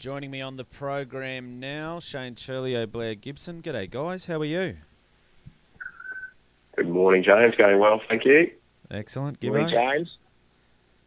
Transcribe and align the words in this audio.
Joining 0.00 0.30
me 0.30 0.40
on 0.40 0.56
the 0.56 0.64
program 0.64 1.60
now, 1.60 2.00
Shane 2.00 2.34
Churlio, 2.34 2.86
Blair 2.86 3.14
Gibson. 3.14 3.60
G'day, 3.60 3.90
guys. 3.90 4.24
How 4.24 4.40
are 4.40 4.46
you? 4.46 4.78
Good 6.74 6.88
morning, 6.88 7.22
James. 7.22 7.54
Going 7.54 7.78
well, 7.78 8.00
thank 8.08 8.24
you. 8.24 8.50
Excellent. 8.90 9.42
Morning, 9.42 9.68
James. 9.68 10.16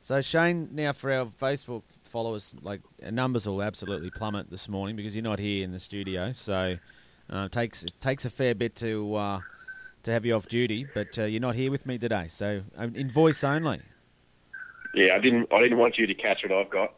So 0.03 0.21
Shane, 0.21 0.69
now 0.73 0.93
for 0.93 1.11
our 1.11 1.25
Facebook 1.25 1.81
followers, 2.03 2.53
like 2.61 2.81
numbers 3.01 3.47
will 3.47 3.63
absolutely 3.63 4.11
plummet 4.11 4.51
this 4.51 4.69
morning 4.69 4.95
because 4.95 5.15
you're 5.15 5.23
not 5.23 5.39
here 5.39 5.63
in 5.63 5.71
the 5.71 5.79
studio. 5.79 6.31
So 6.31 6.77
uh, 7.33 7.45
it 7.45 7.51
takes 7.51 7.83
it 7.85 7.99
takes 7.99 8.25
a 8.25 8.29
fair 8.29 8.53
bit 8.53 8.75
to 8.75 9.15
uh, 9.15 9.39
to 10.03 10.11
have 10.11 10.23
you 10.23 10.35
off 10.35 10.47
duty, 10.47 10.85
but 10.93 11.17
uh, 11.17 11.23
you're 11.23 11.41
not 11.41 11.55
here 11.55 11.71
with 11.71 11.87
me 11.87 11.97
today. 11.97 12.27
So 12.27 12.61
um, 12.77 12.95
in 12.95 13.09
voice 13.09 13.43
only. 13.43 13.81
Yeah, 14.93 15.15
I 15.15 15.19
didn't. 15.19 15.51
I 15.51 15.61
didn't 15.61 15.79
want 15.79 15.97
you 15.97 16.05
to 16.05 16.13
catch 16.13 16.43
what 16.43 16.51
I've 16.51 16.69
got 16.69 16.93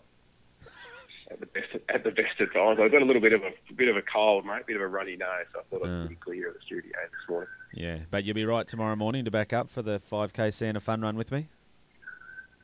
at 1.31 1.39
the 1.39 1.45
best 1.45 1.75
at 1.89 2.03
the 2.03 2.11
best 2.11 2.39
of 2.39 2.53
times. 2.53 2.79
I've 2.79 2.91
got 2.91 3.02
a 3.02 3.05
little 3.05 3.21
bit 3.21 3.34
of 3.34 3.41
a, 3.43 3.73
bit 3.73 3.88
of 3.88 3.97
a 3.97 4.02
cold, 4.02 4.45
mate, 4.45 4.65
bit 4.67 4.75
of 4.75 4.81
a 4.81 4.88
runny 4.88 5.15
nose. 5.15 5.45
So 5.53 5.59
I 5.59 5.63
thought 5.63 5.88
I'd 5.88 6.05
ah. 6.05 6.07
be 6.07 6.15
clear 6.15 6.49
of 6.49 6.55
the 6.55 6.59
studio 6.65 6.91
this 6.93 7.29
morning. 7.29 7.49
Yeah, 7.73 7.98
but 8.11 8.23
you'll 8.23 8.35
be 8.35 8.45
right 8.45 8.67
tomorrow 8.67 8.95
morning 8.95 9.25
to 9.25 9.31
back 9.31 9.53
up 9.53 9.70
for 9.70 9.81
the 9.81 10.01
5K 10.11 10.53
Santa 10.53 10.79
Fun 10.79 11.01
Run 11.01 11.17
with 11.17 11.31
me. 11.31 11.48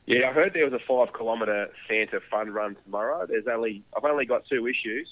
Yeah, 0.06 0.30
I 0.30 0.32
heard 0.32 0.54
there 0.54 0.64
was 0.68 0.74
a 0.74 0.84
five 0.86 1.12
kilometre 1.14 1.70
Santa 1.88 2.20
fun 2.30 2.50
run 2.50 2.76
tomorrow. 2.84 3.26
There's 3.26 3.46
only 3.46 3.82
I've 3.96 4.04
only 4.04 4.26
got 4.26 4.46
two 4.46 4.66
issues 4.66 5.08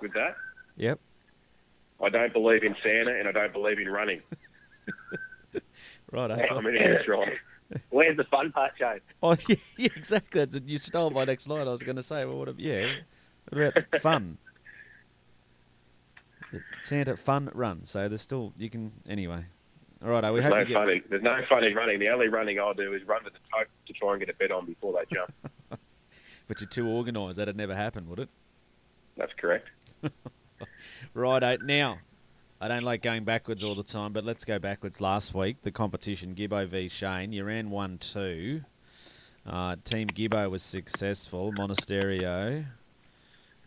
with 0.00 0.12
that. 0.14 0.36
Yep. 0.78 1.00
I 2.02 2.08
don't 2.08 2.32
believe 2.32 2.64
in 2.64 2.74
Santa 2.82 3.14
and 3.14 3.28
I 3.28 3.32
don't 3.32 3.52
believe 3.52 3.78
in 3.78 3.90
running. 3.90 4.22
Right. 6.12 6.30
I 6.30 6.60
mean, 6.60 6.76
it's 6.76 7.08
right. 7.08 7.38
Where's 7.90 8.16
the 8.16 8.24
fun 8.24 8.52
part, 8.52 8.72
James? 8.78 9.00
Oh, 9.22 9.36
yeah, 9.48 9.56
yeah, 9.76 9.88
exactly. 9.96 10.46
You 10.66 10.78
stole 10.78 11.10
my 11.10 11.24
next 11.24 11.46
line. 11.46 11.66
I 11.68 11.70
was 11.70 11.82
going 11.82 11.96
to 11.96 12.02
say, 12.02 12.24
well, 12.24 12.38
what? 12.38 12.48
Have, 12.48 12.58
yeah, 12.60 12.92
what 13.50 13.76
about 13.76 14.00
fun? 14.02 14.38
Santa 16.82 17.16
fun 17.16 17.50
run. 17.54 17.84
So 17.84 18.08
there's 18.08 18.22
still 18.22 18.52
you 18.58 18.68
can 18.68 18.92
anyway. 19.08 19.44
All 20.04 20.10
right, 20.10 20.24
I 20.24 20.30
we 20.32 20.40
There's 20.40 20.52
hope 20.52 20.54
no 20.54 20.60
you 20.60 20.66
get. 20.66 20.74
fun. 20.74 20.90
In, 20.90 21.02
there's 21.10 21.22
no 21.22 21.38
fun 21.48 21.64
in 21.64 21.74
running. 21.74 22.00
The 22.00 22.08
only 22.08 22.28
running 22.28 22.58
I'll 22.58 22.74
do 22.74 22.92
is 22.92 23.02
run 23.06 23.22
to 23.24 23.30
the 23.30 23.38
tote 23.56 23.68
to 23.86 23.92
try 23.92 24.10
and 24.12 24.20
get 24.20 24.28
a 24.28 24.34
bet 24.34 24.50
on 24.50 24.66
before 24.66 24.92
they 24.92 25.14
jump. 25.14 25.32
But 26.48 26.60
you're 26.60 26.68
too 26.68 26.88
organised. 26.88 27.38
That'd 27.38 27.56
never 27.56 27.74
happen, 27.74 28.08
would 28.10 28.18
it? 28.18 28.28
That's 29.16 29.32
correct. 29.38 29.68
Right, 31.14 31.62
now. 31.62 31.98
I 32.62 32.68
don't 32.68 32.84
like 32.84 33.02
going 33.02 33.24
backwards 33.24 33.64
all 33.64 33.74
the 33.74 33.82
time, 33.82 34.12
but 34.12 34.24
let's 34.24 34.44
go 34.44 34.60
backwards. 34.60 35.00
Last 35.00 35.34
week, 35.34 35.62
the 35.62 35.72
competition 35.72 36.32
Gibbo 36.36 36.64
v 36.68 36.88
Shane, 36.88 37.32
you 37.32 37.42
ran 37.42 37.70
one 37.70 37.98
two. 37.98 38.60
Uh, 39.44 39.74
Team 39.84 40.06
Gibbo 40.06 40.48
was 40.48 40.62
successful. 40.62 41.52
Monasterio 41.52 42.64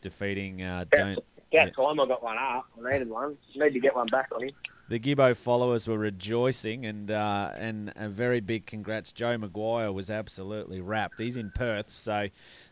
defeating 0.01 0.61
uh, 0.63 0.85
Yeah. 0.93 0.97
don't 0.97 1.19
About 1.51 1.75
time 1.75 1.99
I 1.99 2.05
got 2.07 2.23
one 2.23 2.37
up. 2.37 2.67
I 2.85 2.91
needed 2.93 3.09
one. 3.09 3.35
Need 3.53 3.73
to 3.73 3.79
get 3.81 3.93
one 3.97 4.07
back 4.07 4.29
on 4.33 4.43
him. 4.43 4.51
The 4.87 4.97
Gibbo 4.97 5.35
followers 5.35 5.89
were 5.89 5.97
rejoicing, 5.97 6.85
and 6.85 7.11
uh, 7.11 7.51
and 7.57 7.91
a 7.97 8.07
very 8.07 8.39
big 8.39 8.65
congrats. 8.65 9.11
Joe 9.11 9.37
Maguire 9.37 9.91
was 9.91 10.09
absolutely 10.09 10.79
rapt. 10.79 11.19
He's 11.19 11.35
in 11.35 11.51
Perth, 11.53 11.89
so 11.89 12.27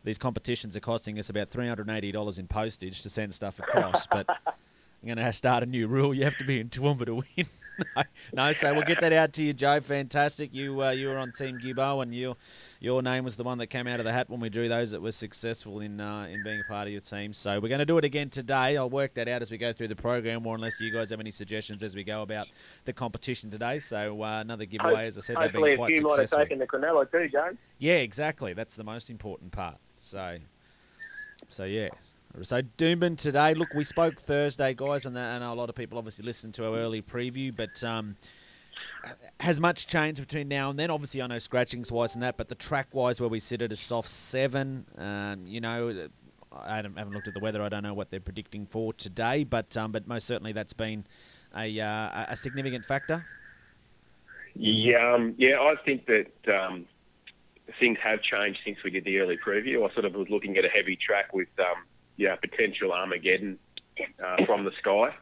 these 0.05 0.17
competitions 0.17 0.77
are 0.77 0.79
costing 0.79 1.19
us 1.19 1.29
about 1.29 1.49
three 1.49 1.67
hundred 1.67 1.89
and 1.89 1.97
eighty 1.97 2.13
dollars 2.13 2.38
in 2.38 2.47
postage 2.47 3.01
to 3.01 3.09
send 3.09 3.33
stuff 3.33 3.59
across. 3.59 4.07
but 4.07 4.25
I'm 5.04 5.16
going 5.16 5.26
to 5.26 5.34
start 5.34 5.64
a 5.64 5.66
new 5.66 5.88
rule: 5.88 6.14
you 6.14 6.23
have 6.23 6.38
to 6.38 6.46
be 6.46 6.62
in 6.62 6.70
Toowoomba 6.70 7.06
to 7.08 7.16
win. 7.16 7.48
no, 7.98 8.04
no, 8.34 8.52
so 8.54 8.73
we'll 8.73 8.86
get 8.86 9.02
that 9.02 9.12
out 9.12 9.34
to 9.34 9.44
you, 9.44 9.52
Joe. 9.52 9.82
Fantastic. 9.82 10.54
You 10.54 10.82
uh, 10.82 10.92
you 10.92 11.09
were 11.09 11.18
on 11.18 11.34
Team 11.34 11.59
Gibbo, 11.59 12.02
and 12.02 12.16
your 12.16 12.38
your 12.80 13.02
name 13.02 13.26
was 13.26 13.36
the 13.36 13.44
one 13.44 13.58
that 13.58 13.68
came 13.68 13.86
out 13.86 14.00
of 14.00 14.06
the 14.06 14.14
hat 14.14 14.30
when 14.30 14.40
we 14.40 14.48
drew 14.48 14.70
those 14.70 14.92
that 14.92 15.02
were 15.02 15.12
successful 15.12 15.81
in 15.81 16.00
uh, 16.00 16.28
in 16.31 16.42
being 16.42 16.62
a 16.62 16.64
part 16.70 16.88
of 16.88 16.94
your 16.94 17.02
team. 17.02 17.34
So 17.34 17.59
we're 17.59 17.68
going 17.68 17.80
to 17.80 17.86
do 17.86 17.98
it 17.98 18.06
again 18.06 18.30
today. 18.30 18.78
I'll 18.78 18.90
work 18.90 19.16
that 19.16 19.28
out 19.28 19.42
as 19.42 19.52
we 19.52 19.58
go 19.58 19.74
through 19.74 19.90
the 19.90 19.96
program, 19.96 20.48
or 20.48 20.56
unless 20.56 20.80
you 20.80 20.90
guys 20.90 21.09
have 21.09 21.19
any 21.19 21.31
suggestions 21.31 21.84
as 21.84 21.96
we 21.96 22.06
go 22.06 22.22
about 22.22 22.47
the 22.86 22.94
competition 22.94 23.52
today. 23.52 23.80
So 23.80 24.24
uh, 24.24 24.40
another 24.40 24.66
giveaway, 24.66 25.08
as 25.08 25.18
I 25.18 25.22
said, 25.22 25.36
they've 25.36 25.52
Hopefully, 25.52 25.74
a 25.74 25.86
few 25.86 26.02
might 26.02 26.19
have 26.19 26.30
taken 26.30 26.59
the 26.59 26.68
Quinella 26.68 27.12
too, 27.12 27.28
James. 27.28 27.58
Yeah, 27.78 27.96
exactly. 27.96 28.53
That's 28.53 28.78
the 28.78 28.86
most 28.86 29.09
important 29.09 29.52
part. 29.52 29.80
So, 30.00 30.38
so 31.50 31.66
yeah. 31.66 31.90
So 32.41 32.61
Doomben 32.61 33.17
today. 33.17 33.53
Look, 33.53 33.73
we 33.75 33.83
spoke 33.83 34.19
Thursday, 34.19 34.73
guys, 34.73 35.05
and, 35.05 35.16
that, 35.16 35.35
and 35.35 35.44
a 35.44 35.53
lot 35.53 35.69
of 35.69 35.75
people 35.75 35.97
obviously 35.99 36.25
listened 36.25 36.55
to 36.55 36.66
our 36.66 36.75
early 36.77 37.01
preview. 37.01 37.55
But 37.55 37.83
um, 37.83 38.16
has 39.39 39.61
much 39.61 39.85
changed 39.85 40.19
between 40.19 40.47
now 40.47 40.71
and 40.71 40.79
then? 40.79 40.89
Obviously, 40.89 41.21
I 41.21 41.27
know 41.27 41.38
scratchings 41.38 41.91
wise 41.91 42.16
and 42.16 42.23
that, 42.23 42.38
but 42.38 42.49
the 42.49 42.55
track 42.55 42.88
wise, 42.91 43.19
where 43.19 43.29
we 43.29 43.39
sit 43.39 43.61
at 43.61 43.71
a 43.71 43.75
soft 43.75 44.09
seven, 44.09 44.85
um, 44.97 45.45
you 45.45 45.61
know. 45.61 46.09
I 46.55 46.75
haven't, 46.75 47.11
looked 47.11 47.27
at 47.27 47.33
the 47.33 47.39
weather. 47.39 47.63
I 47.63 47.69
don't 47.69 47.81
know 47.81 47.95
what 47.95 48.11
they're 48.11 48.19
predicting 48.19 48.67
for 48.67 48.94
today, 48.94 49.44
but 49.44 49.75
um, 49.75 49.91
but 49.91 50.07
most 50.07 50.27
certainly 50.27 50.51
that's 50.51 50.73
been 50.73 51.03
a 51.57 51.79
uh, 51.79 52.25
a 52.29 52.38
significant 52.38 52.85
factor. 52.85 53.25
Yeah, 54.53 55.13
um, 55.13 55.33
yeah, 55.39 55.59
I 55.59 55.75
think 55.83 56.05
that 56.05 56.31
um, 56.53 56.85
things 57.79 57.97
have 58.03 58.21
changed 58.21 58.59
since 58.63 58.77
we 58.83 58.91
did 58.91 59.03
the 59.03 59.19
early 59.19 59.38
preview. 59.38 59.89
I 59.89 59.91
sort 59.94 60.05
of 60.05 60.13
was 60.13 60.29
looking 60.29 60.57
at 60.57 60.65
a 60.65 60.69
heavy 60.69 60.95
track 60.95 61.33
with, 61.33 61.47
um, 62.13 62.24
yeah, 62.24 62.35
potential 62.35 62.91
Armageddon 62.91 63.59
uh, 64.24 64.46
from 64.46 64.66
the 64.66 64.72
sky 64.79 65.13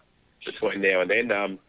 between 0.45 0.81
now 0.81 1.01
and 1.01 1.09
then. 1.09 1.31
Um, 1.31 1.59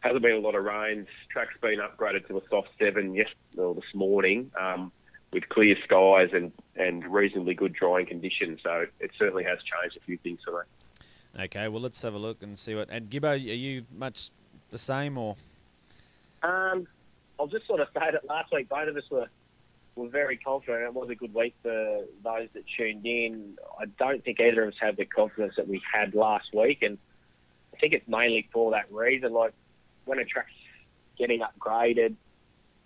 hasn't 0.00 0.22
been 0.22 0.34
a 0.34 0.40
lot 0.40 0.54
of 0.54 0.64
rains. 0.64 1.06
Track's 1.30 1.56
been 1.60 1.78
upgraded 1.78 2.26
to 2.28 2.38
a 2.38 2.40
soft 2.50 2.70
seven 2.78 3.14
yes, 3.14 3.28
or 3.56 3.74
this 3.74 3.94
morning 3.94 4.50
um, 4.60 4.90
with 5.32 5.48
clear 5.48 5.76
skies 5.84 6.30
and, 6.32 6.52
and 6.76 7.06
reasonably 7.06 7.54
good 7.54 7.72
drying 7.72 8.06
conditions. 8.06 8.60
So 8.62 8.86
it 9.00 9.12
certainly 9.18 9.44
has 9.44 9.58
changed 9.58 9.96
a 9.96 10.00
few 10.00 10.18
things 10.18 10.40
for 10.44 10.52
me. 10.52 11.44
Okay, 11.44 11.68
well 11.68 11.80
let's 11.80 12.02
have 12.02 12.14
a 12.14 12.18
look 12.18 12.42
and 12.42 12.58
see 12.58 12.74
what. 12.74 12.90
And 12.90 13.08
Gibbo, 13.08 13.32
are 13.32 13.36
you 13.36 13.84
much 13.96 14.30
the 14.70 14.78
same 14.78 15.16
or? 15.16 15.36
Um, 16.42 16.86
I'll 17.38 17.46
just 17.46 17.66
sort 17.66 17.80
of 17.80 17.88
say 17.94 18.10
that 18.12 18.26
last 18.28 18.52
week 18.52 18.68
both 18.68 18.88
of 18.88 18.96
us 18.96 19.04
were 19.10 19.28
were 19.94 20.08
very 20.08 20.36
confident. 20.36 20.84
It 20.84 20.94
was 20.94 21.10
a 21.10 21.14
good 21.14 21.34
week 21.34 21.54
for 21.62 22.04
those 22.24 22.48
that 22.54 22.64
tuned 22.76 23.04
in. 23.04 23.58
I 23.78 23.86
don't 23.86 24.24
think 24.24 24.40
either 24.40 24.62
of 24.62 24.68
us 24.68 24.80
have 24.80 24.96
the 24.96 25.04
confidence 25.04 25.54
that 25.56 25.68
we 25.68 25.82
had 25.92 26.14
last 26.14 26.54
week, 26.54 26.82
and 26.82 26.98
I 27.74 27.78
think 27.78 27.92
it's 27.92 28.08
mainly 28.08 28.48
for 28.52 28.70
that 28.72 28.90
reason. 28.90 29.32
Like 29.32 29.52
when 30.04 30.18
a 30.18 30.24
track's 30.24 30.50
getting 31.18 31.40
upgraded, 31.40 32.14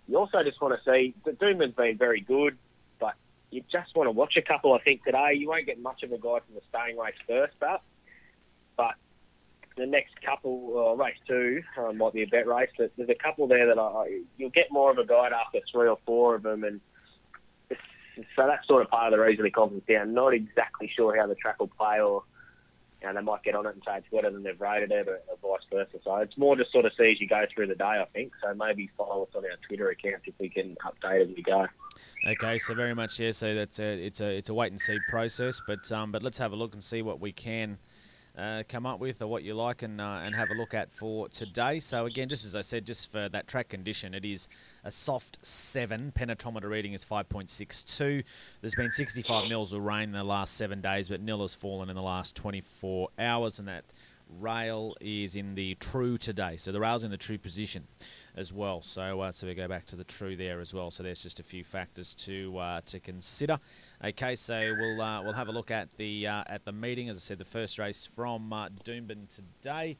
you 0.07 0.17
also 0.17 0.43
just 0.43 0.61
want 0.61 0.77
to 0.77 0.91
see 0.91 1.13
the 1.25 1.31
Doomben's 1.31 1.75
been 1.75 1.97
very 1.97 2.21
good, 2.21 2.57
but 2.99 3.15
you 3.51 3.63
just 3.71 3.95
want 3.95 4.07
to 4.07 4.11
watch 4.11 4.37
a 4.37 4.41
couple. 4.41 4.73
I 4.73 4.79
think 4.79 5.03
today 5.03 5.33
you 5.33 5.47
won't 5.47 5.65
get 5.65 5.81
much 5.81 6.03
of 6.03 6.11
a 6.11 6.17
guy 6.17 6.39
from 6.39 6.55
the 6.55 6.61
staying 6.69 6.97
race 6.97 7.15
first 7.27 7.61
up, 7.61 7.83
but 8.75 8.95
the 9.77 9.85
next 9.85 10.19
couple, 10.21 10.95
race 10.97 11.17
two, 11.27 11.63
uh, 11.77 11.93
might 11.93 12.13
be 12.13 12.23
a 12.23 12.27
bet 12.27 12.47
race, 12.47 12.69
but 12.77 12.91
there's 12.97 13.09
a 13.09 13.15
couple 13.15 13.47
there 13.47 13.67
that 13.67 13.79
I, 13.79 14.21
you'll 14.37 14.49
get 14.49 14.71
more 14.71 14.91
of 14.91 14.97
a 14.97 15.05
guide 15.05 15.31
after 15.31 15.59
three 15.71 15.87
or 15.87 15.99
four 16.05 16.35
of 16.35 16.43
them, 16.43 16.63
and 16.63 16.81
so 18.35 18.47
that's 18.47 18.67
sort 18.67 18.81
of 18.81 18.89
part 18.89 19.11
of 19.11 19.17
the 19.17 19.23
reason 19.23 19.43
the 19.43 19.51
confidence 19.51 19.85
down. 19.87 20.13
Not 20.13 20.33
exactly 20.33 20.91
sure 20.93 21.17
how 21.17 21.27
the 21.27 21.35
track 21.35 21.59
will 21.59 21.67
play, 21.67 21.99
or 21.99 22.23
you 23.01 23.07
know, 23.07 23.13
they 23.13 23.21
might 23.21 23.43
get 23.43 23.55
on 23.55 23.65
it 23.65 23.73
and 23.73 23.83
say 23.85 23.97
it's 23.97 24.07
better 24.11 24.31
than 24.31 24.43
they've 24.43 24.59
rated 24.59 24.91
it, 24.91 25.07
or, 25.07 25.19
or 25.27 25.57
vice 25.57 25.65
versa. 25.71 25.99
So 26.03 26.15
it's 26.17 26.37
more 26.37 26.55
just 26.55 26.71
sort 26.71 26.85
of 26.85 26.93
see 26.97 27.11
as 27.11 27.21
you 27.21 27.27
go 27.27 27.45
through 27.53 27.67
the 27.67 27.75
day, 27.75 27.83
I 27.83 28.05
think. 28.13 28.31
So 28.43 28.53
maybe 28.53 28.89
follow 28.97 29.23
us 29.23 29.29
on 29.35 29.45
our 29.45 29.57
Twitter 29.67 29.89
account 29.89 30.23
if 30.25 30.33
we 30.39 30.49
can 30.49 30.75
update 30.85 31.29
as 31.29 31.35
we 31.35 31.43
go. 31.43 31.67
Okay, 32.27 32.57
so 32.57 32.73
very 32.73 32.95
much 32.95 33.19
yeah. 33.19 33.31
So 33.31 33.53
that's 33.53 33.79
a, 33.79 34.05
it's 34.05 34.21
a 34.21 34.37
it's 34.37 34.49
a 34.49 34.53
wait 34.53 34.71
and 34.71 34.81
see 34.81 34.97
process, 35.09 35.61
but 35.67 35.91
um, 35.91 36.11
but 36.11 36.23
let's 36.23 36.37
have 36.37 36.51
a 36.51 36.55
look 36.55 36.73
and 36.73 36.83
see 36.83 37.01
what 37.01 37.19
we 37.19 37.31
can 37.31 37.77
uh, 38.37 38.63
come 38.69 38.85
up 38.85 38.99
with 38.99 39.21
or 39.21 39.27
what 39.27 39.43
you 39.43 39.53
like 39.53 39.81
and 39.81 39.99
uh, 39.99 40.21
and 40.23 40.35
have 40.35 40.49
a 40.49 40.53
look 40.53 40.73
at 40.73 40.91
for 40.93 41.27
today. 41.29 41.79
So 41.79 42.05
again, 42.05 42.29
just 42.29 42.45
as 42.45 42.55
I 42.55 42.61
said, 42.61 42.85
just 42.85 43.11
for 43.11 43.27
that 43.29 43.47
track 43.47 43.69
condition, 43.69 44.13
it 44.13 44.25
is 44.25 44.47
a 44.87 44.91
soft 44.91 45.37
seven. 45.41 46.13
Penetrometer 46.15 46.69
reading 46.69 46.93
is 46.93 47.03
five 47.03 47.27
point 47.27 47.49
six 47.49 47.83
two. 47.83 48.23
There's 48.61 48.73
been 48.73 48.91
sixty 48.91 49.21
five 49.21 49.49
mils 49.49 49.73
of 49.73 49.81
rain 49.81 50.03
in 50.03 50.11
the 50.13 50.23
last 50.23 50.55
seven 50.55 50.79
days, 50.79 51.09
but 51.09 51.21
nil 51.21 51.41
has 51.41 51.53
fallen 51.53 51.89
in 51.89 51.95
the 51.95 52.01
last 52.01 52.35
twenty 52.37 52.61
four 52.61 53.09
hours, 53.19 53.59
and 53.59 53.67
that 53.67 53.83
rail 54.39 54.95
is 55.01 55.35
in 55.35 55.55
the 55.55 55.75
true 55.75 56.17
today. 56.17 56.57
So 56.57 56.71
the 56.71 56.79
rail's 56.79 57.03
in 57.03 57.11
the 57.11 57.17
true 57.17 57.37
position 57.37 57.87
as 58.35 58.53
well. 58.53 58.81
So 58.81 59.19
uh, 59.19 59.31
so 59.33 59.45
we 59.45 59.55
go 59.55 59.67
back 59.67 59.85
to 59.87 59.97
the 59.97 60.05
true 60.05 60.37
there 60.37 60.61
as 60.61 60.73
well. 60.73 60.89
So 60.89 61.03
there's 61.03 61.21
just 61.21 61.41
a 61.41 61.43
few 61.43 61.65
factors 61.65 62.15
to 62.15 62.57
uh, 62.57 62.81
to 62.85 63.01
consider. 63.01 63.59
Okay, 64.01 64.37
so 64.37 64.73
we'll 64.79 65.01
uh, 65.01 65.21
we'll 65.21 65.33
have 65.33 65.49
a 65.49 65.51
look 65.51 65.69
at 65.69 65.89
the 65.97 66.27
uh, 66.27 66.43
at 66.47 66.63
the 66.63 66.71
meeting. 66.71 67.09
As 67.09 67.17
I 67.17 67.19
said, 67.19 67.39
the 67.39 67.45
first 67.45 67.77
race 67.77 68.09
from 68.15 68.53
uh, 68.53 68.69
Doomben 68.85 69.27
today. 69.27 69.97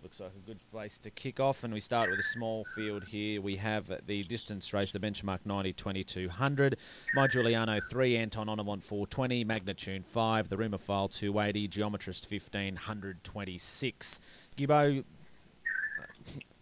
Looks 0.00 0.20
like 0.20 0.30
a 0.30 0.46
good 0.46 0.60
place 0.70 0.96
to 1.00 1.10
kick 1.10 1.40
off, 1.40 1.64
and 1.64 1.74
we 1.74 1.80
start 1.80 2.08
with 2.08 2.20
a 2.20 2.22
small 2.22 2.64
field 2.76 3.08
here. 3.08 3.40
We 3.40 3.56
have 3.56 3.90
the 4.06 4.22
distance 4.22 4.72
race, 4.72 4.92
the 4.92 5.00
benchmark 5.00 5.40
90 5.44 5.72
2200. 5.72 6.76
My 7.16 7.26
Giuliano 7.26 7.80
3, 7.80 8.16
Anton 8.16 8.46
Onamont 8.46 8.84
420, 8.84 9.42
Magnitude 9.42 10.06
5, 10.06 10.50
the 10.50 10.56
Rumophile 10.56 11.10
280, 11.10 11.68
Geometrist 11.68 12.30
1526. 12.30 14.20
Gibbo, 14.56 15.02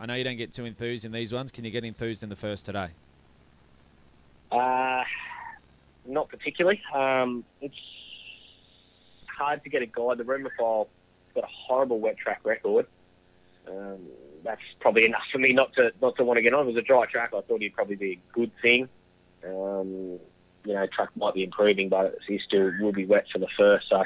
I 0.00 0.06
know 0.06 0.14
you 0.14 0.24
don't 0.24 0.38
get 0.38 0.54
too 0.54 0.64
enthused 0.64 1.04
in 1.04 1.12
these 1.12 1.34
ones. 1.34 1.52
Can 1.52 1.66
you 1.66 1.70
get 1.70 1.84
enthused 1.84 2.22
in 2.22 2.30
the 2.30 2.36
first 2.36 2.64
today? 2.64 2.88
Uh, 4.50 5.04
not 6.06 6.30
particularly. 6.30 6.80
Um, 6.94 7.44
it's 7.60 7.76
hard 9.26 9.62
to 9.64 9.68
get 9.68 9.82
a 9.82 9.86
guide. 9.86 10.16
The 10.16 10.24
Rumophile 10.24 10.86
got 11.34 11.44
a 11.44 11.48
horrible 11.68 12.00
wet 12.00 12.16
track 12.16 12.40
record. 12.44 12.86
Um, 13.68 13.98
that's 14.44 14.62
probably 14.80 15.04
enough 15.04 15.24
for 15.32 15.38
me 15.38 15.52
not 15.52 15.72
to 15.74 15.92
not 16.00 16.16
to 16.16 16.24
want 16.24 16.38
to 16.38 16.42
get 16.42 16.54
on. 16.54 16.62
It 16.62 16.66
was 16.66 16.76
a 16.76 16.82
dry 16.82 17.06
track, 17.06 17.30
I 17.36 17.40
thought 17.40 17.60
he'd 17.60 17.74
probably 17.74 17.96
be 17.96 18.12
a 18.12 18.32
good 18.32 18.52
thing. 18.62 18.88
Um, 19.44 20.18
you 20.64 20.74
know, 20.74 20.86
track 20.86 21.10
might 21.16 21.34
be 21.34 21.44
improving, 21.44 21.88
but 21.88 22.16
he 22.26 22.40
still 22.44 22.72
will 22.80 22.92
be 22.92 23.06
wet 23.06 23.26
for 23.32 23.38
the 23.38 23.48
first. 23.56 23.88
So, 23.88 24.04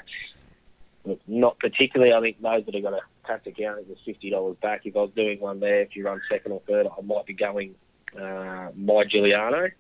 not 1.27 1.59
particularly. 1.59 2.13
I 2.13 2.21
think 2.21 2.41
those 2.41 2.65
that 2.67 2.75
are 2.75 2.81
going 2.81 2.95
to 2.95 3.01
tactic 3.27 3.61
out, 3.61 3.79
it 3.79 3.89
was 3.89 3.99
fifty 4.05 4.31
dollars 4.31 4.57
back. 4.61 4.83
If 4.85 4.97
I 4.97 5.01
was 5.01 5.11
doing 5.15 5.41
one 5.41 5.61
there, 5.61 5.81
if 5.81 5.97
you 5.97 6.05
run 6.05 6.21
second 6.29 6.53
or 6.53 6.61
third, 6.67 6.87
I 6.87 7.03
might 7.03 7.27
be 7.27 7.35
going 7.35 7.75
uh, 8.19 8.69
my 8.77 9.05
Giuliano. 9.05 9.71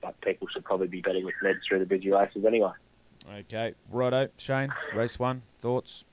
But 0.00 0.20
people 0.20 0.48
should 0.48 0.64
probably 0.64 0.88
be 0.88 1.00
betting 1.00 1.24
with 1.24 1.34
Ned 1.42 1.56
through 1.66 1.78
the 1.78 1.86
busy 1.86 2.10
races 2.10 2.44
anyway. 2.44 2.72
Okay, 3.38 3.74
righto, 3.90 4.28
Shane. 4.36 4.72
Race 4.94 5.18
one, 5.18 5.42
thoughts? 5.62 6.04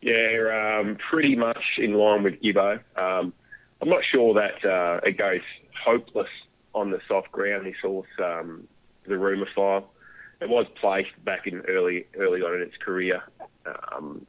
Yeah, 0.00 0.78
um, 0.80 0.96
pretty 0.96 1.36
much 1.36 1.62
in 1.78 1.94
line 1.94 2.22
with 2.22 2.40
Gibbo. 2.40 2.80
Um, 2.96 3.32
I'm 3.80 3.88
not 3.88 4.04
sure 4.04 4.34
that 4.34 4.64
uh, 4.64 5.00
it 5.04 5.18
goes 5.18 5.42
hopeless 5.84 6.28
on 6.74 6.90
the 6.90 7.00
soft 7.06 7.30
ground. 7.32 7.66
This 7.66 7.76
horse, 7.82 8.08
um, 8.18 8.66
the 9.06 9.46
file. 9.54 9.90
it 10.40 10.48
was 10.48 10.66
placed 10.80 11.22
back 11.24 11.46
in 11.46 11.60
early 11.68 12.06
early 12.16 12.42
on 12.42 12.54
in 12.54 12.62
its 12.62 12.76
career 12.78 13.22
um, 13.92 14.26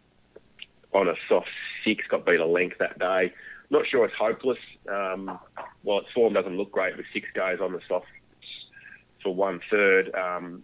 on 0.93 1.07
a 1.07 1.15
soft 1.29 1.49
six. 1.85 2.05
Got 2.07 2.25
beat 2.25 2.39
a 2.39 2.45
length 2.45 2.77
that 2.79 2.99
day. 2.99 3.33
Not 3.69 3.87
sure 3.87 4.03
it's 4.03 4.15
hopeless. 4.15 4.59
Um, 4.89 5.39
well, 5.83 5.99
its 5.99 6.11
form 6.13 6.33
doesn't 6.33 6.57
look 6.57 6.71
great 6.71 6.97
with 6.97 7.05
six 7.13 7.27
goes 7.33 7.61
on 7.61 7.71
the 7.71 7.81
soft 7.87 8.07
for 9.23 9.33
one 9.33 9.61
third. 9.69 10.13
Um, 10.15 10.63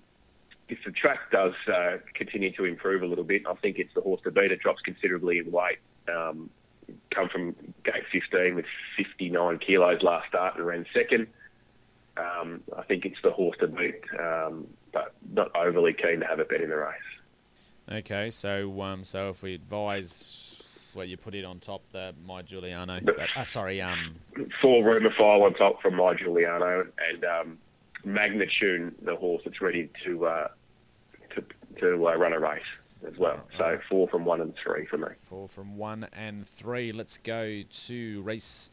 if 0.70 0.80
the 0.86 0.92
track 0.92 1.32
does 1.32 1.54
uh, 1.74 1.98
continue 2.14 2.52
to 2.54 2.66
improve 2.66 3.02
a 3.02 3.06
little 3.06 3.24
bit, 3.24 3.44
I 3.48 3.54
think 3.56 3.80
it's 3.80 3.94
the 3.94 4.02
horse 4.02 4.22
to 4.24 4.32
beat. 4.32 4.52
It 4.52 4.60
drops 4.60 4.82
considerably 4.82 5.40
in 5.40 5.52
weight. 5.52 5.80
Um, 6.14 6.50
come 7.12 7.30
from 7.30 7.56
gate 7.84 8.04
15 8.12 8.56
with 8.56 8.66
59 8.98 9.60
kilos 9.60 10.02
last 10.02 10.28
start 10.30 10.58
and 10.58 10.66
ran 10.66 10.86
second. 10.94 11.28
Um, 12.18 12.64
I 12.76 12.84
think 12.84 13.06
it's 13.06 13.22
the 13.24 13.32
horse 13.32 13.58
to 13.60 13.68
beat, 13.68 14.02
um, 14.20 14.68
but 14.92 15.14
not 15.34 15.56
overly 15.56 15.94
keen 15.94 16.20
to 16.22 16.26
have 16.26 16.40
it 16.40 16.50
bet 16.50 16.62
in 16.62 16.70
the 16.70 16.76
race. 16.76 16.96
Okay, 17.90 18.30
so 18.30 18.82
um, 18.82 19.04
so 19.06 19.30
if 19.30 19.42
we 19.42 19.54
advise, 19.54 20.62
well, 20.94 21.06
you 21.06 21.16
put 21.16 21.36
it 21.36 21.46
on 21.46 21.60
top, 21.60 21.84
the 21.92 22.14
my 22.26 22.42
Giuliano. 22.42 23.00
But, 23.02 23.16
uh, 23.36 23.44
sorry, 23.44 23.82
um, 23.82 24.16
four 24.62 24.84
Rumophile 24.84 25.44
on 25.44 25.54
top 25.54 25.82
from 25.82 25.96
my 25.96 26.16
Giuliano 26.16 26.88
and 27.10 27.24
um, 27.24 27.58
Magnitude, 28.04 28.96
the 29.04 29.16
horse 29.16 29.44
that's 29.46 29.62
ready 29.62 29.90
to 30.06 30.26
uh, 30.26 30.48
to, 31.80 32.08
uh, 32.08 32.16
run 32.16 32.34
a 32.34 32.40
race 32.40 32.62
as 33.08 33.18
well. 33.18 33.40
So 33.58 33.80
four 33.90 34.08
from 34.08 34.26
one 34.26 34.42
and 34.42 34.54
three 34.64 34.86
for 34.88 34.98
me. 34.98 35.08
Four 35.20 35.48
from 35.48 35.78
one 35.78 36.08
and 36.14 36.48
three. 36.48 36.92
Let's 36.92 37.18
go 37.18 37.62
to 37.62 38.22
race 38.24 38.72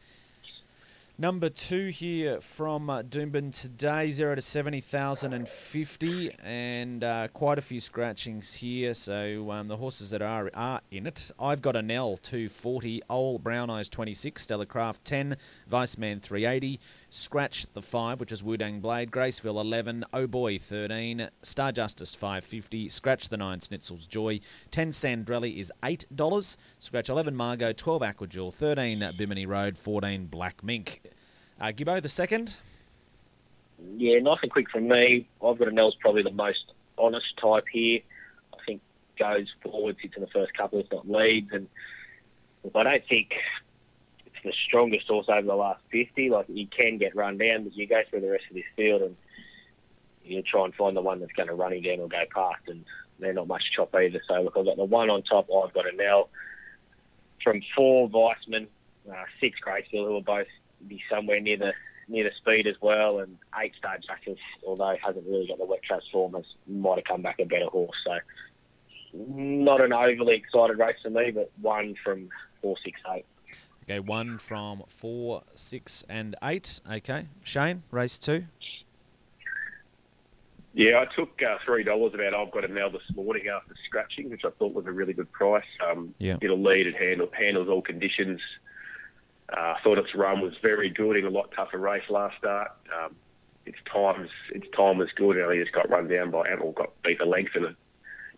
number 1.17 1.47
two 1.47 1.87
here 1.87 2.41
from 2.41 2.89
uh, 2.89 3.01
Doomben 3.01 3.53
today. 3.53 4.11
Zero 4.11 4.35
to 4.35 4.41
seventy 4.41 4.81
thousand 4.81 5.33
and 5.33 5.47
fifty, 5.47 6.35
and 6.43 7.03
uh, 7.03 7.27
quite 7.29 7.57
a 7.57 7.61
few 7.61 7.79
scratchings 7.79 8.55
here. 8.55 8.93
So 8.93 9.49
um, 9.51 9.67
the 9.67 9.77
horses 9.77 10.09
that 10.09 10.21
are 10.21 10.49
are 10.53 10.81
in 10.91 11.07
it. 11.07 11.31
I've 11.39 11.61
got 11.61 11.75
a 11.75 11.81
Nell 11.81 12.17
two 12.17 12.49
forty, 12.49 13.01
Old 13.09 13.43
Brown 13.43 13.69
Eyes 13.69 13.89
twenty 13.89 14.13
six, 14.13 14.41
Stellar 14.41 14.65
Craft 14.65 15.05
ten, 15.05 15.37
Viceman 15.71 16.21
three 16.21 16.45
eighty. 16.45 16.79
Scratch 17.15 17.65
the 17.71 17.81
5, 17.81 18.19
which 18.19 18.33
is 18.33 18.43
Wudang 18.43 18.81
Blade. 18.81 19.09
Graceville 19.09 19.61
11. 19.61 20.03
Oh 20.13 20.27
Boy 20.27 20.57
13. 20.57 21.29
Star 21.43 21.71
Justice 21.71 22.13
550. 22.13 22.89
Scratch 22.89 23.29
the 23.29 23.37
9 23.37 23.59
Snitzel's 23.59 24.05
Joy. 24.05 24.41
10 24.71 24.91
Sandrelli 24.91 25.57
is 25.57 25.71
$8. 25.81 26.57
Scratch 26.79 27.07
11 27.07 27.33
Margot. 27.33 27.71
12 27.71 28.01
Aquajewel. 28.01 28.53
13 28.53 29.13
Bimini 29.17 29.45
Road. 29.45 29.77
14 29.77 30.25
Black 30.25 30.61
Mink. 30.61 31.03
Uh, 31.57 31.67
Gibbo, 31.67 32.01
the 32.01 32.09
second. 32.09 32.57
Yeah, 33.95 34.19
nice 34.19 34.39
and 34.41 34.51
quick 34.51 34.69
from 34.69 34.89
me. 34.89 35.25
I've 35.41 35.57
got 35.57 35.69
a 35.69 35.71
Nell's 35.71 35.95
probably 35.95 36.23
the 36.23 36.31
most 36.31 36.73
honest 36.97 37.37
type 37.37 37.63
here. 37.71 38.01
I 38.53 38.57
think 38.65 38.81
goes 39.17 39.47
forward, 39.63 39.95
sits 40.01 40.17
in 40.17 40.21
the 40.21 40.27
first 40.27 40.53
couple, 40.53 40.79
if 40.81 40.91
not 40.91 41.09
leads. 41.09 41.53
And 41.53 41.69
I 42.75 42.83
don't 42.83 43.07
think 43.07 43.35
the 44.45 44.53
strongest 44.67 45.07
horse 45.07 45.27
over 45.29 45.45
the 45.45 45.55
last 45.55 45.81
50. 45.91 46.29
Like, 46.29 46.45
you 46.47 46.67
can 46.67 46.97
get 46.97 47.15
run 47.15 47.37
down, 47.37 47.63
but 47.63 47.75
you 47.75 47.87
go 47.87 48.01
through 48.09 48.21
the 48.21 48.31
rest 48.31 48.45
of 48.49 48.55
this 48.55 48.65
field 48.75 49.01
and 49.01 49.15
you 50.23 50.41
try 50.41 50.65
and 50.65 50.73
find 50.73 50.95
the 50.95 51.01
one 51.01 51.19
that's 51.19 51.33
going 51.33 51.49
to 51.49 51.55
run 51.55 51.73
him 51.73 51.81
down 51.81 51.99
or 51.99 52.07
go 52.07 52.23
past, 52.33 52.61
and 52.67 52.85
they're 53.19 53.33
not 53.33 53.47
much 53.47 53.63
chop 53.75 53.93
either. 53.95 54.21
So, 54.27 54.41
look, 54.41 54.57
I've 54.57 54.65
got 54.65 54.77
the 54.77 54.85
one 54.85 55.09
on 55.09 55.23
top. 55.23 55.47
I've 55.51 55.73
got 55.73 55.91
a 55.91 55.95
Nell 55.95 56.29
from 57.43 57.61
four 57.75 58.09
Viceman, 58.09 58.67
uh, 59.09 59.23
six 59.39 59.59
Graceville, 59.65 60.05
who 60.05 60.13
will 60.13 60.21
both 60.21 60.47
be 60.87 61.01
somewhere 61.09 61.39
near 61.39 61.57
the 61.57 61.73
near 62.07 62.23
the 62.23 62.31
speed 62.37 62.67
as 62.67 62.75
well, 62.81 63.19
and 63.19 63.37
eight 63.59 63.73
Star 63.77 63.97
Justice, 63.97 64.39
although 64.65 64.95
hasn't 65.01 65.25
really 65.27 65.47
got 65.47 65.57
the 65.57 65.65
wet 65.65 65.81
transform, 65.83 66.33
has 66.33 66.45
might 66.67 66.97
have 66.97 67.05
come 67.05 67.21
back 67.21 67.39
a 67.39 67.45
better 67.45 67.65
horse. 67.65 67.97
So, 68.05 68.17
not 69.13 69.81
an 69.81 69.93
overly 69.93 70.35
excited 70.35 70.77
race 70.77 70.97
for 71.01 71.09
me, 71.09 71.31
but 71.31 71.51
one 71.61 71.95
from 72.03 72.29
four, 72.61 72.75
six, 72.83 72.99
eight. 73.13 73.25
Okay, 73.87 73.99
one 73.99 74.39
from 74.39 74.83
four, 74.87 75.43
six, 75.53 76.03
and 76.09 76.35
eight. 76.43 76.81
Okay, 76.91 77.27
Shane, 77.43 77.83
race 77.91 78.17
two. 78.17 78.45
Yeah, 80.73 81.01
I 81.01 81.15
took 81.15 81.39
uh, 81.43 81.57
three 81.63 81.83
dollars 81.83 82.15
about 82.15 82.33
I've 82.33 82.51
got 82.51 82.65
a 82.65 82.67
Nell 82.67 82.89
this 82.89 83.03
morning 83.15 83.47
after 83.47 83.75
scratching, 83.85 84.31
which 84.31 84.43
I 84.43 84.49
thought 84.49 84.73
was 84.73 84.87
a 84.87 84.91
really 84.91 85.13
good 85.13 85.31
price. 85.31 85.63
Um, 85.87 86.15
yeah. 86.17 86.37
It'll 86.41 86.61
lead 86.61 86.87
and 86.87 86.95
handle 86.95 87.29
handles 87.31 87.69
all 87.69 87.83
conditions. 87.83 88.41
Uh, 89.55 89.75
thought 89.83 89.99
its 89.99 90.15
run 90.15 90.41
was 90.41 90.55
very 90.63 90.89
good 90.89 91.15
in 91.15 91.25
a 91.25 91.29
lot 91.29 91.51
tougher 91.55 91.77
race 91.77 92.09
last 92.09 92.37
start. 92.39 92.71
Um, 92.91 93.15
its 93.67 93.77
times 93.85 94.29
its 94.49 94.67
time 94.75 94.97
was 94.97 95.09
good, 95.15 95.37
and 95.37 95.53
he 95.53 95.59
just 95.59 95.73
got 95.73 95.89
run 95.91 96.07
down 96.07 96.31
by 96.31 96.49
Amel, 96.49 96.71
got 96.71 96.89
beat 97.03 97.21
a 97.21 97.25
length 97.25 97.55
and 97.55 97.75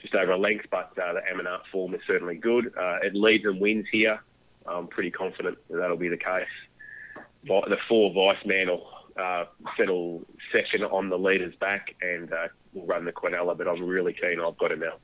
just 0.01 0.13
over 0.13 0.33
a 0.33 0.37
length. 0.37 0.65
But 0.69 0.91
uh, 1.01 1.13
the 1.13 1.21
Amanat 1.21 1.61
form 1.71 1.95
is 1.95 2.01
certainly 2.05 2.35
good. 2.35 2.73
Uh, 2.77 2.97
it 3.01 3.15
leads 3.15 3.45
and 3.45 3.61
wins 3.61 3.85
here. 3.89 4.19
I'm 4.67 4.87
pretty 4.87 5.11
confident 5.11 5.57
that 5.69 5.77
that'll 5.77 5.97
be 5.97 6.09
the 6.09 6.17
case. 6.17 6.45
The 7.43 7.77
four 7.87 8.13
vice 8.13 8.45
man 8.45 8.67
will 8.67 8.87
uh, 9.17 9.45
settle 9.77 10.23
second 10.51 10.83
on 10.83 11.09
the 11.09 11.17
leader's 11.17 11.55
back 11.55 11.95
and 12.01 12.31
uh, 12.31 12.47
will 12.73 12.85
run 12.85 13.05
the 13.05 13.11
Quinella, 13.11 13.57
but 13.57 13.67
I'm 13.67 13.83
really 13.83 14.13
keen. 14.13 14.39
I've 14.39 14.57
got 14.57 14.71
a 14.71 14.75
Nell. 14.75 14.99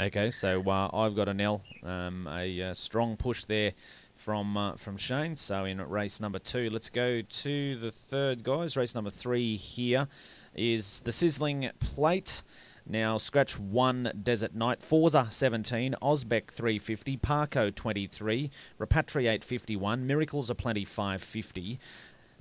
Okay, 0.00 0.30
so 0.30 0.62
uh, 0.68 0.88
I've 0.92 1.14
got 1.14 1.28
a 1.28 1.34
Nell. 1.34 1.62
Um, 1.82 2.26
a 2.26 2.62
uh, 2.62 2.74
strong 2.74 3.16
push 3.16 3.44
there 3.44 3.72
from 4.16 4.56
uh, 4.56 4.76
from 4.76 4.96
Shane. 4.96 5.36
So 5.36 5.64
in 5.64 5.80
race 5.80 6.20
number 6.20 6.38
two, 6.38 6.70
let's 6.70 6.88
go 6.88 7.22
to 7.22 7.76
the 7.76 7.90
third, 7.90 8.42
guys. 8.42 8.76
Race 8.76 8.94
number 8.94 9.10
three 9.10 9.56
here 9.56 10.08
is 10.54 11.00
the 11.00 11.12
Sizzling 11.12 11.70
Plate. 11.80 12.42
Now, 12.86 13.16
scratch 13.16 13.58
one 13.58 14.12
Desert 14.22 14.54
Knight, 14.54 14.82
Forza 14.82 15.28
17, 15.30 15.94
Osbeck 16.02 16.50
350, 16.50 17.16
Parko 17.18 17.74
23, 17.74 18.50
Repatriate 18.78 19.44
51, 19.44 20.06
Miracles 20.06 20.50
are 20.50 20.54
Plenty 20.54 20.84
550, 20.84 21.78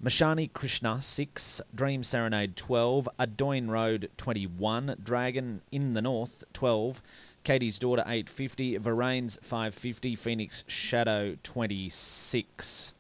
Mishani 0.03 0.51
Krishna 0.51 0.99
6, 0.99 1.61
Dream 1.75 2.03
Serenade 2.03 2.55
12, 2.55 3.07
Adoin 3.19 3.69
Road 3.69 4.09
21, 4.17 4.95
Dragon 5.03 5.61
in 5.71 5.93
the 5.93 6.01
North 6.01 6.43
12, 6.53 7.03
Katie's 7.43 7.77
Daughter 7.77 8.01
850, 8.01 8.77
Veronese 8.77 9.37
550, 9.43 10.15
Phoenix 10.15 10.63
Shadow 10.65 11.37
26. 11.43 12.93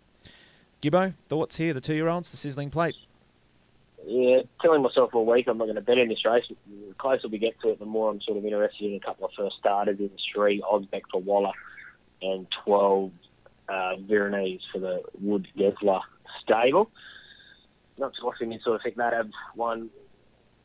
Gibbo, 0.79 1.15
thoughts 1.27 1.57
here, 1.57 1.73
the 1.73 1.81
two 1.81 1.95
year 1.95 2.07
olds, 2.07 2.29
the 2.29 2.37
sizzling 2.37 2.69
plate? 2.69 2.95
Yeah, 4.05 4.41
telling 4.61 4.81
myself 4.81 5.13
all 5.13 5.25
week 5.25 5.47
I'm 5.47 5.57
not 5.57 5.65
going 5.65 5.75
to 5.75 5.81
bet 5.81 5.97
in 5.97 6.09
this 6.09 6.25
race. 6.25 6.45
The 6.47 6.93
closer 6.97 7.27
we 7.27 7.37
get 7.37 7.59
to 7.61 7.69
it, 7.69 7.79
the 7.79 7.85
more 7.85 8.09
I'm 8.09 8.21
sort 8.21 8.37
of 8.37 8.45
interested 8.45 8.89
in 8.89 8.95
a 8.95 8.99
couple 8.99 9.25
of 9.25 9.31
first 9.37 9.57
starters 9.59 9.99
in 9.99 10.09
three, 10.33 10.61
Osbeck 10.61 11.03
for 11.11 11.21
Waller 11.21 11.53
and 12.21 12.47
12 12.65 13.11
uh, 13.69 13.95
Veronese 13.97 14.61
for 14.71 14.79
the 14.79 15.03
Woods 15.19 15.47
Gesler 15.57 16.01
stable. 16.41 16.89
Not 17.97 18.15
surprising 18.15 18.49
me 18.49 18.59
sort 18.63 18.77
of 18.77 18.83
think 18.83 18.95
that 18.95 19.13
have 19.13 19.29
one 19.55 19.89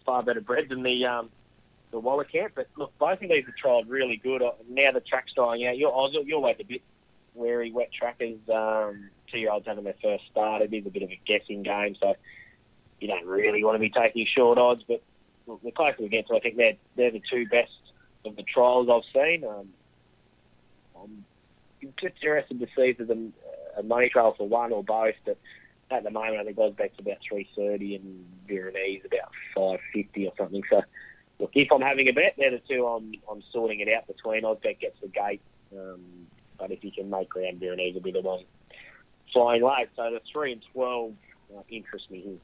far 0.05 0.23
better 0.23 0.41
bred 0.41 0.69
than 0.69 0.83
the 0.83 1.05
um, 1.05 1.31
the 1.91 1.99
Waller 1.99 2.25
camp. 2.25 2.53
But 2.55 2.69
look, 2.77 2.97
both 2.99 3.21
of 3.23 3.29
these 3.29 3.45
have 3.45 3.55
trialled 3.63 3.85
really 3.89 4.17
good. 4.17 4.43
Uh, 4.43 4.53
Now 4.69 4.93
the 4.93 5.01
track's 5.01 5.33
dying 5.35 5.67
out. 5.67 5.77
You're, 5.77 5.93
you're 6.25 6.39
always 6.39 6.57
a 6.61 6.65
bit 6.65 6.83
wary 7.35 7.71
wet 7.71 7.91
trackers. 7.93 8.39
Um, 8.53 9.11
two-year-olds 9.31 9.67
having 9.67 9.85
their 9.85 9.95
first 10.03 10.25
start. 10.31 10.63
It 10.63 10.73
is 10.73 10.87
a 10.87 10.91
bit 10.91 11.03
of 11.03 11.11
a 11.11 11.21
guessing 11.27 11.63
game. 11.63 11.97
So 12.01 12.15
you 13.01 13.09
don't 13.09 13.27
really 13.27 13.63
want 13.65 13.77
to 13.77 13.81
be 13.81 13.91
taking 13.91 14.27
short 14.27 14.59
odds, 14.59 14.83
but 14.87 15.03
look, 15.47 15.63
the 15.63 15.71
closer 15.71 15.97
we 16.01 16.09
get 16.09 16.27
to, 16.29 16.37
I 16.37 16.41
think 16.41 16.57
they're 16.57 16.77
they're 16.97 17.11
the 17.11 17.23
two 17.31 17.47
best 17.47 17.71
of 18.25 18.37
the 18.37 18.43
trials 18.43 18.89
I've 18.89 19.03
seen. 19.13 19.45
Um, 19.45 19.69
I'm 21.01 21.25
just 21.83 22.17
interested 22.23 22.59
to 22.59 22.67
see 22.77 22.91
if 22.91 22.99
there's 22.99 23.11
a, 23.11 23.83
money 23.83 24.09
trail 24.09 24.35
for 24.37 24.49
one 24.49 24.73
or 24.73 24.83
both, 24.83 25.15
but 25.25 25.37
at 25.91 26.03
the 26.03 26.11
moment 26.11 26.41
I 26.41 26.45
think 26.45 26.57
Osbeck's 26.57 26.99
about 26.99 27.19
three 27.29 27.49
thirty 27.55 27.95
and 27.95 28.27
Veronese 28.49 29.03
about 29.05 29.31
five 29.55 29.81
fifty 29.93 30.27
or 30.27 30.33
something. 30.39 30.63
So 30.71 30.83
look, 31.39 31.51
if 31.55 31.71
I'm 31.71 31.83
having 31.83 32.09
a 32.09 32.13
bet, 32.13 32.35
they're 32.39 32.51
the 32.51 32.63
two 32.69 32.87
I'm, 32.87 33.13
I'm 33.31 33.43
sorting 33.53 33.81
it 33.81 33.93
out 33.93 34.07
between. 34.07 34.43
Osbeck 34.43 34.81
gets 34.81 34.99
the 35.01 35.09
gate, 35.09 35.43
um, 35.77 36.01
but 36.59 36.71
if 36.71 36.83
you 36.83 36.91
can 36.91 37.11
make 37.11 37.29
ground, 37.29 37.61
Veronese 37.61 37.95
will 37.95 38.03
be 38.03 38.13
the 38.13 38.23
one 38.23 38.45
flying 39.33 39.63
late. 39.63 39.89
So 39.97 40.11
the 40.11 40.21
3 40.33 40.53
and 40.53 40.63
12 40.73 41.13
uh, 41.57 41.61
interest 41.69 42.11
me 42.11 42.21
here. 42.21 42.39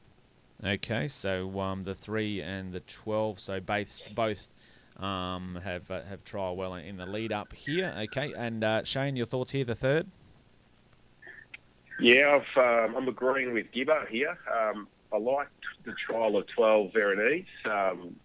Okay, 0.65 1.07
so 1.09 1.59
um, 1.59 1.83
the 1.83 1.93
three 1.93 2.41
and 2.41 2.71
the 2.71 2.79
twelve, 2.81 3.39
so 3.39 3.59
both 3.59 4.01
both 4.15 4.47
um, 4.97 5.59
have 5.63 5.91
uh, 5.91 6.03
have 6.03 6.23
trial 6.23 6.55
well 6.55 6.75
in 6.75 6.97
the 6.97 7.05
lead 7.05 7.33
up 7.33 7.53
here. 7.53 7.93
Okay, 7.97 8.33
and 8.37 8.63
uh, 8.63 8.83
Shane, 8.83 9.15
your 9.15 9.25
thoughts 9.25 9.51
here? 9.51 9.65
The 9.65 9.75
third. 9.75 10.07
Yeah, 11.99 12.39
I've, 12.41 12.89
um, 12.89 12.95
I'm 12.95 13.07
agreeing 13.07 13.53
with 13.53 13.71
Gibber 13.71 14.05
here. 14.09 14.37
Um, 14.51 14.87
I 15.11 15.17
liked 15.17 15.51
the 15.85 15.93
trial 15.93 16.37
of 16.37 16.47
12 16.47 16.91
Veronese. 16.91 17.45
Um, 17.65 18.15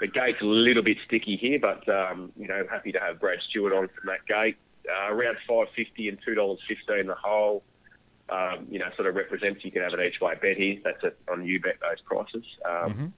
the 0.00 0.06
gate's 0.06 0.40
a 0.40 0.44
little 0.44 0.82
bit 0.82 0.98
sticky 1.04 1.36
here, 1.36 1.58
but 1.58 1.86
um, 1.88 2.32
you 2.36 2.48
know, 2.48 2.66
happy 2.70 2.92
to 2.92 3.00
have 3.00 3.20
Brad 3.20 3.38
Stewart 3.48 3.72
on 3.72 3.88
from 3.88 4.06
that 4.06 4.26
gate. 4.26 4.56
Uh, 4.88 5.12
around 5.12 5.36
5.50 5.48 6.08
and 6.08 6.18
$2.15 6.22 7.06
the 7.06 7.14
whole. 7.14 7.62
Um, 8.28 8.66
you 8.68 8.80
know, 8.80 8.86
sort 8.96 9.06
of 9.06 9.14
represents 9.14 9.64
you 9.64 9.70
can 9.70 9.82
have 9.82 9.94
an 9.94 10.00
each 10.00 10.20
way 10.20 10.34
bet 10.40 10.56
here. 10.56 10.78
That's 10.82 11.02
it 11.04 11.16
on 11.30 11.46
you 11.46 11.60
bet 11.60 11.76
those 11.80 12.00
prices. 12.00 12.44
Um, 12.64 12.94
Mhm. 12.94 13.12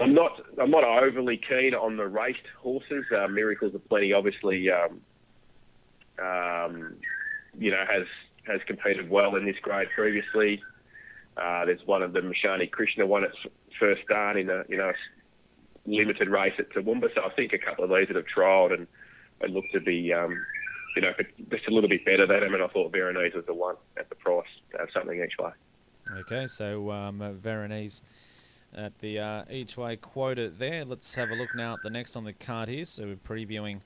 I'm 0.00 0.14
not 0.14 0.40
I'm 0.58 0.70
not 0.70 0.84
overly 0.84 1.36
keen 1.36 1.74
on 1.74 1.96
the 1.96 2.06
raced 2.06 2.46
horses. 2.56 3.04
Uh, 3.10 3.28
Miracles 3.28 3.74
of 3.74 3.86
Plenty 3.88 4.12
obviously 4.12 4.70
um, 4.70 5.00
um, 6.18 6.96
you 7.58 7.70
know 7.70 7.84
has 7.90 8.06
has 8.44 8.62
competed 8.66 9.10
well 9.10 9.36
in 9.36 9.44
this 9.44 9.58
grade 9.60 9.88
previously. 9.94 10.62
Uh, 11.36 11.64
there's 11.66 11.86
one 11.86 12.02
of 12.02 12.12
the 12.12 12.20
Mishani 12.20 12.70
Krishna 12.70 13.06
won 13.06 13.24
its 13.24 13.36
first 13.78 14.02
start 14.02 14.36
in 14.36 14.48
a 14.48 14.64
you 14.68 14.76
know 14.76 14.92
limited 15.86 16.28
race 16.28 16.54
at 16.58 16.70
Toowoomba. 16.70 17.14
So 17.14 17.24
I 17.24 17.30
think 17.30 17.52
a 17.52 17.58
couple 17.58 17.84
of 17.84 17.90
these 17.90 18.08
that 18.08 18.16
have 18.16 18.26
trialled 18.26 18.72
and, 18.72 18.86
and 19.40 19.54
look 19.54 19.68
to 19.72 19.80
be 19.80 20.12
um, 20.12 20.44
you 20.96 21.02
know 21.02 21.12
just 21.50 21.66
a 21.68 21.70
little 21.70 21.88
bit 21.88 22.04
better 22.04 22.26
than 22.26 22.40
them. 22.40 22.54
And 22.54 22.62
I 22.62 22.68
thought 22.68 22.92
Veronese 22.92 23.34
was 23.34 23.46
the 23.46 23.54
one 23.54 23.76
at 23.96 24.08
the 24.08 24.14
price 24.14 24.46
to 24.72 24.78
have 24.78 24.88
something 24.92 25.22
each 25.22 25.38
way. 25.38 25.50
Okay, 26.20 26.46
so 26.46 26.90
um, 26.90 27.38
Veronese 27.40 28.02
at 28.74 28.98
the 28.98 29.18
uh, 29.18 29.44
each 29.50 29.76
way 29.76 29.96
quota 29.96 30.50
there. 30.50 30.84
Let's 30.84 31.14
have 31.14 31.30
a 31.30 31.34
look 31.34 31.54
now 31.54 31.74
at 31.74 31.82
the 31.82 31.90
next 31.90 32.16
on 32.16 32.24
the 32.24 32.32
card 32.32 32.68
here. 32.68 32.84
So 32.84 33.06
we're 33.06 33.16
previewing 33.16 33.80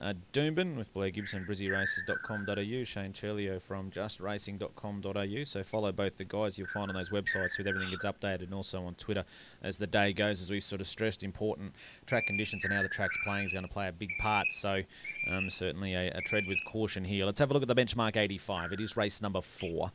uh, 0.00 0.14
Doomben 0.32 0.76
with 0.76 0.92
Blair 0.94 1.10
Gibson, 1.10 1.44
brizzyraces.com.au, 1.44 2.84
Shane 2.84 3.12
Churlio 3.12 3.60
from 3.60 3.90
justracing.com.au. 3.90 5.44
So 5.44 5.64
follow 5.64 5.90
both 5.90 6.16
the 6.18 6.24
guys 6.24 6.56
you'll 6.56 6.68
find 6.68 6.88
on 6.88 6.94
those 6.94 7.10
websites 7.10 7.58
with 7.58 7.66
everything 7.66 7.90
gets 7.90 8.04
updated 8.04 8.44
and 8.44 8.54
also 8.54 8.84
on 8.84 8.94
Twitter 8.94 9.24
as 9.62 9.78
the 9.78 9.88
day 9.88 10.12
goes. 10.12 10.40
As 10.40 10.50
we've 10.50 10.62
sort 10.62 10.80
of 10.80 10.86
stressed, 10.86 11.24
important 11.24 11.74
track 12.06 12.26
conditions 12.26 12.64
and 12.64 12.72
how 12.72 12.82
the 12.82 12.88
track's 12.88 13.18
playing 13.24 13.46
is 13.46 13.52
going 13.52 13.66
to 13.66 13.72
play 13.72 13.88
a 13.88 13.92
big 13.92 14.10
part. 14.20 14.46
So 14.52 14.82
um, 15.28 15.50
certainly 15.50 15.94
a, 15.94 16.12
a 16.12 16.20
tread 16.20 16.46
with 16.46 16.58
caution 16.64 17.04
here. 17.04 17.24
Let's 17.24 17.40
have 17.40 17.50
a 17.50 17.54
look 17.54 17.62
at 17.62 17.68
the 17.68 17.74
benchmark 17.74 18.16
85. 18.16 18.72
It 18.72 18.80
is 18.80 18.96
race 18.96 19.20
number 19.20 19.40
four, 19.40 19.90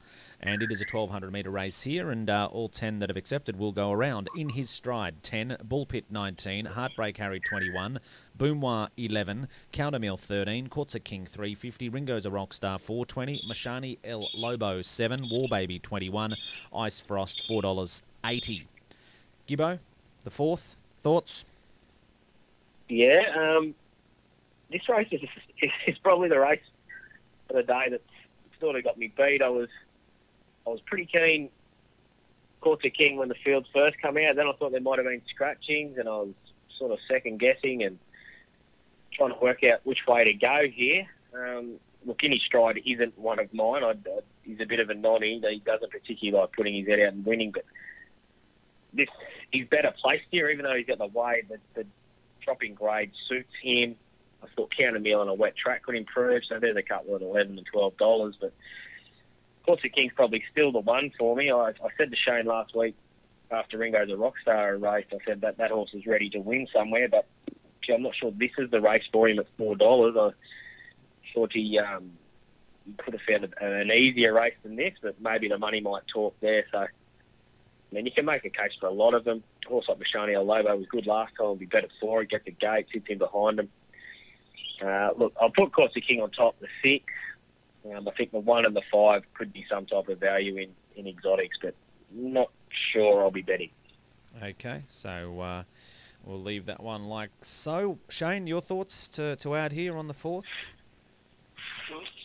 and 0.46 0.62
it 0.62 0.72
is 0.72 0.82
a 0.82 0.84
1200 0.84 1.32
metre 1.32 1.50
race 1.50 1.84
here, 1.84 2.12
and 2.12 2.30
uh, 2.30 2.50
all 2.52 2.68
10 2.68 3.00
that 3.00 3.10
have 3.10 3.16
accepted 3.16 3.58
will 3.58 3.72
go 3.72 3.92
around 3.92 4.30
in 4.36 4.50
his 4.50 4.70
stride. 4.70 5.24
10, 5.24 5.58
Bullpit 5.66 6.04
19, 6.10 6.66
Heartbreak 6.66 7.16
Harry 7.18 7.40
21, 7.40 8.00
Boomwa 8.38 8.90
11, 8.98 9.48
Countermill 9.72 10.20
13, 10.20 10.68
Courtsa 10.68 11.02
King 11.02 11.26
350, 11.26 11.88
Ringo's 11.88 12.26
a 12.26 12.30
Rockstar 12.30 12.80
420, 12.80 13.42
Mishani 13.50 13.98
El 14.04 14.28
Lobo 14.36 14.82
7, 14.82 15.30
Warbaby 15.32 15.82
21, 15.82 16.36
Ice 16.76 17.00
Frost 17.00 17.46
$4.80. 17.50 18.68
Gibbo, 19.48 19.80
the 20.26 20.30
fourth, 20.30 20.76
thoughts? 21.02 21.46
Yeah, 22.90 23.22
um, 23.34 23.74
this 24.70 24.90
race 24.90 25.08
is, 25.12 25.22
is, 25.62 25.72
is 25.88 25.98
probably 26.00 26.28
the 26.28 26.40
race 26.40 26.60
of 27.50 27.56
the 27.56 27.64
day 27.64 27.88
that 27.92 28.02
sort 28.60 28.76
of 28.76 28.84
got 28.84 28.98
me 28.98 29.08
beat. 29.16 29.42
I 29.42 29.48
was 29.48 29.70
I 30.66 30.70
was 30.70 30.82
pretty 30.82 31.06
keen 31.06 31.50
Courtsa 32.62 32.94
King 32.94 33.18
when 33.18 33.30
the 33.30 33.36
fields 33.36 33.68
first 33.74 34.00
come 34.02 34.18
out. 34.18 34.36
Then 34.36 34.48
I 34.48 34.54
thought 34.54 34.72
there 34.72 34.82
might 34.82 35.00
have 35.00 35.08
been 35.08 35.22
scratchings, 35.30 35.98
and 35.98 36.08
I 36.08 36.18
was 36.18 36.34
sort 36.78 36.92
of 36.92 37.00
second 37.08 37.40
guessing 37.40 37.84
and 37.84 38.00
trying 39.14 39.34
to 39.34 39.40
work 39.40 39.64
out 39.64 39.82
which 39.84 40.08
way 40.08 40.24
to 40.24 40.34
go 40.34 40.68
here. 40.68 41.08
Um, 41.34 41.74
look, 42.06 42.24
Any 42.24 42.40
Stride 42.40 42.82
isn't 42.86 43.18
one 43.18 43.40
of 43.40 43.54
mine. 43.54 43.84
I, 43.84 43.92
I, 43.92 44.20
he's 44.44 44.60
a 44.60 44.66
bit 44.66 44.80
of 44.80 44.90
a 44.90 44.94
nonny. 44.94 45.40
He 45.40 45.60
doesn't 45.60 45.92
particularly 45.92 46.40
like 46.40 46.54
putting 46.54 46.76
his 46.76 46.88
head 46.88 47.00
out 47.00 47.14
and 47.14 47.26
winning, 47.26 47.52
but 47.52 47.66
this 48.94 49.10
he's 49.52 49.68
better 49.68 49.94
placed 50.02 50.26
here, 50.32 50.50
even 50.50 50.64
though 50.64 50.76
he's 50.76 50.88
got 50.88 51.00
the 51.00 51.08
way 51.08 51.44
that 51.50 51.60
the 51.74 51.86
dropping 52.42 52.76
grade 52.76 53.12
suits 53.28 53.54
him. 53.62 53.96
I 54.44 54.48
thought 54.56 54.76
counter 54.78 55.00
meal 55.00 55.22
on 55.22 55.30
a 55.30 55.34
wet 55.34 55.56
track 55.56 55.84
could 55.84 55.96
improve, 55.96 56.44
so 56.46 56.60
there's 56.60 56.76
a 56.76 56.84
couple 56.84 57.16
at 57.16 57.22
eleven 57.22 57.58
and 57.58 57.66
twelve 57.66 57.96
dollars. 57.98 58.36
But 58.40 58.54
Courtsa 59.68 59.94
King's 59.94 60.14
probably 60.14 60.44
still 60.52 60.72
the 60.72 60.80
one 60.80 61.12
for 61.18 61.36
me. 61.36 61.52
I, 61.52 61.70
I 61.70 61.90
said 61.98 62.12
to 62.12 62.18
Shane 62.18 62.46
last 62.46 62.76
week 62.76 62.96
after 63.52 63.78
Ringo's 63.78 64.10
a 64.10 64.14
Rockstar 64.14 64.82
race, 64.82 65.06
I 65.12 65.18
said 65.26 65.42
that 65.42 65.58
that 65.58 65.72
horse 65.72 65.92
is 65.94 66.06
ready 66.06 66.30
to 66.32 66.40
win 66.40 66.68
somewhere, 66.74 67.08
but 67.08 67.28
gee, 67.82 67.94
I'm 67.94 68.02
not 68.02 68.16
sure 68.16 68.32
this 68.32 68.52
is 68.58 68.70
the 68.72 68.82
race 68.82 69.04
for 69.12 69.28
him 69.28 69.40
at 69.40 69.48
four 69.58 69.76
dollars. 69.76 70.16
I 70.18 70.32
thought 71.34 71.54
he 71.54 71.80
um, 71.80 72.12
he 72.86 72.94
could 72.94 73.14
have 73.14 73.22
found 73.22 73.54
an 73.62 73.92
easier 73.92 74.34
race 74.34 74.56
than 74.64 74.76
this, 74.76 74.94
but 75.02 75.20
maybe 75.22 75.48
the 75.48 75.58
money 75.58 75.80
might 75.82 76.08
talk 76.08 76.36
there. 76.42 76.66
So, 76.72 76.80
I 76.80 76.88
mean, 77.92 78.06
you 78.06 78.12
can 78.12 78.26
make 78.26 78.44
a 78.44 78.50
case 78.50 78.72
for 78.80 78.88
a 78.88 78.92
lot 78.92 79.14
of 79.14 79.24
them. 79.24 79.44
Horse 79.68 79.86
like 79.88 80.00
Mishani 80.00 80.34
El 80.34 80.44
Lobo 80.44 80.76
was 80.76 80.88
good 80.88 81.08
last 81.08 81.34
time. 81.38 81.48
Will 81.48 81.56
be 81.56 81.66
better 81.66 81.88
for 82.02 82.22
it. 82.22 82.30
Get 82.30 82.44
the 82.44 82.52
gate, 82.52 82.88
sits 82.92 83.06
in 83.08 83.20
behind 83.20 83.60
him. 83.60 83.70
Uh, 84.84 85.12
look, 85.16 85.34
I'll 85.40 85.50
put 85.50 85.72
Courtsa 85.72 86.06
King 86.06 86.22
on 86.22 86.32
top. 86.32 86.60
The 86.60 86.68
six. 86.82 87.06
Um, 87.92 88.08
I 88.08 88.12
think 88.12 88.32
the 88.32 88.40
one 88.40 88.66
and 88.66 88.76
the 88.76 88.82
five 88.92 89.24
could 89.34 89.52
be 89.52 89.66
some 89.70 89.86
type 89.86 90.08
of 90.08 90.20
value 90.20 90.58
in, 90.58 90.70
in 90.96 91.08
exotics, 91.08 91.58
but 91.62 91.76
not 92.12 92.50
sure 92.92 93.22
I'll 93.22 93.32
be 93.32 93.42
betting. 93.42 93.72
Okay, 94.42 94.84
so 94.88 95.42
uh, 95.42 95.64
we'll 96.24 96.42
leave 96.42 96.66
that 96.66 96.82
one 96.82 97.06
like 97.06 97.30
so. 97.42 98.00
Shane, 98.10 98.48
your 98.48 98.62
thoughts 98.62 99.08
to, 99.10 99.36
to 99.38 99.56
add 99.56 99.74
here 99.74 99.98
on 99.98 100.08
the 100.08 100.14
fourth? 100.14 100.46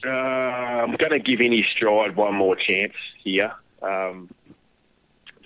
Uh, 0.06 0.10
I'm 0.10 0.94
going 0.94 1.10
to 1.10 1.18
give 1.18 1.40
any 1.40 1.62
stride 1.62 2.16
one 2.16 2.34
more 2.34 2.56
chance 2.56 2.94
here. 3.22 3.52
Um, 3.82 4.28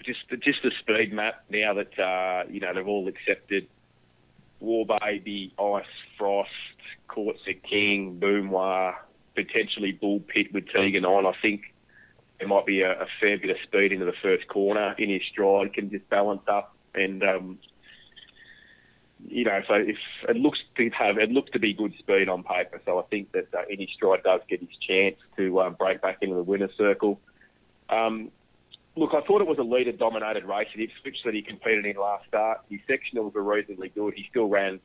just 0.04 0.28
just 0.40 0.62
the 0.62 0.72
speed 0.80 1.12
map 1.12 1.44
now 1.48 1.74
that 1.74 1.98
uh, 1.98 2.44
you 2.50 2.60
know 2.60 2.74
they've 2.74 2.86
all 2.86 3.08
accepted 3.08 3.66
War 4.60 4.86
Baby, 5.00 5.52
Ice 5.58 5.84
Frost, 6.18 6.50
Courtsa 7.08 7.60
King, 7.62 8.18
Boomwa, 8.20 8.94
potentially 9.34 9.92
Bull 9.92 10.20
Pit 10.20 10.52
with 10.52 10.68
Tegan 10.68 11.04
on. 11.04 11.26
I 11.26 11.34
think 11.40 11.74
there 12.38 12.48
might 12.48 12.66
be 12.66 12.82
a, 12.82 13.02
a 13.02 13.06
fair 13.20 13.38
bit 13.38 13.50
of 13.50 13.56
speed 13.62 13.92
into 13.92 14.04
the 14.04 14.14
first 14.22 14.48
corner. 14.48 14.94
In 14.98 15.10
his 15.10 15.22
stride 15.30 15.72
can 15.72 15.90
just 15.90 16.08
balance 16.08 16.42
up 16.48 16.74
and 16.94 17.22
um, 17.22 17.58
you 19.28 19.44
know, 19.44 19.62
so 19.68 19.74
if 19.74 19.98
it 20.28 20.36
looks 20.36 20.58
to 20.76 20.90
have, 20.90 21.18
it 21.18 21.30
looks 21.30 21.50
to 21.52 21.58
be 21.58 21.72
good 21.72 21.94
speed 21.98 22.28
on 22.28 22.42
paper. 22.42 22.80
So 22.84 22.98
I 22.98 23.02
think 23.02 23.32
that 23.32 23.54
uh, 23.54 23.62
any 23.70 23.88
stride 23.94 24.22
does 24.22 24.40
get 24.48 24.60
his 24.60 24.76
chance 24.80 25.16
to 25.36 25.60
uh, 25.60 25.70
break 25.70 26.02
back 26.02 26.18
into 26.22 26.34
the 26.34 26.42
winner's 26.42 26.76
circle. 26.76 27.20
Um, 27.88 28.30
look, 28.96 29.14
I 29.14 29.20
thought 29.20 29.40
it 29.40 29.46
was 29.46 29.58
a 29.58 29.62
leader-dominated 29.62 30.44
race 30.44 30.68
at 30.74 30.80
Ipswich 30.80 31.18
that 31.24 31.34
he 31.34 31.42
competed 31.42 31.86
in 31.86 31.96
last 31.96 32.26
start. 32.26 32.62
His 32.68 32.80
sectionals 32.88 33.34
were 33.34 33.42
reasonably 33.42 33.90
good. 33.90 34.14
He 34.14 34.26
still 34.30 34.46
ran 34.46 34.80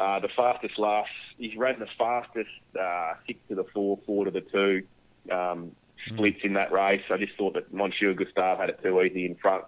uh, 0.00 0.18
the 0.18 0.28
fastest 0.28 0.78
last. 0.78 1.10
He 1.38 1.54
ran 1.56 1.78
the 1.78 1.88
fastest 1.98 2.48
uh, 2.80 3.14
six 3.26 3.38
to 3.48 3.54
the 3.54 3.64
four, 3.74 3.98
four 4.06 4.24
to 4.24 4.30
the 4.30 4.40
two 4.40 4.86
um, 5.30 5.72
splits 6.06 6.40
in 6.42 6.54
that 6.54 6.72
race. 6.72 7.02
I 7.10 7.18
just 7.18 7.36
thought 7.36 7.54
that 7.54 7.72
Monsieur 7.72 8.14
Gustave 8.14 8.58
had 8.58 8.70
it 8.70 8.82
too 8.82 9.00
easy 9.02 9.26
in 9.26 9.34
front 9.36 9.64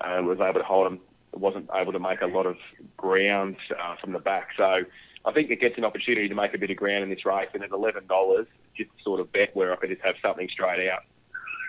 and 0.00 0.26
was 0.26 0.40
able 0.40 0.60
to 0.60 0.66
hold 0.66 0.86
him 0.86 1.00
wasn't 1.32 1.68
able 1.74 1.92
to 1.92 1.98
make 1.98 2.22
a 2.22 2.26
lot 2.26 2.46
of 2.46 2.56
ground 2.96 3.56
uh, 3.78 3.96
from 3.96 4.12
the 4.12 4.18
back. 4.18 4.48
So 4.56 4.84
I 5.24 5.32
think 5.32 5.50
it 5.50 5.60
gets 5.60 5.76
an 5.76 5.84
opportunity 5.84 6.26
to 6.28 6.34
make 6.34 6.54
a 6.54 6.58
bit 6.58 6.70
of 6.70 6.78
ground 6.78 7.04
in 7.04 7.10
this 7.10 7.26
race. 7.26 7.48
And 7.52 7.62
at 7.62 7.70
eleven 7.70 8.06
dollars, 8.06 8.46
just 8.74 8.90
sort 9.04 9.20
of 9.20 9.30
bet 9.32 9.54
where 9.54 9.72
I 9.72 9.76
could 9.76 9.90
just 9.90 10.02
have 10.02 10.16
something 10.22 10.48
straight 10.48 10.88
out. 10.88 11.02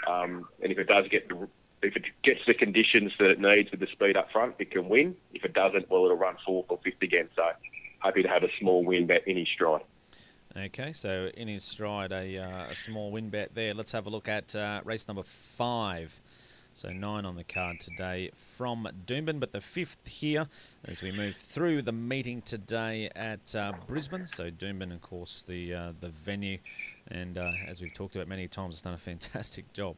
Um, 0.07 0.47
and 0.63 0.71
if 0.71 0.77
it 0.77 0.87
does 0.87 1.07
get 1.09 1.27
the, 1.27 1.47
if 1.81 1.95
it 1.95 2.05
gets 2.23 2.41
the 2.45 2.53
conditions 2.53 3.11
that 3.19 3.29
it 3.29 3.39
needs 3.39 3.71
with 3.71 3.79
the 3.79 3.87
speed 3.87 4.17
up 4.17 4.31
front, 4.31 4.55
it 4.59 4.71
can 4.71 4.89
win. 4.89 5.15
If 5.33 5.45
it 5.45 5.53
doesn't, 5.53 5.89
well, 5.89 6.05
it'll 6.05 6.17
run 6.17 6.35
fourth 6.45 6.65
or 6.69 6.79
fifth 6.83 7.01
again. 7.01 7.29
So 7.35 7.43
happy 7.99 8.23
to 8.23 8.29
have 8.29 8.43
a 8.43 8.49
small 8.59 8.83
win 8.83 9.07
bet 9.07 9.27
in 9.27 9.37
his 9.37 9.47
stride. 9.47 9.81
Okay, 10.57 10.93
so 10.93 11.29
in 11.37 11.47
his 11.47 11.63
stride, 11.63 12.11
a, 12.11 12.37
uh, 12.37 12.71
a 12.71 12.75
small 12.75 13.11
win 13.11 13.29
bet 13.29 13.53
there. 13.53 13.73
Let's 13.73 13.91
have 13.91 14.07
a 14.07 14.09
look 14.09 14.27
at 14.27 14.55
uh, 14.55 14.81
race 14.83 15.07
number 15.07 15.23
five. 15.23 16.19
So 16.73 16.89
nine 16.91 17.25
on 17.25 17.35
the 17.35 17.43
card 17.43 17.81
today 17.81 18.31
from 18.55 18.87
Doomben, 19.05 19.39
but 19.39 19.51
the 19.51 19.59
fifth 19.59 19.97
here 20.05 20.47
as 20.85 21.01
we 21.01 21.11
move 21.11 21.35
through 21.35 21.81
the 21.81 21.91
meeting 21.91 22.41
today 22.41 23.09
at 23.15 23.53
uh, 23.53 23.73
Brisbane. 23.85 24.27
So 24.27 24.49
Doomben, 24.49 24.93
of 24.93 25.01
course, 25.01 25.43
the 25.45 25.73
uh, 25.73 25.91
the 25.99 26.09
venue, 26.09 26.59
and 27.09 27.37
uh, 27.37 27.51
as 27.67 27.81
we've 27.81 27.93
talked 27.93 28.15
about 28.15 28.29
many 28.29 28.47
times, 28.47 28.75
has 28.75 28.81
done 28.81 28.93
a 28.93 28.97
fantastic 29.11 29.71
job 29.73 29.97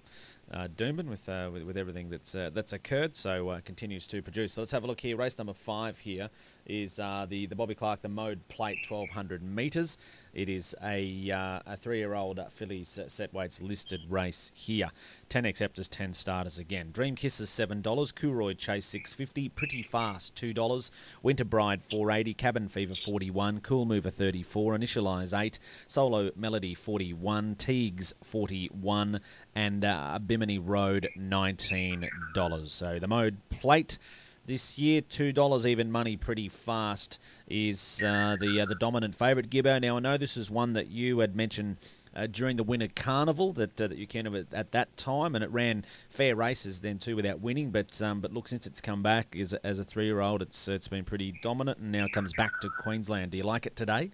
uh, 0.54 0.68
with, 0.78 1.30
uh, 1.30 1.50
with 1.52 1.64
with 1.64 1.78
everything 1.78 2.10
that's 2.10 2.36
uh, 2.36 2.50
that's 2.54 2.74
occurred. 2.74 3.16
So 3.16 3.50
uh, 3.50 3.62
continues 3.62 4.08
to 4.08 4.22
produce. 4.22 4.54
So 4.54 4.62
let's 4.62 4.72
have 4.72 4.84
a 4.84 4.88
look 4.88 5.02
here. 5.02 5.18
Race 5.18 5.38
number 5.38 5.54
five 5.54 6.00
here 6.00 6.30
is 6.66 7.00
uh, 7.00 7.26
the 7.28 7.46
the 7.46 7.56
Bobby 7.56 7.76
Clark 7.76 8.02
the 8.02 8.10
Mode 8.10 8.48
Plate 8.48 8.80
1200 8.88 9.44
meters. 9.44 9.98
It 10.34 10.50
is 10.50 10.76
a 10.84 11.32
uh, 11.32 11.60
a 11.66 11.78
three 11.78 11.98
year 11.98 12.14
old 12.14 12.40
fillies 12.52 13.00
set 13.08 13.34
weights 13.34 13.62
listed 13.62 14.02
race 14.10 14.52
here. 14.54 14.92
10 15.32 15.46
acceptors, 15.46 15.88
10 15.88 16.14
starters 16.14 16.58
again. 16.58 16.92
Dream 16.92 17.16
Kisses 17.16 17.50
$7, 17.50 17.82
Coolroyd 17.82 18.58
Chase 18.58 18.86
650, 18.86 19.48
Pretty 19.48 19.82
Fast 19.82 20.36
$2, 20.36 20.92
Winter 21.24 21.46
Bride 21.46 21.82
480, 21.82 22.34
Cabin 22.34 22.68
Fever 22.68 22.96
41, 22.96 23.62
Cool 23.62 23.86
Mover 23.86 24.10
34, 24.10 24.78
Initialize 24.78 25.38
8, 25.38 25.58
Solo 25.88 26.32
Melody 26.36 26.74
41, 26.76 27.56
Teagues 27.56 28.14
41, 28.26 29.22
and 29.56 29.86
uh, 29.86 30.20
Bimini 30.20 30.60
Road 30.60 31.08
$19. 31.18 32.70
So 32.70 33.00
the 33.00 33.08
mode 33.08 33.38
plate 33.50 33.98
this 34.46 34.78
year. 34.78 35.02
Two 35.02 35.32
dollars 35.32 35.66
even 35.66 35.92
money, 35.92 36.18
pretty 36.18 36.50
fast 36.50 37.20
is 37.48 38.02
uh, 38.04 38.36
the 38.40 38.62
uh, 38.62 38.66
the 38.66 38.76
dominant 38.76 39.16
favourite. 39.16 39.50
Gibbo. 39.50 39.82
Now 39.82 39.98
I 39.98 40.00
know 40.00 40.18
this 40.18 40.38
is 40.38 40.50
one 40.50 40.74
that 40.74 40.88
you 40.88 41.20
had 41.20 41.36
mentioned 41.36 41.78
uh, 42.16 42.28
during 42.28 42.58
the 42.58 42.64
Winter 42.64 42.90
Carnival 42.94 43.54
that 43.54 43.80
uh, 43.80 43.88
that 43.88 43.98
you 43.98 44.08
can 44.08 44.34
at, 44.36 44.48
at 44.54 44.72
that 44.72 44.96
time, 44.98 45.36
and 45.36 45.44
it 45.44 45.52
ran 45.52 45.86
fair 46.10 46.36
races 46.36 46.80
then 46.80 47.00
too 47.00 47.16
without 47.16 47.40
winning. 47.40 47.72
But 47.72 48.02
um, 48.02 48.22
but 48.22 48.34
look, 48.34 48.48
since 48.48 48.68
it's 48.68 48.82
come 48.82 49.02
back 49.02 49.36
as 49.36 49.54
a, 49.54 49.66
as 49.66 49.80
a 49.80 49.86
three 49.86 50.06
year 50.06 50.22
old, 50.22 50.42
it's 50.42 50.68
it's 50.68 50.88
been 50.88 51.06
pretty 51.06 51.40
dominant, 51.42 51.80
and 51.80 51.92
now 51.92 52.08
comes 52.12 52.34
back 52.34 52.60
to 52.62 52.70
Queensland. 52.80 53.32
Do 53.32 53.38
you 53.38 53.44
like 53.44 53.66
it 53.66 53.76
today? 53.76 54.12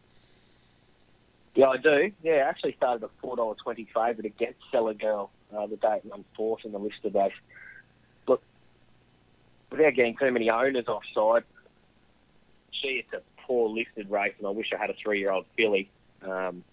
Yeah, 1.55 1.69
I 1.69 1.77
do. 1.77 2.11
Yeah, 2.21 2.33
I 2.33 2.49
actually 2.49 2.73
started 2.73 3.03
a 3.03 3.09
four 3.19 3.35
dollar 3.35 3.55
twenty 3.55 3.85
favourite 3.85 4.25
against 4.25 4.59
Seller 4.71 4.93
Girl 4.93 5.31
uh, 5.55 5.65
the 5.67 5.77
day 5.77 5.97
it 5.97 6.05
won 6.05 6.23
fourth 6.35 6.65
in 6.65 6.71
the 6.71 6.79
listed 6.79 7.15
race. 7.15 7.33
Without 9.71 9.93
getting 9.93 10.15
too 10.15 10.31
many 10.31 10.49
owners 10.49 10.87
offside, 10.87 11.43
gee, 12.71 13.03
it's 13.05 13.13
a 13.13 13.21
poor 13.41 13.69
listed 13.69 14.09
race, 14.09 14.33
and 14.37 14.47
I 14.47 14.51
wish 14.51 14.71
I 14.73 14.77
had 14.77 14.89
a 14.89 14.93
three 14.93 15.19
year 15.19 15.31
old 15.31 15.45
filly. 15.55 15.89
Um, 16.21 16.63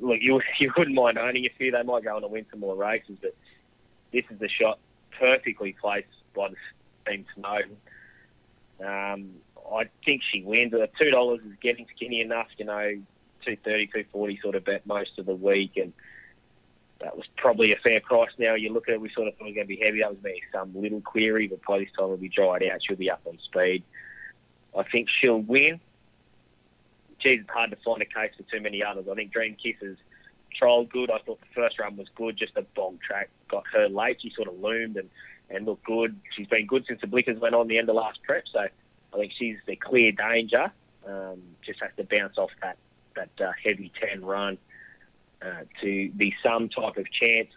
look, 0.00 0.20
you 0.20 0.40
you 0.58 0.72
wouldn't 0.76 0.96
mind 0.96 1.18
owning 1.18 1.44
a 1.46 1.50
few. 1.50 1.70
They 1.70 1.82
might 1.82 2.04
go 2.04 2.16
on 2.16 2.22
to 2.22 2.28
win 2.28 2.46
some 2.50 2.60
more 2.60 2.76
races, 2.76 3.16
but 3.20 3.34
this 4.12 4.24
is 4.30 4.38
the 4.38 4.48
shot 4.48 4.78
perfectly 5.18 5.76
placed 5.80 6.08
by 6.34 6.48
the 6.48 6.56
team 7.06 7.26
Snowden. 7.34 7.76
Um, 8.84 9.30
I 9.72 9.88
think 10.04 10.22
she 10.22 10.42
wins. 10.42 10.72
Uh, 10.72 10.86
Two 10.98 11.10
dollars 11.10 11.40
is 11.40 11.52
getting 11.60 11.86
skinny 11.94 12.20
enough, 12.20 12.48
you 12.56 12.64
know, 12.64 13.00
two 13.44 13.56
thirty, 13.64 13.86
two 13.86 14.04
forty 14.12 14.38
sort 14.42 14.54
of 14.54 14.64
bet 14.64 14.86
most 14.86 15.18
of 15.18 15.26
the 15.26 15.34
week, 15.34 15.76
and 15.76 15.92
that 17.00 17.16
was 17.16 17.26
probably 17.36 17.72
a 17.72 17.76
fair 17.76 18.00
price. 18.00 18.30
Now 18.38 18.54
you 18.54 18.72
look 18.72 18.88
at 18.88 18.94
it, 18.94 19.00
we 19.00 19.10
sort 19.10 19.28
of 19.28 19.36
thought 19.36 19.46
it 19.46 19.50
was 19.50 19.54
going 19.54 19.66
to 19.66 19.76
be 19.76 19.82
heavy. 19.82 20.00
That 20.00 20.10
was 20.10 20.22
me 20.22 20.42
some 20.52 20.72
little 20.74 21.00
query, 21.00 21.48
but 21.48 21.60
by 21.66 21.78
this 21.78 21.88
time 21.96 22.04
it'll 22.04 22.16
be 22.16 22.28
dried 22.28 22.62
out. 22.64 22.80
She'll 22.82 22.96
be 22.96 23.10
up 23.10 23.22
on 23.24 23.38
speed. 23.38 23.82
I 24.76 24.82
think 24.84 25.08
she'll 25.08 25.40
win 25.40 25.80
geez, 27.20 27.40
it's 27.40 27.50
hard 27.50 27.70
to 27.70 27.76
find 27.76 28.02
a 28.02 28.06
case 28.06 28.32
for 28.36 28.42
too 28.44 28.60
many 28.60 28.82
others. 28.82 29.06
I 29.10 29.14
think 29.14 29.32
Dream 29.32 29.56
Kisses 29.62 29.98
trialled 30.60 30.90
good. 30.90 31.10
I 31.10 31.18
thought 31.18 31.40
the 31.40 31.54
first 31.54 31.78
run 31.78 31.96
was 31.96 32.08
good, 32.14 32.36
just 32.36 32.56
a 32.56 32.62
bog 32.62 33.00
track. 33.00 33.28
Got 33.48 33.64
her 33.72 33.88
late. 33.88 34.18
She 34.20 34.30
sort 34.30 34.48
of 34.48 34.58
loomed 34.58 34.96
and, 34.96 35.08
and 35.48 35.66
looked 35.66 35.84
good. 35.84 36.18
She's 36.36 36.46
been 36.46 36.66
good 36.66 36.86
since 36.86 37.00
the 37.00 37.06
blinkers 37.06 37.38
went 37.38 37.54
on 37.54 37.68
the 37.68 37.78
end 37.78 37.88
of 37.88 37.96
last 37.96 38.22
prep. 38.22 38.44
So 38.52 38.60
I 38.60 39.16
think 39.16 39.32
she's 39.36 39.58
the 39.66 39.76
clear 39.76 40.12
danger. 40.12 40.72
Um, 41.06 41.40
just 41.64 41.80
has 41.80 41.90
to 41.96 42.04
bounce 42.04 42.36
off 42.36 42.50
that, 42.62 42.76
that 43.16 43.30
uh, 43.40 43.52
heavy 43.62 43.92
10 44.00 44.24
run 44.24 44.58
uh, 45.42 45.64
to 45.80 46.10
be 46.10 46.34
some 46.42 46.68
type 46.68 46.96
of 46.96 47.10
chance. 47.10 47.48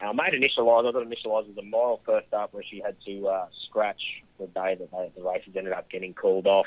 I 0.00 0.12
made 0.12 0.34
initialise. 0.34 0.88
I 0.88 0.92
thought 0.92 1.06
initialise 1.06 1.48
was 1.48 1.56
a 1.58 1.62
moral 1.62 2.00
first 2.04 2.32
up 2.34 2.52
where 2.52 2.62
she 2.62 2.80
had 2.80 2.96
to 3.06 3.28
uh, 3.28 3.46
scratch 3.66 4.02
the 4.38 4.46
day 4.46 4.74
that 4.74 4.90
they, 4.90 5.12
the 5.16 5.22
races 5.22 5.56
ended 5.56 5.72
up 5.72 5.88
getting 5.88 6.12
called 6.12 6.46
off. 6.46 6.66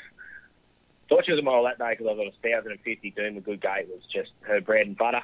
Thought 1.09 1.25
she 1.25 1.31
was 1.31 1.39
a 1.39 1.43
model 1.43 1.63
that 1.65 1.77
day 1.77 1.91
because 1.91 2.07
I 2.07 2.15
got 2.15 2.27
a 2.27 2.63
1,050 2.63 3.11
doing 3.11 3.37
a 3.37 3.41
good 3.41 3.61
gate. 3.61 3.87
was 3.89 4.01
just 4.11 4.31
her 4.41 4.59
bread 4.59 4.87
and 4.87 4.97
butter. 4.97 5.21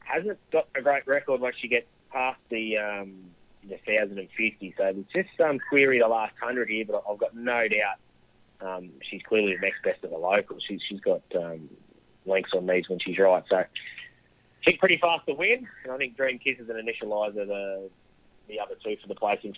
Hasn't 0.00 0.38
got 0.50 0.68
a 0.74 0.82
great 0.82 1.06
record 1.06 1.40
once 1.40 1.56
she 1.60 1.68
gets 1.68 1.86
past 2.10 2.40
the 2.48 2.78
um, 2.78 3.30
the 3.62 3.78
1,050. 3.84 4.74
So 4.76 4.82
there's 4.82 5.04
just 5.14 5.36
some 5.36 5.58
query 5.68 6.00
the 6.00 6.08
last 6.08 6.34
100 6.40 6.68
here, 6.68 6.84
but 6.84 7.04
I've 7.08 7.18
got 7.18 7.36
no 7.36 7.68
doubt 7.68 7.98
um, 8.60 8.90
she's 9.02 9.22
clearly 9.22 9.54
the 9.54 9.60
next 9.60 9.82
best 9.82 10.02
of 10.04 10.10
the 10.10 10.18
locals. 10.18 10.62
She's, 10.66 10.80
she's 10.88 11.00
got 11.00 11.22
um, 11.36 11.68
links 12.26 12.50
on 12.54 12.66
these 12.66 12.88
when 12.88 12.98
she's 12.98 13.18
right. 13.18 13.42
So 13.48 13.64
she's 14.60 14.76
pretty 14.76 14.96
fast 14.96 15.26
to 15.26 15.34
win, 15.34 15.68
and 15.84 15.92
I 15.92 15.96
think 15.96 16.16
Dream 16.16 16.38
Kiss 16.38 16.58
is 16.58 16.68
an 16.68 16.76
initializer 16.76 17.46
the, 17.46 17.90
the 18.48 18.60
other 18.60 18.74
two 18.82 18.96
for 19.00 19.08
the 19.08 19.14
placings, 19.14 19.56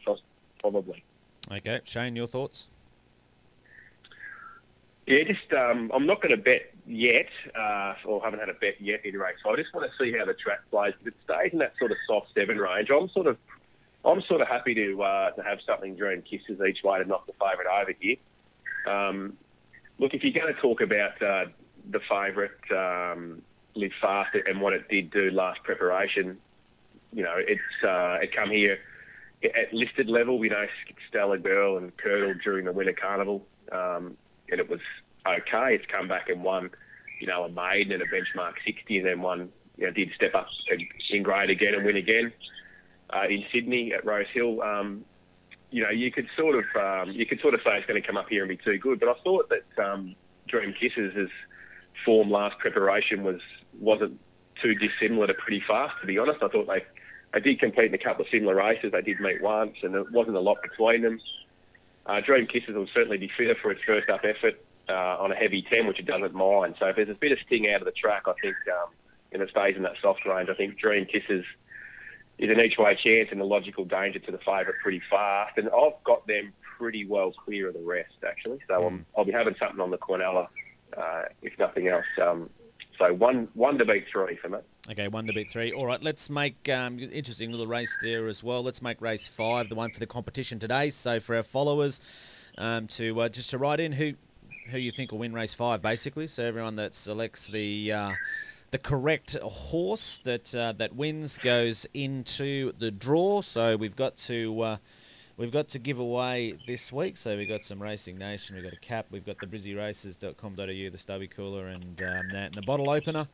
probably. 0.60 1.04
Okay, 1.50 1.80
Shane, 1.84 2.16
your 2.16 2.26
thoughts? 2.26 2.68
Yeah, 5.06 5.24
just 5.24 5.52
um, 5.52 5.90
I'm 5.92 6.06
not 6.06 6.22
going 6.22 6.30
to 6.30 6.40
bet 6.40 6.72
yet, 6.86 7.28
uh, 7.58 7.94
or 8.04 8.22
haven't 8.22 8.38
had 8.38 8.48
a 8.48 8.54
bet 8.54 8.80
yet 8.80 9.04
in 9.04 9.16
race. 9.16 9.36
So 9.42 9.50
I 9.50 9.56
just 9.56 9.74
want 9.74 9.90
to 9.90 10.04
see 10.04 10.16
how 10.16 10.24
the 10.24 10.34
track 10.34 10.60
plays. 10.70 10.94
If 11.00 11.08
it 11.08 11.14
stays 11.24 11.52
in 11.52 11.58
that 11.58 11.72
sort 11.78 11.90
of 11.90 11.96
soft 12.06 12.28
seven 12.34 12.56
range, 12.56 12.88
I'm 12.90 13.08
sort 13.08 13.26
of 13.26 13.36
I'm 14.04 14.22
sort 14.22 14.40
of 14.40 14.48
happy 14.48 14.74
to 14.74 15.02
uh, 15.02 15.30
to 15.32 15.42
have 15.42 15.58
something 15.66 15.96
Dream 15.96 16.22
kisses 16.22 16.60
each 16.60 16.84
way 16.84 16.98
to 16.98 17.04
knock 17.04 17.26
the 17.26 17.32
favourite 17.32 17.66
over 17.80 17.92
here. 17.98 18.16
Um, 18.86 19.36
look, 19.98 20.14
if 20.14 20.22
you're 20.22 20.32
going 20.32 20.54
to 20.54 20.60
talk 20.60 20.80
about 20.80 21.20
uh, 21.20 21.46
the 21.90 22.00
favourite 22.08 22.50
um, 22.70 23.42
live 23.74 23.92
fast 24.00 24.36
and 24.46 24.60
what 24.60 24.72
it 24.72 24.88
did 24.88 25.10
do 25.10 25.30
last 25.30 25.62
preparation, 25.62 26.38
you 27.12 27.22
know, 27.22 27.34
it's 27.36 27.84
uh, 27.84 28.18
it 28.22 28.34
come 28.34 28.50
here 28.50 28.78
at 29.42 29.72
listed 29.72 30.08
level. 30.08 30.42
You 30.44 30.50
know, 30.50 30.66
Stellar 31.08 31.38
Girl 31.38 31.78
and 31.78 31.96
Curdle 31.96 32.34
during 32.42 32.64
the 32.64 32.72
Winter 32.72 32.92
Carnival. 32.92 33.46
Um, 33.70 34.16
and 34.50 34.60
it 34.60 34.68
was 34.68 34.80
okay. 35.26 35.74
It's 35.74 35.86
come 35.86 36.08
back 36.08 36.28
and 36.28 36.42
won, 36.42 36.70
you 37.20 37.26
know, 37.26 37.44
a 37.44 37.48
maiden 37.48 37.92
and 37.92 38.02
a 38.02 38.06
benchmark 38.06 38.54
60, 38.64 38.98
and 38.98 39.06
then 39.06 39.22
one, 39.22 39.50
you 39.76 39.86
know, 39.86 39.92
did 39.92 40.10
step 40.14 40.34
up 40.34 40.46
in 41.10 41.22
grade 41.22 41.50
again 41.50 41.74
and 41.74 41.84
win 41.84 41.96
again 41.96 42.32
uh, 43.10 43.26
in 43.28 43.44
Sydney 43.52 43.92
at 43.92 44.04
Rosehill. 44.04 44.62
Um, 44.62 45.04
you 45.70 45.82
know, 45.82 45.90
you 45.90 46.10
could 46.10 46.28
sort 46.36 46.56
of 46.56 46.64
um, 46.76 47.12
you 47.12 47.26
could 47.26 47.40
sort 47.40 47.54
of 47.54 47.60
say 47.64 47.78
it's 47.78 47.86
going 47.86 48.00
to 48.00 48.06
come 48.06 48.16
up 48.16 48.28
here 48.28 48.42
and 48.42 48.48
be 48.48 48.56
too 48.56 48.78
good, 48.78 49.00
but 49.00 49.08
I 49.08 49.14
thought 49.24 49.50
that 49.50 49.82
um, 49.82 50.14
Dream 50.46 50.74
Kisses' 50.78 51.30
form 52.04 52.30
last 52.30 52.58
preparation 52.58 53.22
was 53.22 53.40
wasn't 53.78 54.18
too 54.60 54.74
dissimilar 54.74 55.26
to 55.26 55.34
pretty 55.34 55.62
fast. 55.66 55.94
To 56.00 56.06
be 56.06 56.18
honest, 56.18 56.42
I 56.42 56.48
thought 56.48 56.66
they 56.66 56.84
they 57.32 57.40
did 57.40 57.60
compete 57.60 57.86
in 57.86 57.94
a 57.94 57.98
couple 57.98 58.24
of 58.24 58.30
similar 58.30 58.54
races. 58.54 58.92
They 58.92 59.00
did 59.00 59.20
meet 59.20 59.42
once, 59.42 59.76
and 59.82 59.94
there 59.94 60.04
wasn't 60.04 60.36
a 60.36 60.40
lot 60.40 60.58
between 60.62 61.02
them. 61.02 61.20
Uh, 62.04 62.20
Dream 62.20 62.46
Kisses 62.46 62.74
will 62.74 62.88
certainly 62.92 63.16
be 63.16 63.30
fitter 63.36 63.54
for 63.54 63.70
its 63.70 63.82
first 63.84 64.10
up 64.10 64.24
effort 64.24 64.62
uh, 64.88 65.16
on 65.18 65.32
a 65.32 65.34
heavy 65.34 65.62
10, 65.62 65.86
which 65.86 65.98
it 65.98 66.06
doesn't 66.06 66.34
mind. 66.34 66.74
So 66.78 66.86
if 66.86 66.96
there's 66.96 67.08
a 67.08 67.14
bit 67.14 67.32
of 67.32 67.38
sting 67.46 67.70
out 67.70 67.80
of 67.80 67.86
the 67.86 67.92
track, 67.92 68.24
I 68.26 68.34
think, 68.42 68.56
um, 68.68 68.90
and 69.32 69.42
it 69.42 69.50
stays 69.50 69.76
in 69.76 69.82
that 69.82 69.94
soft 70.02 70.26
range, 70.26 70.48
I 70.50 70.54
think 70.54 70.78
Dream 70.78 71.06
Kisses 71.06 71.44
is 72.38 72.50
an 72.50 72.60
each 72.60 72.76
way 72.76 72.96
chance 72.96 73.28
and 73.30 73.40
a 73.40 73.44
logical 73.44 73.84
danger 73.84 74.18
to 74.18 74.32
the 74.32 74.38
favourite 74.38 74.78
pretty 74.82 75.00
fast. 75.08 75.56
And 75.56 75.68
I've 75.68 76.02
got 76.04 76.26
them 76.26 76.52
pretty 76.76 77.06
well 77.06 77.32
clear 77.32 77.68
of 77.68 77.74
the 77.74 77.80
rest, 77.80 78.14
actually. 78.26 78.58
So 78.68 78.74
mm. 78.74 79.04
I'll 79.16 79.24
be 79.24 79.32
having 79.32 79.54
something 79.58 79.80
on 79.80 79.90
the 79.90 79.98
Quinella, 79.98 80.48
uh, 80.96 81.22
if 81.40 81.58
nothing 81.58 81.88
else. 81.88 82.04
Um, 82.20 82.50
so 83.02 83.12
one 83.14 83.48
one 83.54 83.78
to 83.78 83.84
beat 83.84 84.04
three 84.12 84.36
for 84.36 84.48
me. 84.48 84.58
Okay, 84.90 85.08
one 85.08 85.26
to 85.26 85.32
beat 85.32 85.50
three. 85.50 85.72
All 85.72 85.86
right, 85.86 86.02
let's 86.02 86.30
make 86.30 86.68
um, 86.68 86.98
interesting 87.00 87.50
little 87.50 87.66
race 87.66 87.96
there 88.02 88.28
as 88.28 88.44
well. 88.44 88.62
Let's 88.62 88.80
make 88.80 89.00
race 89.00 89.26
five 89.26 89.68
the 89.68 89.74
one 89.74 89.90
for 89.90 89.98
the 89.98 90.06
competition 90.06 90.58
today. 90.58 90.90
So 90.90 91.18
for 91.18 91.34
our 91.36 91.42
followers, 91.42 92.00
um, 92.58 92.86
to 92.88 93.22
uh, 93.22 93.28
just 93.28 93.50
to 93.50 93.58
write 93.58 93.80
in 93.80 93.92
who 93.92 94.14
who 94.70 94.78
you 94.78 94.92
think 94.92 95.10
will 95.10 95.18
win 95.18 95.32
race 95.32 95.54
five, 95.54 95.82
basically. 95.82 96.28
So 96.28 96.44
everyone 96.44 96.76
that 96.76 96.94
selects 96.94 97.48
the 97.48 97.92
uh, 97.92 98.12
the 98.70 98.78
correct 98.78 99.36
horse 99.42 100.20
that 100.22 100.54
uh, 100.54 100.72
that 100.72 100.94
wins 100.94 101.38
goes 101.38 101.86
into 101.94 102.72
the 102.78 102.92
draw. 102.92 103.40
So 103.40 103.76
we've 103.76 103.96
got 103.96 104.16
to 104.18 104.60
uh, 104.62 104.76
we've 105.36 105.52
got 105.52 105.68
to 105.68 105.78
give 105.78 105.98
away 105.98 106.58
this 106.66 106.92
week. 106.92 107.16
So 107.16 107.36
we've 107.36 107.48
got 107.48 107.64
some 107.64 107.82
Racing 107.82 108.18
Nation, 108.18 108.56
we've 108.56 108.64
got 108.64 108.72
a 108.72 108.80
cap, 108.80 109.06
we've 109.10 109.24
got 109.24 109.38
the 109.38 109.46
brizzyraces.com.au, 109.46 110.90
the 110.90 110.98
stubby 110.98 111.28
cooler, 111.28 111.68
and 111.68 112.00
um, 112.02 112.28
that, 112.32 112.46
and 112.46 112.54
the 112.54 112.62
bottle 112.62 112.90
opener. 112.90 113.26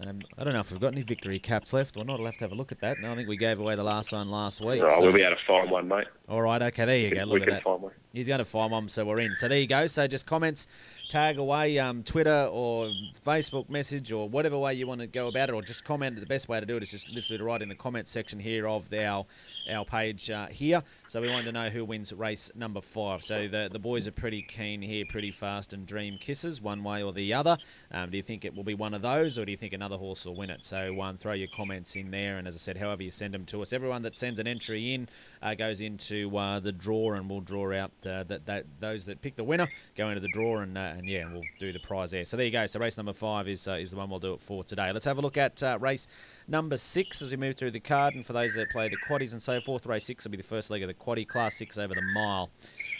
Um, 0.00 0.20
I 0.38 0.44
don't 0.44 0.52
know 0.52 0.60
if 0.60 0.70
we've 0.70 0.80
got 0.80 0.92
any 0.92 1.02
victory 1.02 1.40
caps 1.40 1.72
left 1.72 1.96
or 1.96 2.04
not. 2.04 2.20
I'll 2.20 2.26
have 2.26 2.36
to 2.38 2.44
have 2.44 2.52
a 2.52 2.54
look 2.54 2.70
at 2.70 2.80
that. 2.80 3.00
No, 3.00 3.12
I 3.12 3.16
think 3.16 3.28
we 3.28 3.36
gave 3.36 3.58
away 3.58 3.74
the 3.74 3.82
last 3.82 4.12
one 4.12 4.30
last 4.30 4.60
week. 4.60 4.80
Oh, 4.84 4.88
so. 4.88 5.00
we'll 5.02 5.12
be 5.12 5.22
able 5.22 5.34
to 5.34 5.42
find 5.44 5.70
one, 5.70 5.88
mate. 5.88 6.06
All 6.28 6.40
right, 6.40 6.62
okay, 6.62 6.84
there 6.84 6.98
you 6.98 7.10
we 7.10 7.16
go. 7.16 7.24
Look 7.24 7.42
at 7.42 7.48
that. 7.48 7.62
Find 7.64 7.82
one. 7.82 7.92
He's 8.12 8.26
going 8.26 8.38
to 8.38 8.44
find 8.44 8.72
one, 8.72 8.88
so 8.88 9.04
we're 9.04 9.20
in. 9.20 9.36
So 9.36 9.48
there 9.48 9.58
you 9.58 9.66
go. 9.66 9.86
So 9.86 10.06
just 10.06 10.26
comments, 10.26 10.66
tag 11.10 11.38
away, 11.38 11.78
um, 11.78 12.02
Twitter 12.02 12.48
or 12.50 12.90
Facebook 13.24 13.68
message 13.68 14.12
or 14.12 14.28
whatever 14.28 14.58
way 14.58 14.74
you 14.74 14.86
want 14.86 15.02
to 15.02 15.06
go 15.06 15.28
about 15.28 15.50
it, 15.50 15.52
or 15.52 15.62
just 15.62 15.84
comment. 15.84 16.18
The 16.18 16.26
best 16.26 16.48
way 16.48 16.58
to 16.58 16.66
do 16.66 16.76
it 16.76 16.82
is 16.82 16.90
just 16.90 17.10
literally 17.10 17.42
write 17.42 17.60
in 17.60 17.68
the 17.68 17.74
comment 17.74 18.08
section 18.08 18.38
here 18.38 18.66
of 18.66 18.92
our 18.94 19.26
our 19.70 19.84
page 19.84 20.30
uh, 20.30 20.46
here. 20.46 20.82
So 21.06 21.20
we 21.20 21.28
want 21.28 21.44
to 21.46 21.52
know 21.52 21.68
who 21.68 21.84
wins 21.84 22.12
race 22.12 22.50
number 22.54 22.80
five. 22.80 23.22
So 23.22 23.46
the 23.46 23.68
the 23.70 23.78
boys 23.78 24.08
are 24.08 24.12
pretty 24.12 24.42
keen 24.42 24.80
here, 24.80 25.04
pretty 25.08 25.30
fast, 25.30 25.74
and 25.74 25.86
dream 25.86 26.16
kisses 26.18 26.62
one 26.62 26.82
way 26.82 27.02
or 27.02 27.12
the 27.12 27.34
other. 27.34 27.58
Um, 27.92 28.10
do 28.10 28.16
you 28.16 28.22
think 28.22 28.44
it 28.44 28.54
will 28.54 28.64
be 28.64 28.74
one 28.74 28.94
of 28.94 29.02
those, 29.02 29.38
or 29.38 29.44
do 29.44 29.50
you 29.50 29.58
think 29.58 29.74
another 29.74 29.98
horse 29.98 30.24
will 30.24 30.34
win 30.34 30.48
it? 30.48 30.64
So 30.64 31.00
um, 31.02 31.18
throw 31.18 31.34
your 31.34 31.48
comments 31.54 31.94
in 31.94 32.10
there, 32.10 32.38
and 32.38 32.48
as 32.48 32.54
I 32.54 32.58
said, 32.58 32.78
however 32.78 33.02
you 33.02 33.10
send 33.10 33.34
them 33.34 33.44
to 33.46 33.60
us, 33.60 33.74
everyone 33.74 34.02
that 34.02 34.16
sends 34.16 34.40
an 34.40 34.46
entry 34.46 34.94
in 34.94 35.08
uh, 35.42 35.54
goes 35.54 35.82
into 35.82 36.34
uh, 36.36 36.58
the 36.58 36.72
draw, 36.72 37.12
and 37.12 37.28
we'll 37.28 37.40
draw 37.40 37.74
out 37.74 37.92
uh, 38.06 38.24
that, 38.24 38.46
that 38.46 38.64
those 38.80 39.04
that 39.06 39.20
pick 39.20 39.36
the 39.36 39.44
winner 39.44 39.68
go 39.96 40.08
into 40.08 40.20
the 40.20 40.28
draw, 40.28 40.58
and, 40.58 40.76
uh, 40.76 40.94
and 40.96 41.08
yeah, 41.08 41.30
we'll 41.30 41.42
do 41.58 41.72
the 41.72 41.78
prize 41.78 42.10
there. 42.10 42.24
So 42.24 42.36
there 42.36 42.46
you 42.46 42.52
go. 42.52 42.66
So 42.66 42.80
race 42.80 42.96
number 42.96 43.12
five 43.12 43.48
is 43.48 43.66
uh, 43.68 43.72
is 43.72 43.90
the 43.90 43.96
one 43.96 44.10
we'll 44.10 44.18
do 44.18 44.34
it 44.34 44.40
for 44.40 44.64
today. 44.64 44.92
Let's 44.92 45.06
have 45.06 45.18
a 45.18 45.20
look 45.20 45.36
at 45.36 45.62
uh, 45.62 45.78
race 45.80 46.08
number 46.46 46.76
six 46.76 47.22
as 47.22 47.30
we 47.30 47.36
move 47.36 47.56
through 47.56 47.72
the 47.72 47.80
card, 47.80 48.14
and 48.14 48.24
for 48.24 48.32
those 48.32 48.54
that 48.54 48.70
play 48.70 48.88
the 48.88 48.96
quaddies 49.08 49.32
and 49.32 49.42
so 49.42 49.60
forth, 49.60 49.86
race 49.86 50.04
six 50.04 50.24
will 50.24 50.30
be 50.30 50.36
the 50.36 50.42
first 50.42 50.70
leg 50.70 50.82
of 50.82 50.88
the 50.88 50.94
quaddie, 50.94 51.26
class 51.26 51.56
six 51.56 51.78
over 51.78 51.94
the 51.94 52.02
mile. 52.02 52.50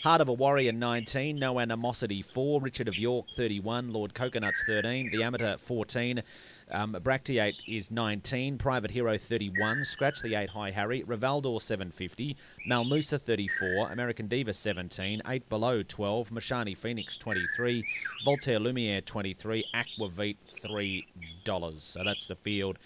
Heart 0.03 0.21
of 0.21 0.29
a 0.29 0.33
Warrior 0.33 0.73
19, 0.73 1.37
No 1.37 1.59
Animosity 1.59 2.23
4, 2.23 2.61
Richard 2.61 2.87
of 2.87 2.97
York 2.97 3.27
31, 3.37 3.93
Lord 3.93 4.15
Coconuts 4.15 4.63
13, 4.65 5.11
The 5.11 5.25
Amateur 5.25 5.57
14, 5.57 6.23
um, 6.71 6.93
Bractiate 6.95 7.55
is 7.67 7.91
19, 7.91 8.59
Private 8.59 8.91
Hero 8.91 9.17
31, 9.17 9.85
Scratch 9.85 10.21
the 10.23 10.35
8 10.35 10.51
High 10.51 10.71
Harry, 10.71 11.03
Rivaldor 11.03 11.61
750, 11.61 12.37
Malmusa 12.69 13.21
34, 13.21 13.91
American 13.91 14.27
Diva 14.27 14.53
17, 14.53 15.23
8 15.27 15.49
Below 15.49 15.83
12, 15.83 16.31
Mishani 16.31 16.77
Phoenix 16.77 17.17
23, 17.17 17.85
Voltaire 18.25 18.59
Lumiere 18.59 19.01
23, 19.01 19.65
Aquavit 19.75 20.37
$3. 20.65 21.81
So 21.81 22.05
that's 22.05 22.27
the 22.27 22.37
field 22.37 22.79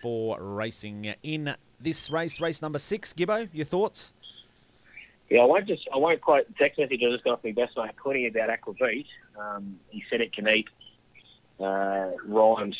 for 0.00 0.40
racing 0.40 1.14
in 1.22 1.54
this 1.80 2.10
race, 2.10 2.40
race 2.40 2.62
number 2.62 2.78
six. 2.78 3.12
Gibbo, 3.12 3.48
your 3.52 3.66
thoughts? 3.66 4.12
Yeah, 5.30 5.42
I 5.42 5.44
won't 5.44 5.66
just 5.66 5.88
I 5.94 5.96
won't 5.96 6.20
quite 6.20 6.44
text 6.56 6.78
message. 6.78 7.00
I 7.02 7.10
just 7.10 7.24
got 7.24 7.34
off 7.34 7.44
my 7.44 7.52
best 7.52 7.76
mate 7.76 7.96
Connie 7.96 8.26
about 8.26 8.50
Aquavit. 8.50 9.06
Um, 9.38 9.78
he 9.88 10.04
said 10.10 10.20
it 10.20 10.34
can 10.34 10.46
eat 10.48 10.68
uh, 11.58 12.10
rhymes 12.26 12.76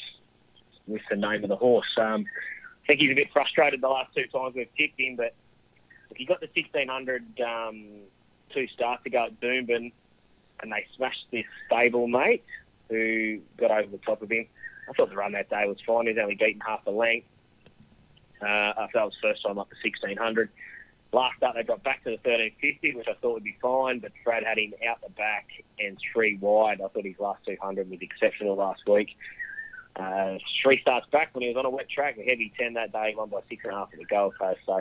with 0.87 1.03
the 1.11 1.17
name 1.17 1.43
of 1.43 1.49
the 1.49 1.57
horse. 1.57 1.87
Um, 1.99 2.25
I 2.85 2.87
think 2.87 3.01
he's 3.01 3.11
a 3.11 3.15
bit 3.15 3.33
frustrated 3.33 3.81
the 3.81 3.89
last 3.89 4.15
two 4.15 4.27
times 4.27 4.55
we've 4.55 4.75
tipped 4.77 4.99
him, 4.99 5.17
but 5.17 5.35
you 6.17 6.27
got 6.27 6.41
the 6.41 6.49
1600 6.55 7.41
um, 7.41 7.85
two 8.53 8.67
starts 8.69 9.05
ago 9.07 9.27
at 9.27 9.41
Doomben 9.41 9.93
and 10.61 10.73
they 10.73 10.87
smashed 10.97 11.27
this 11.31 11.47
stable 11.67 12.07
mate 12.07 12.45
who 12.89 13.41
got 13.57 13.71
over 13.71 13.89
the 13.91 13.99
top 13.99 14.23
of 14.23 14.31
him, 14.31 14.47
I 14.89 14.93
thought 14.93 15.09
the 15.09 15.17
run 15.17 15.33
that 15.33 15.49
day 15.49 15.67
was 15.67 15.79
fine. 15.87 16.07
He's 16.07 16.19
only 16.19 16.35
beaten 16.35 16.61
half 16.61 16.85
the 16.85 16.91
length. 16.91 17.27
Uh, 18.41 18.45
after 18.47 18.99
that 18.99 19.05
was 19.05 19.15
first 19.23 19.43
time 19.43 19.59
up 19.59 19.71
to 19.71 19.77
1600. 19.83 20.51
Last 21.13 21.43
up, 21.43 21.55
they 21.55 21.63
got 21.63 21.83
back 21.83 22.03
to 22.05 22.11
the 22.11 22.17
1350, 22.17 22.97
which 22.97 23.07
I 23.09 23.15
thought 23.15 23.35
would 23.35 23.45
be 23.45 23.57
fine, 23.61 24.01
but 24.01 24.13
Fred 24.25 24.45
had 24.45 24.59
him 24.59 24.73
out 24.89 25.01
the 25.03 25.11
back 25.11 25.47
and 25.79 25.97
three 26.13 26.37
wide. 26.37 26.81
I 26.81 26.89
thought 26.89 27.05
his 27.05 27.19
last 27.19 27.45
200 27.47 27.89
was 27.91 28.01
exceptional 28.01 28.57
last 28.57 28.87
week. 28.87 29.17
Uh, 29.97 30.39
three 30.63 30.81
starts 30.81 31.07
back 31.11 31.31
when 31.35 31.43
he 31.43 31.49
was 31.49 31.57
on 31.57 31.67
a 31.67 31.71
wet 31.71 31.89
track, 31.89 32.17
a 32.19 32.23
heavy 32.23 32.53
10 32.59 32.75
that 32.75 32.93
day, 32.93 33.15
won 33.17 33.29
by 33.29 33.41
six 33.49 33.65
and 33.65 33.73
a 33.73 33.77
half 33.77 33.91
at 33.93 33.99
the 33.99 34.05
Gold 34.07 34.35
Coast. 34.39 34.61
So, 34.67 34.81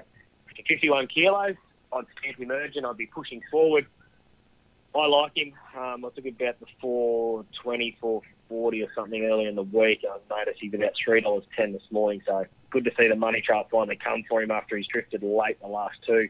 51 0.67 1.07
kilos, 1.07 1.55
I'd 1.91 2.05
stand 2.19 2.37
him. 2.37 2.85
I'd 2.85 2.97
be 2.97 3.07
pushing 3.07 3.41
forward. 3.51 3.87
I 4.93 5.07
like 5.07 5.37
him. 5.37 5.53
Um, 5.77 6.05
I 6.05 6.09
took 6.09 6.25
about 6.25 6.59
the 6.59 6.65
420, 6.81 7.97
440 8.01 8.83
or 8.83 8.87
something 8.93 9.23
early 9.25 9.45
in 9.45 9.55
the 9.55 9.63
week. 9.63 10.03
I 10.09 10.17
noticed 10.29 10.59
he's 10.59 10.73
about 10.73 10.91
$3.10 11.07 11.73
this 11.73 11.81
morning, 11.91 12.21
so 12.25 12.45
good 12.69 12.85
to 12.85 12.91
see 12.97 13.07
the 13.07 13.15
money 13.15 13.41
trap 13.41 13.67
finally 13.71 13.95
come 13.95 14.23
for 14.27 14.41
him 14.41 14.51
after 14.51 14.75
he's 14.75 14.87
drifted 14.87 15.23
late 15.23 15.61
the 15.61 15.67
last 15.67 15.95
two. 16.05 16.29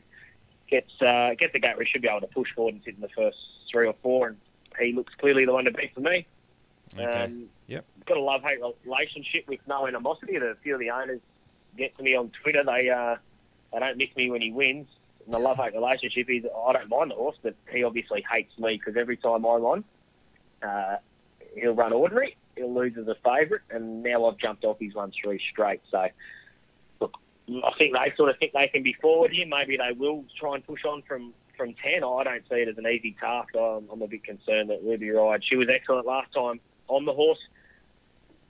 Gets 0.70 1.02
uh, 1.02 1.34
gets 1.38 1.54
the 1.54 1.60
gate 1.60 1.76
where 1.76 1.86
he 1.86 1.91
should 1.91 2.02
be 2.02 2.08
able 2.08 2.22
to 2.22 2.28
push 2.28 2.50
forward 2.56 2.76
and 2.76 2.84
sit 2.84 2.96
in 2.96 3.02
the 3.02 3.10
first 3.10 3.38
three 3.70 3.88
or 3.88 3.96
four, 4.02 4.28
and 4.28 4.38
he 4.80 4.94
looks 4.94 5.13
clearly 5.15 5.46
the 5.46 5.52
one 5.52 5.65
to 5.65 5.72
beat 5.72 5.94
for 5.94 6.00
me. 6.00 6.26
Okay. 6.97 7.23
Um, 7.23 7.49
Yep. 7.71 7.86
Got 8.06 8.17
a 8.17 8.21
love 8.21 8.41
hate 8.41 8.60
relationship 8.84 9.47
with 9.47 9.62
no 9.65 9.88
animosity. 9.88 10.36
A 10.36 10.56
few 10.62 10.73
of 10.73 10.82
the 10.82 10.89
owners 10.89 11.21
get 11.77 11.95
to 11.95 12.04
me 12.04 12.17
on 12.17 12.30
Twitter. 12.43 12.65
They 12.65 12.89
uh, 12.89 13.15
they 13.71 13.80
don't 13.80 13.97
miss 13.97 14.10
me 14.17 14.30
when 14.30 14.41
he 14.41 14.51
wins. 14.51 14.88
And 15.23 15.34
the 15.34 15.39
love 15.39 15.56
hate 15.56 15.73
relationship 15.73 16.30
is 16.30 16.43
I 16.45 16.73
don't 16.73 16.89
mind 16.89 17.12
the 17.12 17.15
horse, 17.15 17.38
but 17.41 17.56
he 17.71 17.86
obviously 17.86 18.25
hates 18.30 18.58
me 18.60 18.77
because 18.77 18.97
every 18.97 19.15
time 19.15 19.45
I'm 19.45 19.63
on, 19.63 19.84
uh, 20.62 20.97
he'll 21.56 21.73
run 21.73 21.93
ordinary. 21.93 22.36
He'll 22.58 22.73
lose 22.73 22.97
as 22.97 23.08
a 23.08 23.15
favourite, 23.23 23.63
and 23.69 24.04
now 24.04 24.25
I've 24.25 24.38
jumped 24.38 24.65
off. 24.65 24.77
He's 24.80 24.93
won 24.93 25.13
three 25.23 25.39
straight. 25.49 25.80
So 25.89 26.10
look, 26.99 27.13
I 27.63 27.71
think 27.77 27.95
they 27.95 28.13
sort 28.17 28.32
of 28.32 28.38
think 28.38 28.51
they 28.51 28.67
can 28.67 28.84
be 28.84 28.93
forward 28.93 29.32
here. 29.32 29.47
Maybe 29.47 29.77
they 29.77 29.93
will 29.93 30.25
try 30.38 30.56
and 30.56 30.67
push 30.67 30.84
on 30.84 31.04
from 31.04 31.34
from 31.56 31.73
ten. 31.75 32.04
I 32.04 32.23
don't 32.25 32.43
see 32.49 32.56
it 32.56 32.67
as 32.67 32.77
an 32.77 32.88
easy 32.88 33.15
task. 33.17 33.56
I'm, 33.56 33.88
I'm 33.89 34.01
a 34.01 34.08
bit 34.08 34.25
concerned 34.25 34.71
that 34.71 34.84
Ruby 34.84 35.10
Ride. 35.12 35.41
She 35.45 35.56
was 35.56 35.69
excellent 35.69 36.06
last 36.06 36.34
time 36.34 36.60
on 36.91 37.06
the 37.06 37.13
horse. 37.13 37.39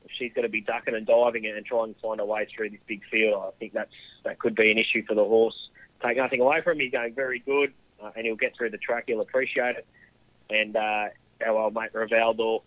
She's 0.10 0.34
going 0.34 0.44
to 0.44 0.50
be 0.50 0.62
ducking 0.62 0.96
and 0.96 1.06
diving 1.06 1.46
and 1.46 1.66
trying 1.66 1.94
to 1.94 2.00
find 2.00 2.20
a 2.20 2.26
way 2.26 2.46
through 2.54 2.72
this 2.72 2.80
big 2.86 3.04
field. 3.10 3.44
I 3.48 3.52
think 3.60 3.74
that's 3.74 3.94
that 4.24 4.40
could 4.40 4.56
be 4.56 4.72
an 4.72 4.78
issue 4.78 5.06
for 5.06 5.16
the 5.16 5.24
horse. 5.24 5.70
Take 6.04 6.18
nothing 6.18 6.42
away 6.42 6.62
from 6.62 6.74
him. 6.74 6.80
He's 6.82 6.92
going 6.92 7.14
very 7.14 7.40
good, 7.40 7.74
uh, 8.04 8.12
and 8.16 8.26
he'll 8.26 8.36
get 8.36 8.56
through 8.58 8.72
the 8.72 8.78
track. 8.78 9.06
He'll 9.08 9.22
appreciate 9.22 9.76
it. 9.78 9.86
And 10.50 10.76
uh, 10.76 11.10
our 11.46 11.58
old 11.58 11.74
mate 11.74 11.94
Rivaldor 11.94 12.62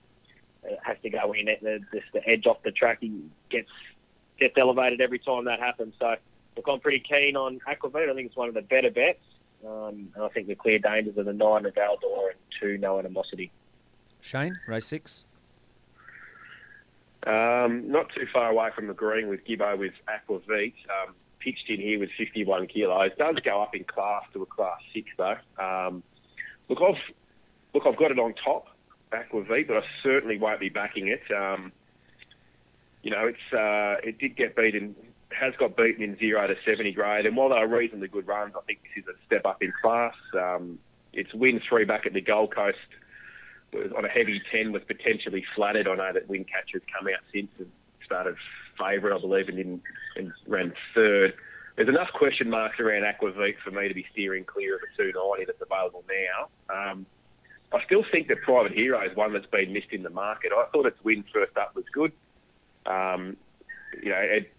uh, 0.65 0.75
has 0.83 0.97
to 1.03 1.11
go 1.11 1.33
in 1.33 1.49
at 1.49 1.61
the, 1.61 1.81
the 2.13 2.27
edge 2.27 2.47
off 2.47 2.63
the 2.63 2.73
track. 2.73 2.99
He 3.01 3.13
gets 3.51 3.71
gets 4.39 4.57
elevated 4.57 5.01
every 5.01 5.19
time 5.19 5.45
that 5.45 5.61
happens. 5.61 5.95
So 6.01 6.17
look, 6.57 6.67
I'm 6.69 6.81
pretty 6.81 7.01
keen 7.01 7.37
on 7.37 7.61
Aquavit. 7.69 8.09
I 8.09 8.15
think 8.15 8.29
it's 8.29 8.37
one 8.37 8.49
of 8.49 8.55
the 8.55 8.63
better 8.63 8.91
bets. 8.91 9.21
Um, 9.67 10.11
and 10.15 10.25
I 10.25 10.29
think 10.29 10.47
the 10.47 10.55
clear 10.55 10.79
dangers 10.79 11.19
are 11.19 11.25
the 11.25 11.33
nine 11.33 11.65
Rivaldor 11.65 12.31
and 12.31 12.39
two 12.61 12.79
No 12.79 12.99
Animosity. 12.99 13.51
Shane, 14.21 14.59
race 14.67 14.87
six. 14.87 15.25
Um, 17.27 17.91
not 17.91 18.11
too 18.15 18.27
far 18.33 18.51
away 18.51 18.71
from 18.75 18.91
agreeing 18.91 19.29
with 19.29 19.45
Gibbo 19.47 19.79
with 19.79 19.95
Aquavit. 20.09 20.75
Um, 20.89 21.15
pitched 21.39 21.69
in 21.69 21.81
here 21.81 21.99
with 21.99 22.11
51 22.17 22.67
kilos. 22.67 23.11
Does 23.19 23.37
go 23.45 23.63
up 23.63 23.75
in 23.75 23.85
class 23.85 24.25
to 24.33 24.43
a 24.43 24.47
class 24.47 24.79
six 24.93 25.11
though. 25.17 25.37
Um, 25.59 26.03
look, 26.69 26.81
I've 26.83 27.01
look, 27.75 27.87
I've 27.87 27.97
got 27.97 28.11
it 28.11 28.19
on 28.19 28.35
top, 28.35 28.69
Aquavit, 29.13 29.69
but 29.69 29.77
I 29.79 29.83
certainly 30.03 30.39
won't 30.39 30.61
be 30.61 30.69
backing 30.69 31.09
it. 31.09 31.23
Um, 31.35 31.73
you 33.03 33.11
know, 33.11 33.27
it's 33.27 33.53
uh, 33.53 34.07
it 34.07 34.19
did 34.19 34.37
get 34.37 34.57
beaten, 34.57 34.95
has 35.31 35.55
got 35.57 35.77
beaten 35.77 36.03
in 36.03 36.19
zero 36.19 36.47
to 36.47 36.57
70 36.65 36.93
grade, 36.93 37.27
and 37.27 37.37
while 37.37 37.51
they 37.51 37.57
are 37.57 37.69
reasonably 37.69 38.09
good 38.09 38.27
runs, 38.27 38.55
I 38.57 38.65
think 38.67 38.81
this 38.83 39.05
is 39.05 39.09
a 39.09 39.27
step 39.27 39.45
up 39.45 39.63
in 39.63 39.73
class. 39.83 40.15
Um, 40.35 40.79
its 41.13 41.33
win 41.35 41.61
three 41.69 41.85
back 41.85 42.07
at 42.07 42.13
the 42.13 42.21
Gold 42.21 42.55
Coast 42.55 42.79
on 43.97 44.05
a 44.05 44.09
heavy 44.09 44.41
10 44.51 44.73
was 44.73 44.83
potentially 44.87 45.45
flattered. 45.55 45.89
I 45.89 45.95
know 45.95 46.13
that 46.13 46.29
Windcatcher's 46.29 46.83
come 46.97 47.09
out 47.09 47.21
since 47.33 47.51
and 47.59 47.71
started 48.05 48.37
favourite, 48.79 49.17
I 49.17 49.21
believe, 49.21 49.49
and, 49.49 49.57
didn't, 49.57 49.83
and 50.17 50.33
ran 50.47 50.73
third. 50.95 51.35
There's 51.77 51.89
enough 51.89 52.13
question 52.13 52.51
marks 52.51 52.79
around 52.79 53.03
Aquavit 53.03 53.57
for 53.65 53.71
me 53.71 53.89
to 53.89 53.95
be 53.95 54.07
steering 54.13 54.45
clear 54.45 54.77
of 54.77 54.83
a 54.83 54.97
290 54.97 55.47
that's 55.47 55.61
available 55.61 56.05
now. 56.09 56.91
Um, 56.91 57.07
I 57.73 57.85
still 57.85 58.05
think 58.05 58.29
that 58.29 58.43
Private 58.43 58.73
Hero 58.73 59.01
is 59.03 59.17
one 59.17 59.33
that's 59.33 59.47
been 59.47 59.73
missed 59.73 59.91
in 59.91 60.05
the 60.05 60.11
market. 60.11 60.53
I 60.57 60.67
thought 60.73 60.87
its 60.87 61.03
win 61.03 61.25
first 61.33 61.57
up 61.57 61.75
was 61.75 61.85
good. 61.93 62.13
Um, 62.87 63.37
you 64.01 64.11
know, 64.11 64.19
it, 64.19 64.53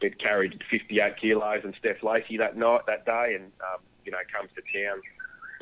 it 0.00 0.18
carried 0.18 0.62
58 0.70 1.16
kilos 1.16 1.62
and 1.64 1.74
Steph 1.78 2.02
Lacey 2.02 2.36
that 2.36 2.56
night, 2.56 2.82
that 2.86 3.04
day, 3.04 3.34
and 3.34 3.50
um, 3.60 3.80
you 4.04 4.12
know, 4.12 4.18
comes 4.32 4.50
to 4.54 4.62
town 4.62 5.00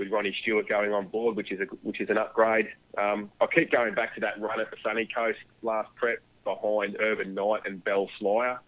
with 0.01 0.11
Ronnie 0.11 0.35
Stewart 0.41 0.67
going 0.67 0.93
on 0.93 1.07
board, 1.07 1.37
which 1.37 1.53
is 1.53 1.61
a, 1.61 1.65
which 1.83 2.01
is 2.01 2.09
an 2.09 2.17
upgrade. 2.17 2.69
Um, 2.97 3.31
I 3.41 3.47
keep 3.47 3.71
going 3.71 3.95
back 3.95 4.15
to 4.15 4.21
that 4.23 4.41
run 4.41 4.59
at 4.59 4.71
the 4.71 4.79
Sunny 4.83 5.07
Coast 5.15 5.39
last 5.63 5.95
prep 5.95 6.21
behind 6.43 6.97
Urban 6.99 7.35
Knight 7.35 7.67
and 7.67 7.85
Bell 7.85 8.09
Flyer 8.19 8.59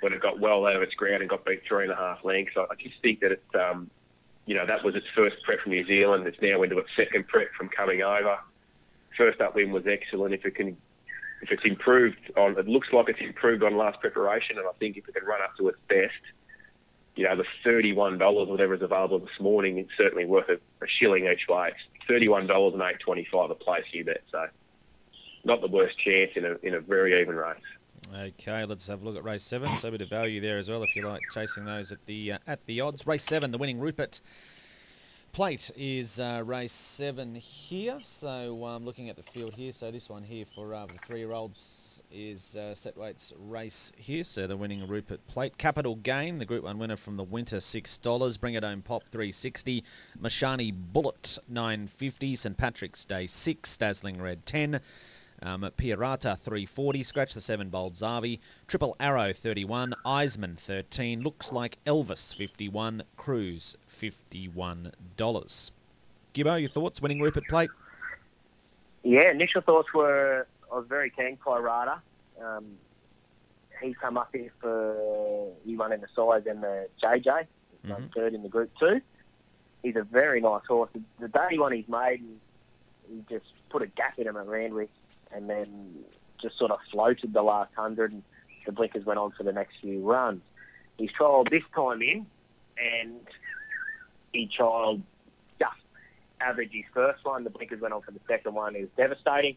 when 0.00 0.14
it 0.14 0.20
got 0.20 0.40
well 0.40 0.66
out 0.66 0.74
of 0.74 0.82
its 0.82 0.94
ground 0.94 1.20
and 1.20 1.28
got 1.28 1.44
beat 1.44 1.62
three 1.68 1.84
and 1.84 1.92
a 1.92 1.94
half 1.94 2.24
lengths. 2.24 2.56
I, 2.56 2.74
just 2.76 2.96
think 3.02 3.20
that 3.20 3.32
it, 3.32 3.44
um, 3.54 3.90
you 4.46 4.54
know, 4.54 4.64
that 4.66 4.82
was 4.82 4.96
its 4.96 5.06
first 5.14 5.36
prep 5.44 5.60
from 5.60 5.72
New 5.72 5.86
Zealand. 5.86 6.26
It's 6.26 6.40
now 6.40 6.62
into 6.62 6.78
its 6.78 6.88
second 6.96 7.28
prep 7.28 7.52
from 7.52 7.68
coming 7.68 8.02
over. 8.02 8.38
First 9.16 9.42
up 9.42 9.54
win 9.54 9.72
was 9.72 9.86
excellent. 9.86 10.32
If 10.32 10.46
it 10.46 10.54
can, 10.54 10.76
if 11.42 11.52
it's 11.52 11.64
improved 11.64 12.32
on, 12.34 12.58
it 12.58 12.66
looks 12.66 12.88
like 12.94 13.10
it's 13.10 13.20
improved 13.20 13.62
on 13.62 13.76
last 13.76 14.00
preparation, 14.00 14.56
and 14.56 14.66
I 14.66 14.72
think 14.80 14.96
if 14.96 15.06
it 15.06 15.14
can 15.14 15.26
run 15.26 15.42
up 15.42 15.54
to 15.58 15.68
its 15.68 15.78
best, 15.88 16.14
you 17.14 17.24
know, 17.24 17.36
the 17.36 17.44
thirty-one 17.64 18.18
dollars, 18.18 18.48
whatever 18.48 18.74
is 18.74 18.82
available 18.82 19.18
this 19.18 19.40
morning, 19.40 19.78
it's 19.78 19.90
certainly 19.96 20.24
worth 20.24 20.48
a, 20.48 20.54
a 20.54 20.88
shilling 20.88 21.26
each 21.26 21.46
way. 21.48 21.72
Thirty-one 22.08 22.46
dollars 22.46 22.74
and 22.74 22.82
eight 22.82 23.00
twenty-five 23.00 23.50
a 23.50 23.54
place 23.54 23.84
you 23.92 24.04
bet. 24.04 24.22
So, 24.30 24.46
not 25.44 25.60
the 25.60 25.68
worst 25.68 25.98
chance 25.98 26.32
in 26.36 26.44
a 26.44 26.56
in 26.62 26.74
a 26.74 26.80
very 26.80 27.20
even 27.20 27.36
race. 27.36 27.56
Okay, 28.14 28.64
let's 28.64 28.88
have 28.88 29.02
a 29.02 29.04
look 29.04 29.16
at 29.16 29.24
race 29.24 29.42
seven. 29.42 29.76
So 29.76 29.88
a 29.88 29.90
bit 29.90 30.00
of 30.00 30.08
value 30.08 30.40
there 30.40 30.58
as 30.58 30.68
well 30.68 30.82
if 30.82 30.94
you 30.96 31.06
like 31.06 31.22
chasing 31.32 31.64
those 31.64 31.92
at 31.92 32.04
the 32.06 32.32
uh, 32.32 32.38
at 32.46 32.64
the 32.66 32.80
odds. 32.80 33.06
Race 33.06 33.22
seven, 33.22 33.50
the 33.50 33.58
winning 33.58 33.78
Rupert. 33.78 34.20
Plate 35.32 35.70
is 35.78 36.20
uh, 36.20 36.42
race 36.44 36.72
seven 36.72 37.34
here. 37.34 37.98
So 38.02 38.66
um, 38.66 38.84
looking 38.84 39.08
at 39.08 39.16
the 39.16 39.22
field 39.22 39.54
here, 39.54 39.72
so 39.72 39.90
this 39.90 40.10
one 40.10 40.22
here 40.22 40.44
for 40.54 40.74
uh, 40.74 40.84
the 40.84 40.98
three-year-olds 41.06 42.02
is 42.12 42.54
uh, 42.54 42.74
set 42.74 42.98
weights 42.98 43.32
race 43.38 43.92
here. 43.96 44.24
So 44.24 44.46
the 44.46 44.58
winning 44.58 44.86
Rupert 44.86 45.26
Plate. 45.28 45.56
Capital 45.56 45.96
Gain, 45.96 46.36
the 46.36 46.44
Group 46.44 46.64
One 46.64 46.78
winner 46.78 46.98
from 46.98 47.16
the 47.16 47.24
Winter, 47.24 47.60
six 47.60 47.96
dollars. 47.96 48.36
Bring 48.36 48.52
It 48.52 48.62
Home 48.62 48.82
Pop, 48.82 49.04
three 49.10 49.32
sixty. 49.32 49.82
Mishani 50.20 50.70
Bullet, 50.70 51.38
nine 51.48 51.86
fifty. 51.86 52.36
St 52.36 52.58
Patrick's 52.58 53.06
Day, 53.06 53.26
six. 53.26 53.74
Dazzling 53.78 54.20
Red, 54.20 54.44
ten. 54.44 54.80
Um, 55.40 55.62
Pirata 55.76 56.38
340, 56.38 57.02
Scratch 57.02 57.34
the 57.34 57.40
7 57.40 57.68
Bold 57.68 57.94
Zavi, 57.94 58.38
Triple 58.68 58.94
Arrow 59.00 59.32
31, 59.32 59.92
Eisman 60.06 60.56
13, 60.56 61.20
Looks 61.20 61.50
Like 61.50 61.78
Elvis 61.84 62.32
51, 62.32 63.02
Cruise 63.16 63.76
$51. 64.02 65.70
Gibbo, 66.34 66.60
your 66.60 66.68
thoughts? 66.68 67.00
Winning 67.00 67.20
Rupert 67.20 67.44
Plate? 67.48 67.70
Yeah, 69.02 69.30
initial 69.30 69.60
thoughts 69.62 69.92
were 69.94 70.46
I 70.70 70.76
was 70.76 70.86
very 70.88 71.10
keen, 71.10 71.36
Pirata. 71.44 72.00
Um, 72.42 72.64
he 73.82 73.94
come 73.94 74.16
up 74.16 74.30
here 74.32 74.50
for, 74.60 75.52
he 75.66 75.76
won 75.76 75.92
in 75.92 76.00
the 76.00 76.06
size 76.16 76.44
and 76.46 76.62
the 76.62 76.88
JJ, 77.02 77.46
He's 77.82 77.90
Mhm. 77.92 78.14
third 78.14 78.32
in 78.32 78.42
the 78.42 78.48
Group 78.48 78.70
2. 78.78 79.00
He's 79.82 79.96
a 79.96 80.02
very 80.04 80.40
nice 80.40 80.64
horse. 80.66 80.88
The, 81.18 81.28
day 81.28 81.48
he 81.50 81.58
won 81.58 81.72
his 81.72 81.88
maiden, 81.88 82.40
he 83.08 83.24
just 83.28 83.46
put 83.70 83.82
a 83.82 83.86
gap 83.88 84.18
in 84.18 84.28
him 84.28 84.36
at 84.36 84.46
Randwick 84.46 84.90
and 85.32 85.50
then 85.50 86.04
just 86.40 86.56
sort 86.58 86.70
of 86.70 86.78
floated 86.92 87.32
the 87.32 87.42
last 87.42 87.74
hundred 87.74 88.12
and 88.12 88.22
the 88.64 88.72
blinkers 88.72 89.04
went 89.04 89.18
on 89.18 89.32
for 89.32 89.42
the 89.42 89.52
next 89.52 89.76
few 89.80 90.00
runs. 90.00 90.42
He's 90.96 91.10
trialled 91.12 91.50
this 91.50 91.64
time 91.74 92.00
in 92.02 92.24
and 92.78 93.26
he 94.32 94.48
trialled 94.48 95.02
just 95.58 95.80
average 96.40 96.72
his 96.72 96.84
first 96.92 97.24
one. 97.24 97.44
The 97.44 97.50
blinkers 97.50 97.80
went 97.80 97.94
on 97.94 98.02
for 98.02 98.10
the 98.10 98.20
second 98.28 98.54
one. 98.54 98.74
It 98.76 98.82
was 98.82 98.90
devastating. 98.96 99.56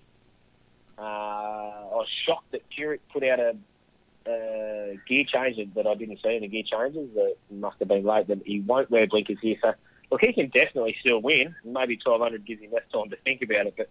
Uh, 0.98 1.02
I 1.02 1.92
was 1.92 2.08
shocked 2.26 2.52
that 2.52 2.68
Puric 2.70 3.02
put 3.12 3.24
out 3.24 3.40
a, 3.40 3.56
a 4.28 5.00
gear 5.08 5.26
change 5.26 5.74
that 5.74 5.88
I 5.88 5.96
didn't 5.96 6.20
see 6.24 6.36
in 6.36 6.42
the 6.42 6.48
gear 6.48 6.64
changes. 6.64 7.10
That 7.16 7.36
must 7.52 7.80
have 7.80 7.88
been 7.88 8.04
late. 8.04 8.28
That 8.28 8.42
he 8.46 8.62
won't 8.62 8.90
wear 8.90 9.08
blinkers 9.08 9.38
here. 9.42 9.58
So, 9.62 9.74
look, 10.12 10.22
he 10.22 10.34
can 10.34 10.50
definitely 10.50 10.96
still 11.00 11.22
win. 11.22 11.56
Maybe 11.64 12.00
1200 12.02 12.46
gives 12.46 12.62
him 12.62 12.72
less 12.72 12.84
time 12.94 13.10
to 13.10 13.18
think 13.18 13.42
about 13.42 13.68
it, 13.68 13.74
but 13.76 13.90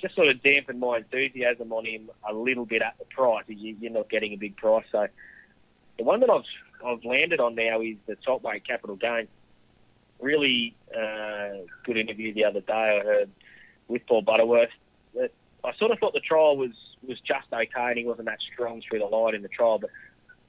just 0.00 0.14
sort 0.14 0.28
of 0.28 0.40
dampened 0.42 0.78
my 0.78 0.98
enthusiasm 0.98 1.72
on 1.72 1.84
him 1.84 2.08
a 2.28 2.32
little 2.32 2.64
bit 2.64 2.82
at 2.82 2.96
the 3.00 3.04
price. 3.06 3.44
You, 3.48 3.76
you're 3.80 3.90
not 3.90 4.08
getting 4.08 4.32
a 4.32 4.36
big 4.36 4.56
price. 4.56 4.84
So, 4.92 5.08
the 5.96 6.04
one 6.04 6.20
that 6.20 6.30
I've 6.30 6.44
I've 6.84 7.04
landed 7.04 7.40
on 7.40 7.56
now 7.56 7.80
is 7.80 7.96
the 8.06 8.14
top 8.16 8.42
weight 8.42 8.66
capital 8.66 8.94
gain. 8.96 9.26
Really 10.20 10.74
uh, 10.94 11.64
good 11.84 11.96
interview 11.96 12.34
the 12.34 12.44
other 12.44 12.60
day 12.60 13.00
I 13.00 13.04
heard 13.04 13.30
with 13.86 14.06
Paul 14.06 14.22
Butterworth. 14.22 14.70
That 15.14 15.32
I 15.64 15.72
sort 15.74 15.90
of 15.90 15.98
thought 15.98 16.12
the 16.12 16.20
trial 16.20 16.56
was 16.56 16.72
was 17.06 17.20
just 17.20 17.46
okay, 17.52 17.68
and 17.76 17.98
he 17.98 18.04
wasn't 18.04 18.26
that 18.26 18.40
strong 18.52 18.82
through 18.82 18.98
the 18.98 19.06
line 19.06 19.34
in 19.34 19.42
the 19.42 19.48
trial. 19.48 19.78
But 19.78 19.90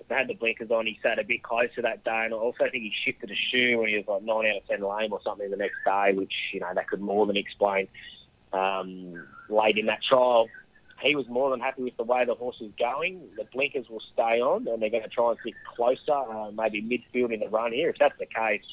they 0.09 0.15
had 0.15 0.27
the 0.27 0.33
blinkers 0.33 0.71
on, 0.71 0.87
he 0.87 0.99
sat 1.03 1.19
a 1.19 1.23
bit 1.23 1.43
closer 1.43 1.83
that 1.83 2.03
day, 2.03 2.25
and 2.25 2.33
I 2.33 2.37
also 2.37 2.67
think 2.69 2.83
he 2.83 2.93
shifted 3.05 3.29
a 3.29 3.35
shoe 3.35 3.77
when 3.77 3.89
he 3.89 3.97
was 3.97 4.07
like 4.07 4.23
nine 4.23 4.51
out 4.51 4.57
of 4.57 4.67
ten 4.67 4.81
lame 4.81 5.13
or 5.13 5.21
something 5.23 5.49
the 5.49 5.57
next 5.57 5.77
day, 5.85 6.13
which 6.13 6.33
you 6.51 6.59
know 6.59 6.71
that 6.73 6.87
could 6.87 6.99
more 6.99 7.25
than 7.27 7.37
explain 7.37 7.87
um, 8.51 9.27
late 9.49 9.77
in 9.77 9.85
that 9.85 10.03
trial. 10.03 10.49
He 11.01 11.15
was 11.15 11.29
more 11.29 11.49
than 11.51 11.61
happy 11.61 11.83
with 11.83 11.95
the 11.95 12.03
way 12.03 12.25
the 12.25 12.35
horse 12.35 12.59
is 12.59 12.71
going. 12.77 13.21
The 13.37 13.45
blinkers 13.45 13.87
will 13.89 14.01
stay 14.13 14.41
on, 14.41 14.67
and 14.67 14.81
they're 14.81 14.89
going 14.89 15.03
to 15.03 15.09
try 15.09 15.29
and 15.29 15.39
sit 15.43 15.53
closer, 15.75 16.11
uh, 16.11 16.51
maybe 16.51 16.81
midfield 16.81 17.31
in 17.31 17.39
the 17.39 17.47
run 17.47 17.71
here. 17.71 17.89
If 17.89 17.99
that's 17.99 18.17
the 18.19 18.25
case, 18.25 18.65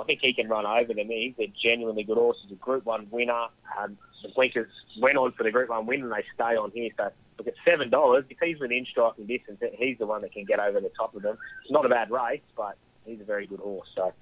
I 0.00 0.04
think 0.04 0.20
he 0.20 0.32
can 0.32 0.48
run 0.48 0.66
over 0.66 0.94
them. 0.94 1.08
He's 1.08 1.34
a 1.38 1.52
genuinely 1.62 2.04
good 2.04 2.16
horse. 2.16 2.38
He's 2.42 2.52
a 2.52 2.56
Group 2.56 2.86
One 2.86 3.06
winner. 3.10 3.46
Um, 3.78 3.98
the 4.22 4.28
blinkers 4.28 4.70
went 4.98 5.16
on 5.16 5.32
for 5.32 5.42
the 5.42 5.50
Group 5.50 5.68
One 5.68 5.86
win, 5.86 6.02
and 6.02 6.12
they 6.12 6.24
stay 6.34 6.56
on 6.56 6.70
here. 6.72 6.90
So 6.96 7.10
look 7.38 7.48
at 7.48 7.54
seven 7.64 7.90
dollars. 7.90 8.24
If 8.30 8.38
he's 8.42 8.58
within 8.58 8.86
striking 8.86 9.26
distance, 9.26 9.60
he's 9.78 9.98
the 9.98 10.06
one 10.06 10.20
that 10.22 10.32
can 10.32 10.44
get 10.44 10.60
over 10.60 10.80
the 10.80 10.90
top 10.96 11.14
of 11.14 11.22
them. 11.22 11.36
It's 11.62 11.72
not 11.72 11.84
a 11.84 11.88
bad 11.88 12.10
race, 12.10 12.40
but 12.56 12.76
he's 13.04 13.20
a 13.20 13.24
very 13.24 13.46
good 13.46 13.60
horse. 13.60 13.88
So 13.94 14.12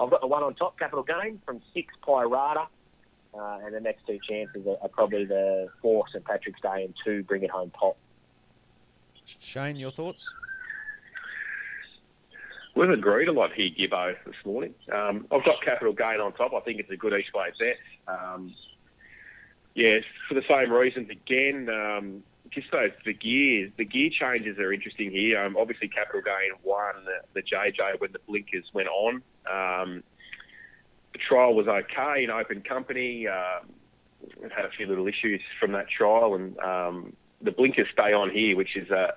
I've 0.00 0.10
got 0.10 0.20
the 0.20 0.26
one 0.26 0.42
on 0.42 0.54
top, 0.54 0.78
Capital 0.78 1.04
Gain 1.04 1.40
from 1.46 1.60
six 1.72 1.94
Pirata. 2.06 2.66
Uh, 3.36 3.58
and 3.64 3.74
the 3.74 3.80
next 3.80 4.06
two 4.06 4.18
chances 4.28 4.64
are, 4.64 4.76
are 4.80 4.88
probably 4.88 5.24
the 5.24 5.68
four 5.82 6.04
St 6.08 6.24
Patrick's 6.24 6.60
Day 6.60 6.84
and 6.84 6.94
two 7.04 7.24
Bring 7.24 7.42
It 7.42 7.50
Home 7.50 7.70
Pop. 7.70 7.96
Shane, 9.24 9.74
your 9.76 9.90
thoughts? 9.90 10.32
We've 12.76 12.90
agreed 12.90 13.28
a 13.28 13.32
lot 13.32 13.52
here, 13.52 13.70
Gibbo, 13.70 14.16
this 14.26 14.34
morning. 14.44 14.74
Um, 14.92 15.26
I've 15.30 15.44
got 15.44 15.62
capital 15.62 15.92
gain 15.92 16.20
on 16.20 16.32
top. 16.32 16.52
I 16.54 16.60
think 16.60 16.80
it's 16.80 16.90
a 16.90 16.96
good 16.96 17.12
each 17.12 17.32
way 17.32 17.52
bet. 17.58 17.76
Um, 18.08 18.52
for 20.28 20.34
the 20.34 20.42
same 20.48 20.72
reasons 20.72 21.08
again. 21.08 21.68
Um, 21.68 22.24
just 22.50 22.70
those 22.72 22.90
the 23.04 23.12
gears, 23.12 23.70
the 23.76 23.84
gear 23.84 24.10
changes 24.10 24.58
are 24.58 24.72
interesting 24.72 25.12
here. 25.12 25.42
Um, 25.42 25.56
obviously, 25.56 25.88
capital 25.88 26.20
gain 26.20 26.50
won 26.64 26.94
the, 27.04 27.40
the 27.40 27.42
JJ 27.42 28.00
when 28.00 28.10
the 28.12 28.18
blinkers 28.26 28.64
went 28.72 28.88
on. 28.88 29.22
Um, 29.50 30.02
the 31.12 31.18
trial 31.18 31.54
was 31.54 31.68
okay 31.68 32.24
in 32.24 32.30
open 32.30 32.60
company. 32.62 33.28
Um, 33.28 33.68
we've 34.40 34.50
had 34.50 34.64
a 34.64 34.70
few 34.70 34.86
little 34.86 35.06
issues 35.06 35.40
from 35.60 35.72
that 35.72 35.88
trial, 35.88 36.34
and 36.34 36.58
um, 36.58 37.12
the 37.40 37.52
blinkers 37.52 37.86
stay 37.92 38.12
on 38.12 38.30
here, 38.30 38.56
which 38.56 38.76
is 38.76 38.90
a 38.90 39.14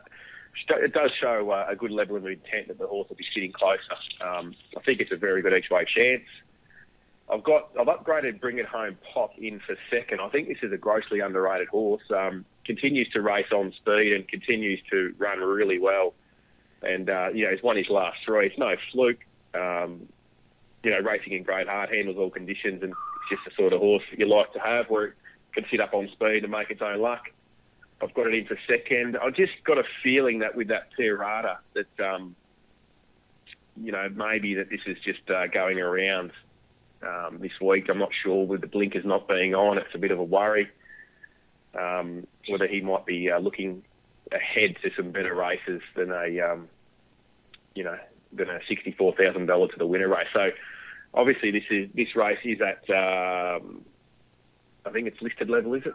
it 0.69 0.93
does 0.93 1.11
show 1.19 1.49
uh, 1.51 1.65
a 1.69 1.75
good 1.75 1.91
level 1.91 2.15
of 2.15 2.25
intent 2.25 2.67
that 2.67 2.79
the 2.79 2.87
horse 2.87 3.09
will 3.09 3.15
be 3.15 3.25
sitting 3.33 3.51
closer. 3.51 3.81
Um, 4.21 4.55
I 4.75 4.81
think 4.81 4.99
it's 4.99 5.11
a 5.11 5.17
very 5.17 5.41
good 5.41 5.53
each 5.53 5.69
way 5.69 5.85
chance. 5.85 6.23
I've 7.29 7.43
got 7.43 7.69
I've 7.79 7.87
upgraded 7.87 8.39
Bring 8.39 8.57
It 8.57 8.65
Home 8.67 8.97
Pop 9.13 9.31
in 9.37 9.59
for 9.59 9.77
second. 9.91 10.21
I 10.21 10.29
think 10.29 10.47
this 10.47 10.59
is 10.61 10.71
a 10.71 10.77
grossly 10.77 11.19
underrated 11.19 11.67
horse. 11.67 12.03
Um, 12.15 12.45
continues 12.65 13.09
to 13.09 13.21
race 13.21 13.51
on 13.51 13.73
speed 13.73 14.13
and 14.13 14.27
continues 14.27 14.79
to 14.91 15.13
run 15.17 15.39
really 15.39 15.79
well. 15.79 16.13
And 16.81 17.09
uh, 17.09 17.29
you 17.33 17.45
know 17.45 17.51
he's 17.51 17.63
won 17.63 17.75
his 17.75 17.89
last 17.89 18.19
three. 18.25 18.47
It's 18.47 18.57
no 18.57 18.75
fluke. 18.91 19.25
Um, 19.53 20.07
you 20.83 20.91
know 20.91 20.99
racing 20.99 21.33
in 21.33 21.43
great 21.43 21.67
heart, 21.67 21.93
handles 21.93 22.17
all 22.17 22.29
conditions, 22.29 22.81
and 22.81 22.91
it's 22.91 23.29
just 23.29 23.43
the 23.45 23.51
sort 23.61 23.73
of 23.73 23.81
horse 23.81 24.03
you 24.17 24.25
like 24.25 24.53
to 24.53 24.59
have 24.59 24.89
where 24.89 25.05
it 25.05 25.13
can 25.53 25.65
sit 25.69 25.81
up 25.81 25.93
on 25.93 26.07
speed 26.09 26.43
and 26.43 26.51
make 26.51 26.69
its 26.69 26.81
own 26.81 26.99
luck. 26.99 27.29
I've 28.01 28.13
got 28.13 28.27
it 28.27 28.33
in 28.33 28.45
for 28.45 28.57
second. 28.67 29.17
I've 29.17 29.33
just 29.35 29.53
got 29.63 29.77
a 29.77 29.83
feeling 30.03 30.39
that 30.39 30.55
with 30.55 30.67
that 30.67 30.89
Pirata 30.97 31.57
that, 31.73 31.99
um, 31.99 32.35
you 33.81 33.91
know, 33.91 34.09
maybe 34.09 34.55
that 34.55 34.69
this 34.69 34.81
is 34.85 34.97
just 34.99 35.29
uh, 35.29 35.47
going 35.47 35.79
around 35.79 36.31
um, 37.01 37.39
this 37.39 37.59
week. 37.59 37.89
I'm 37.89 37.97
not 37.97 38.11
sure 38.13 38.45
with 38.45 38.61
the 38.61 38.67
blinkers 38.67 39.05
not 39.05 39.27
being 39.27 39.55
on. 39.55 39.77
It's 39.77 39.95
a 39.95 39.97
bit 39.97 40.11
of 40.11 40.19
a 40.19 40.23
worry 40.23 40.69
um, 41.77 42.27
whether 42.47 42.67
he 42.67 42.81
might 42.81 43.05
be 43.05 43.31
uh, 43.31 43.39
looking 43.39 43.83
ahead 44.31 44.75
to 44.83 44.91
some 44.95 45.11
better 45.11 45.33
races 45.33 45.81
than 45.95 46.11
a, 46.11 46.39
um, 46.41 46.69
you 47.75 47.83
know, 47.83 47.97
than 48.33 48.49
a 48.49 48.59
sixty-four 48.67 49.15
thousand 49.15 49.45
dollar 49.45 49.67
to 49.67 49.77
the 49.77 49.87
winner 49.87 50.07
race. 50.07 50.27
So 50.33 50.51
obviously 51.13 51.51
this 51.51 51.63
is 51.69 51.89
this 51.93 52.15
race 52.15 52.39
is 52.43 52.59
at 52.61 52.89
um, 52.89 53.83
I 54.85 54.89
think 54.91 55.07
it's 55.07 55.21
listed 55.21 55.49
level, 55.49 55.73
is 55.73 55.85
it? 55.85 55.93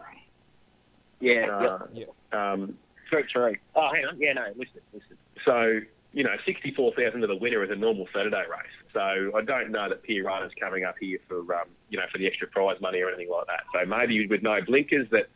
Yeah, 1.22 1.46
Uh, 1.46 1.86
Yep. 1.92 2.14
Um, 2.32 2.78
True, 3.08 3.24
true. 3.24 3.56
Oh, 3.74 3.90
hang 3.92 4.06
on. 4.06 4.18
Yeah, 4.18 4.32
no, 4.32 4.46
listed, 4.56 4.80
listed. 4.94 5.18
So, 5.44 5.80
you 6.14 6.24
know, 6.24 6.34
64,000 6.46 7.20
to 7.20 7.26
the 7.26 7.36
winner 7.36 7.62
is 7.62 7.70
a 7.70 7.76
normal 7.76 8.08
Saturday 8.12 8.44
race. 8.50 8.72
So 8.94 9.32
I 9.36 9.42
don't 9.42 9.70
know 9.70 9.88
that 9.90 10.02
Pirata's 10.02 10.52
coming 10.58 10.84
up 10.84 10.94
here 10.98 11.18
for, 11.28 11.40
um, 11.54 11.68
you 11.90 11.98
know, 11.98 12.06
for 12.10 12.16
the 12.16 12.26
extra 12.26 12.48
prize 12.48 12.80
money 12.80 13.02
or 13.02 13.08
anything 13.08 13.28
like 13.30 13.46
that. 13.48 13.64
So 13.74 13.84
maybe 13.84 14.26
with 14.26 14.42
no 14.42 14.62
blinkers 14.62 15.08
that 15.10 15.28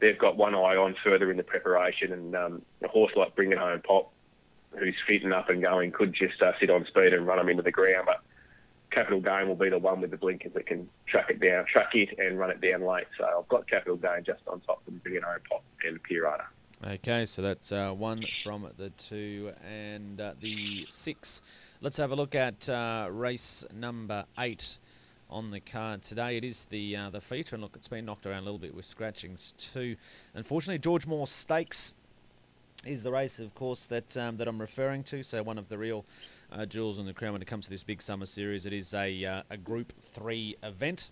they've 0.00 0.18
got 0.18 0.36
one 0.36 0.56
eye 0.56 0.76
on 0.76 0.96
further 1.04 1.30
in 1.30 1.36
the 1.36 1.44
preparation 1.44 2.12
and 2.12 2.34
um, 2.34 2.62
a 2.82 2.88
horse 2.88 3.12
like 3.14 3.36
Bring 3.36 3.52
It 3.52 3.58
Home 3.58 3.80
Pop, 3.80 4.12
who's 4.76 4.96
fitting 5.06 5.32
up 5.32 5.50
and 5.50 5.62
going, 5.62 5.92
could 5.92 6.12
just 6.12 6.42
uh, 6.42 6.52
sit 6.58 6.68
on 6.70 6.84
speed 6.86 7.14
and 7.14 7.28
run 7.28 7.38
them 7.38 7.48
into 7.48 7.62
the 7.62 7.70
ground. 7.70 8.06
But 8.06 8.22
Capital 8.90 9.20
Gain 9.20 9.46
will 9.48 9.54
be 9.54 9.68
the 9.68 9.78
one 9.78 10.00
with 10.00 10.10
the 10.10 10.16
blinkers 10.16 10.52
that 10.54 10.66
can 10.66 10.88
track 11.06 11.30
it 11.30 11.40
down, 11.40 11.64
track 11.66 11.94
it 11.94 12.18
and 12.18 12.38
run 12.38 12.50
it 12.50 12.60
down 12.60 12.82
late. 12.82 13.06
So 13.16 13.24
I've 13.24 13.48
got 13.48 13.68
Capital 13.68 13.96
Gain 13.96 14.24
just 14.24 14.42
on 14.46 14.60
top 14.60 14.82
of 14.86 14.94
It 15.04 15.22
Home 15.22 15.38
Pop 15.48 15.62
and 15.86 16.02
Pirata. 16.02 16.44
Okay, 16.84 17.26
so 17.26 17.42
that's 17.42 17.72
uh, 17.72 17.92
one 17.92 18.24
from 18.42 18.66
the 18.78 18.90
two 18.90 19.52
and 19.68 20.20
uh, 20.20 20.32
the 20.40 20.86
six. 20.88 21.42
Let's 21.82 21.98
have 21.98 22.10
a 22.10 22.16
look 22.16 22.34
at 22.34 22.68
uh, 22.68 23.08
race 23.10 23.64
number 23.74 24.24
eight 24.38 24.78
on 25.28 25.50
the 25.50 25.60
card 25.60 26.02
today. 26.02 26.38
It 26.38 26.44
is 26.44 26.64
the 26.64 26.96
uh, 26.96 27.10
the 27.10 27.20
feature, 27.20 27.54
and 27.54 27.62
look, 27.62 27.76
it's 27.76 27.88
been 27.88 28.06
knocked 28.06 28.24
around 28.24 28.40
a 28.40 28.44
little 28.44 28.58
bit 28.58 28.74
with 28.74 28.86
scratchings 28.86 29.52
too. 29.58 29.96
Unfortunately, 30.34 30.78
George 30.78 31.06
Moore 31.06 31.26
Stakes 31.26 31.92
is 32.86 33.02
the 33.02 33.12
race, 33.12 33.38
of 33.38 33.54
course, 33.54 33.84
that 33.86 34.16
um, 34.16 34.38
that 34.38 34.48
I'm 34.48 34.60
referring 34.60 35.02
to. 35.04 35.22
So 35.22 35.42
one 35.42 35.58
of 35.58 35.68
the 35.68 35.76
real 35.76 36.06
uh, 36.52 36.66
jewels 36.66 36.98
in 36.98 37.06
the 37.06 37.14
crown 37.14 37.32
when 37.32 37.42
it 37.42 37.46
comes 37.46 37.64
to 37.64 37.70
this 37.70 37.82
big 37.82 38.02
summer 38.02 38.26
series. 38.26 38.66
It 38.66 38.72
is 38.72 38.94
a 38.94 39.24
uh, 39.24 39.42
a 39.50 39.56
Group 39.56 39.92
Three 40.12 40.56
event. 40.62 41.10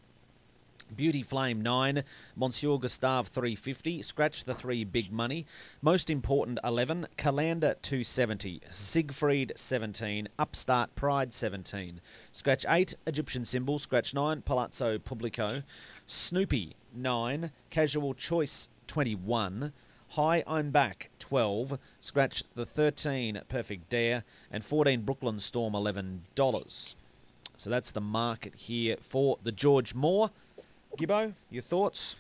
Beauty 0.97 1.23
Flame 1.23 1.61
9, 1.61 2.03
Monsieur 2.35 2.79
Gustave 2.79 3.29
350, 3.29 4.01
Scratch 4.01 4.45
the 4.45 4.55
3 4.55 4.85
Big 4.85 5.13
Money, 5.13 5.45
Most 5.83 6.09
Important 6.09 6.59
11, 6.65 7.09
Calander 7.19 7.75
270, 7.83 8.63
Siegfried 8.71 9.53
17, 9.55 10.29
Upstart 10.39 10.95
Pride 10.95 11.35
17, 11.35 12.01
Scratch 12.33 12.65
8, 12.67 12.97
Egyptian 13.07 13.45
Symbol, 13.45 13.79
Scratch 13.79 14.15
9, 14.15 14.41
Palazzo 14.43 14.99
Publico, 14.99 15.63
Snoopy 16.07 16.75
9, 16.95 17.51
Casual 17.69 18.15
Choice 18.15 18.71
21, 18.87 19.75
Hi, 20.13 20.43
I'm 20.47 20.71
Back 20.71 21.11
12, 21.19 21.79
Scratch 22.01 22.43
the 22.55 22.65
13 22.65 23.43
Perfect 23.47 23.91
Dare, 23.91 24.25
and 24.51 24.65
14 24.65 25.03
Brooklyn 25.03 25.39
Storm 25.39 25.75
$11. 25.75 26.95
So 27.59 27.69
that's 27.69 27.91
the 27.91 28.01
market 28.01 28.55
here 28.55 28.97
for 29.03 29.37
the 29.43 29.53
George 29.53 29.95
Moore. 29.95 30.31
Gibbo, 30.97 31.35
your 31.51 31.63
thoughts? 31.63 32.17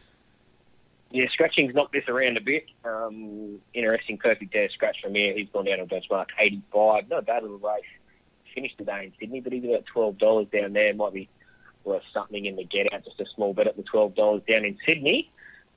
Yeah, 1.10 1.28
scratching's 1.30 1.74
knocked 1.74 1.94
this 1.94 2.06
around 2.08 2.36
a 2.36 2.42
bit. 2.42 2.66
Um, 2.84 3.58
interesting, 3.72 4.18
perfect 4.18 4.52
dare 4.52 4.68
scratch 4.68 5.00
from 5.02 5.14
here. 5.14 5.32
He's 5.34 5.48
gone 5.48 5.64
down 5.64 5.78
to 5.78 5.86
benchmark 5.86 6.26
85. 6.38 7.08
Not 7.08 7.24
bad 7.24 7.42
little 7.42 7.58
race. 7.58 7.82
Finished 8.54 8.76
today 8.76 9.06
in 9.06 9.12
Sydney, 9.18 9.40
but 9.40 9.54
he's 9.54 9.64
about 9.64 9.84
$12 9.94 10.50
down 10.50 10.74
there. 10.74 10.92
Might 10.92 11.14
be 11.14 11.28
worth 11.84 12.02
something 12.12 12.44
in 12.44 12.56
the 12.56 12.64
get 12.64 12.92
out, 12.92 13.06
just 13.06 13.18
a 13.18 13.26
small 13.34 13.54
bet 13.54 13.66
at 13.66 13.78
the 13.78 13.82
$12 13.82 14.46
down 14.46 14.66
in 14.66 14.76
Sydney. 14.84 15.30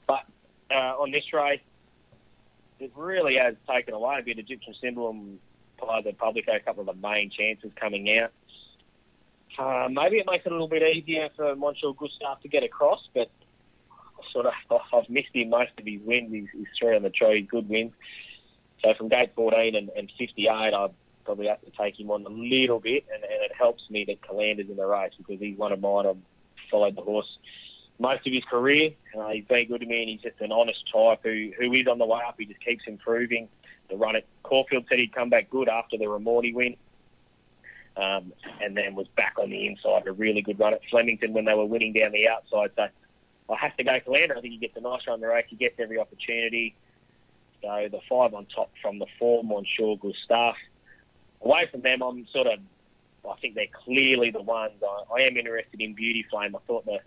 But 0.07 0.25
uh, 0.69 0.95
on 0.99 1.11
this 1.11 1.31
race, 1.31 1.61
it 2.81 2.91
really 2.95 3.35
has 3.35 3.55
taken 3.69 3.93
away 3.93 4.19
a 4.19 4.23
bit. 4.23 4.39
Egyptian 4.39 4.73
Symbol 4.81 5.09
and 5.09 5.39
Palazzo 5.77 6.11
Publico, 6.13 6.55
a 6.55 6.59
couple 6.59 6.81
of 6.81 6.87
the 6.87 7.07
main 7.07 7.29
chances 7.29 7.71
coming 7.75 8.17
out. 8.17 8.31
Uh, 9.57 9.89
maybe 9.91 10.17
it 10.17 10.25
makes 10.29 10.45
it 10.45 10.51
a 10.51 10.55
little 10.55 10.67
bit 10.67 10.83
easier 10.83 11.29
for 11.35 11.55
Monsieur 11.55 11.91
Gustave 11.91 12.41
to 12.41 12.47
get 12.47 12.63
across, 12.63 13.07
but 13.13 13.29
sort 14.31 14.45
of 14.45 14.53
I've 14.93 15.09
missed 15.09 15.33
him 15.33 15.49
most 15.49 15.71
of 15.77 15.85
his 15.85 16.01
wins. 16.01 16.31
He's, 16.31 16.47
he's 16.53 16.67
three 16.79 16.95
on 16.95 17.03
the 17.03 17.09
tree, 17.09 17.41
good 17.41 17.67
wins. 17.69 17.93
So 18.83 18.93
from 18.95 19.09
gate 19.09 19.31
14 19.35 19.75
and, 19.75 19.89
and 19.95 20.11
58, 20.17 20.49
I 20.49 20.87
probably 21.23 21.47
have 21.47 21.61
to 21.61 21.71
take 21.71 21.99
him 21.99 22.09
on 22.09 22.25
a 22.25 22.29
little 22.29 22.79
bit, 22.79 23.05
and, 23.13 23.23
and 23.23 23.43
it 23.43 23.51
helps 23.55 23.89
me 23.89 24.05
that 24.05 24.21
Calander's 24.21 24.69
in 24.69 24.77
the 24.77 24.85
race 24.85 25.11
because 25.17 25.39
he's 25.39 25.57
one 25.57 25.71
of 25.71 25.81
mine. 25.81 26.07
I've 26.07 26.17
followed 26.71 26.95
the 26.95 27.01
horse 27.01 27.37
most 28.01 28.25
of 28.25 28.33
his 28.33 28.43
career. 28.45 28.91
Uh, 29.17 29.29
he's 29.29 29.45
been 29.45 29.67
good 29.67 29.81
to 29.81 29.85
me, 29.85 30.01
and 30.01 30.09
he's 30.09 30.21
just 30.21 30.41
an 30.41 30.51
honest 30.51 30.83
type 30.91 31.19
who, 31.23 31.51
who 31.57 31.71
is 31.73 31.87
on 31.87 31.99
the 31.99 32.05
way 32.05 32.19
up. 32.27 32.35
He 32.37 32.45
just 32.45 32.59
keeps 32.59 32.83
improving. 32.87 33.47
The 33.89 33.95
run 33.95 34.15
at 34.15 34.25
Caulfield 34.43 34.85
said 34.89 34.99
he'd 34.99 35.13
come 35.13 35.29
back 35.29 35.49
good 35.49 35.69
after 35.69 35.97
the 35.97 36.05
Ramorty 36.05 36.53
win 36.53 36.75
um, 37.97 38.33
and 38.61 38.75
then 38.75 38.95
was 38.95 39.07
back 39.15 39.35
on 39.37 39.49
the 39.49 39.67
inside. 39.67 40.07
A 40.07 40.11
really 40.11 40.41
good 40.41 40.59
run 40.59 40.73
at 40.73 40.81
Flemington 40.89 41.33
when 41.33 41.45
they 41.45 41.53
were 41.53 41.65
winning 41.65 41.93
down 41.93 42.11
the 42.11 42.27
outside. 42.27 42.71
So 42.75 42.87
I 43.49 43.55
have 43.57 43.75
to 43.77 43.83
go 43.83 43.99
Calander. 43.99 44.37
I 44.37 44.41
think 44.41 44.53
he 44.53 44.57
gets 44.57 44.77
a 44.77 44.81
nice 44.81 45.01
run 45.07 45.21
the 45.21 45.27
race. 45.27 45.45
He 45.47 45.55
gets 45.55 45.79
every 45.79 45.99
opportunity. 45.99 46.75
So 47.61 47.87
the 47.91 47.99
five 48.09 48.33
on 48.33 48.47
top 48.47 48.71
from 48.81 48.97
the 48.97 49.05
four, 49.19 49.43
Monsieur 49.43 49.95
Gustave. 49.95 50.57
Away 51.41 51.67
from 51.71 51.81
them, 51.81 52.01
I'm 52.01 52.25
sort 52.27 52.47
of, 52.47 52.59
I 53.29 53.35
think 53.39 53.55
they're 53.55 53.65
clearly 53.85 54.31
the 54.31 54.41
ones. 54.41 54.81
I, 54.81 55.19
I 55.19 55.21
am 55.23 55.37
interested 55.37 55.81
in 55.81 55.93
Beauty 55.93 56.25
Flame. 56.29 56.55
I 56.55 56.59
thought 56.65 56.85
the 56.85 56.99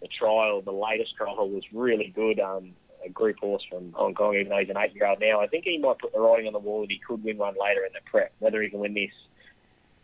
the 0.00 0.08
trial, 0.08 0.60
the 0.62 0.72
latest 0.72 1.16
trial, 1.16 1.48
was 1.48 1.64
really 1.72 2.12
good. 2.14 2.40
Um, 2.40 2.72
a 3.04 3.08
group 3.08 3.38
horse 3.38 3.62
from 3.70 3.92
Hong 3.92 4.12
Kong, 4.12 4.34
even 4.34 4.48
though 4.48 4.58
he's 4.58 4.70
an 4.70 4.76
eight-year-old 4.76 5.20
now. 5.20 5.40
I 5.40 5.46
think 5.46 5.64
he 5.64 5.78
might 5.78 5.98
put 5.98 6.12
the 6.12 6.18
writing 6.18 6.48
on 6.48 6.52
the 6.52 6.58
wall 6.58 6.80
that 6.80 6.90
he 6.90 6.98
could 6.98 7.22
win 7.22 7.38
one 7.38 7.54
later 7.60 7.84
in 7.84 7.92
the 7.92 8.00
prep. 8.10 8.32
Whether 8.40 8.60
he 8.60 8.70
can 8.70 8.80
win 8.80 8.94
this 8.94 9.12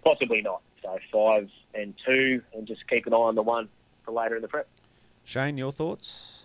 Possibly 0.05 0.43
not. 0.43 0.61
So 0.83 0.99
five 1.11 1.49
and 1.75 1.95
two, 2.05 2.43
and 2.53 2.67
just 2.67 2.87
keep 2.89 3.07
an 3.07 3.15
eye 3.15 3.17
on 3.17 3.35
the 3.35 3.43
one 3.43 3.69
for 4.05 4.13
later 4.13 4.37
in 4.37 4.43
the 4.43 4.49
prep. 4.49 4.69
Shane, 5.25 5.57
your 5.57 5.73
thoughts? 5.73 6.45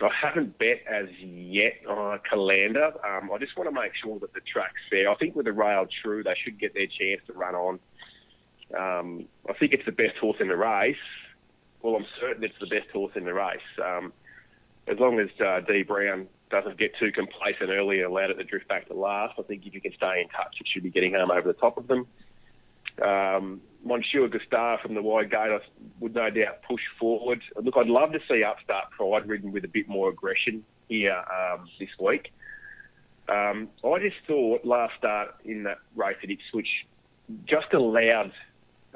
I 0.00 0.10
haven't 0.14 0.58
bet 0.58 0.82
as 0.88 1.08
yet 1.18 1.80
on 1.88 2.20
Calander. 2.30 2.92
Um, 3.04 3.32
I 3.32 3.38
just 3.38 3.56
want 3.56 3.68
to 3.68 3.74
make 3.74 3.92
sure 3.96 4.20
that 4.20 4.32
the 4.34 4.40
track's 4.40 4.74
fair. 4.90 5.10
I 5.10 5.14
think 5.16 5.34
with 5.34 5.46
the 5.46 5.52
rail 5.52 5.88
true, 6.02 6.22
they 6.22 6.36
should 6.40 6.58
get 6.58 6.74
their 6.74 6.86
chance 6.86 7.22
to 7.26 7.32
run 7.32 7.54
on. 7.54 7.80
Um, 8.78 9.24
I 9.48 9.54
think 9.54 9.72
it's 9.72 9.86
the 9.86 9.92
best 9.92 10.16
horse 10.18 10.36
in 10.38 10.48
the 10.48 10.56
race. 10.56 10.96
Well, 11.82 11.96
I'm 11.96 12.06
certain 12.20 12.44
it's 12.44 12.58
the 12.60 12.66
best 12.66 12.90
horse 12.90 13.12
in 13.14 13.24
the 13.24 13.34
race. 13.34 13.60
Um, 13.82 14.12
as 14.86 14.98
long 14.98 15.18
as 15.20 15.28
uh, 15.40 15.60
D 15.60 15.82
Brown 15.82 16.28
doesn't 16.50 16.78
get 16.78 16.96
too 16.96 17.12
complacent 17.12 17.70
early 17.70 17.98
and 17.98 18.10
allowed 18.10 18.30
it 18.30 18.34
to 18.34 18.44
drift 18.44 18.68
back 18.68 18.88
to 18.88 18.94
last. 18.94 19.34
I 19.38 19.42
think 19.42 19.66
if 19.66 19.74
you 19.74 19.80
can 19.80 19.92
stay 19.92 20.22
in 20.22 20.28
touch, 20.28 20.56
it 20.60 20.66
should 20.66 20.82
be 20.82 20.90
getting 20.90 21.14
home 21.14 21.30
over 21.30 21.46
the 21.46 21.58
top 21.58 21.76
of 21.76 21.86
them. 21.86 22.06
Um, 23.02 23.60
Monsieur 23.84 24.26
Gustave 24.28 24.82
from 24.82 24.94
the 24.94 25.02
wide 25.02 25.30
gate 25.30 25.52
I 25.52 25.60
would 26.00 26.14
no 26.14 26.30
doubt 26.30 26.62
push 26.62 26.82
forward. 26.98 27.42
Look, 27.62 27.76
I'd 27.76 27.86
love 27.86 28.12
to 28.12 28.20
see 28.28 28.42
Upstart 28.42 28.90
Pride 28.90 29.28
ridden 29.28 29.52
with 29.52 29.64
a 29.64 29.68
bit 29.68 29.88
more 29.88 30.08
aggression 30.08 30.64
here 30.88 31.22
um, 31.32 31.68
this 31.78 31.90
week. 32.00 32.32
Um, 33.28 33.68
I 33.84 33.98
just 33.98 34.16
thought 34.26 34.64
last 34.64 34.96
start 34.96 35.34
in 35.44 35.64
that 35.64 35.78
race 35.94 36.16
at 36.22 36.30
Ipswich 36.30 36.86
just 37.44 37.72
allowed 37.74 38.32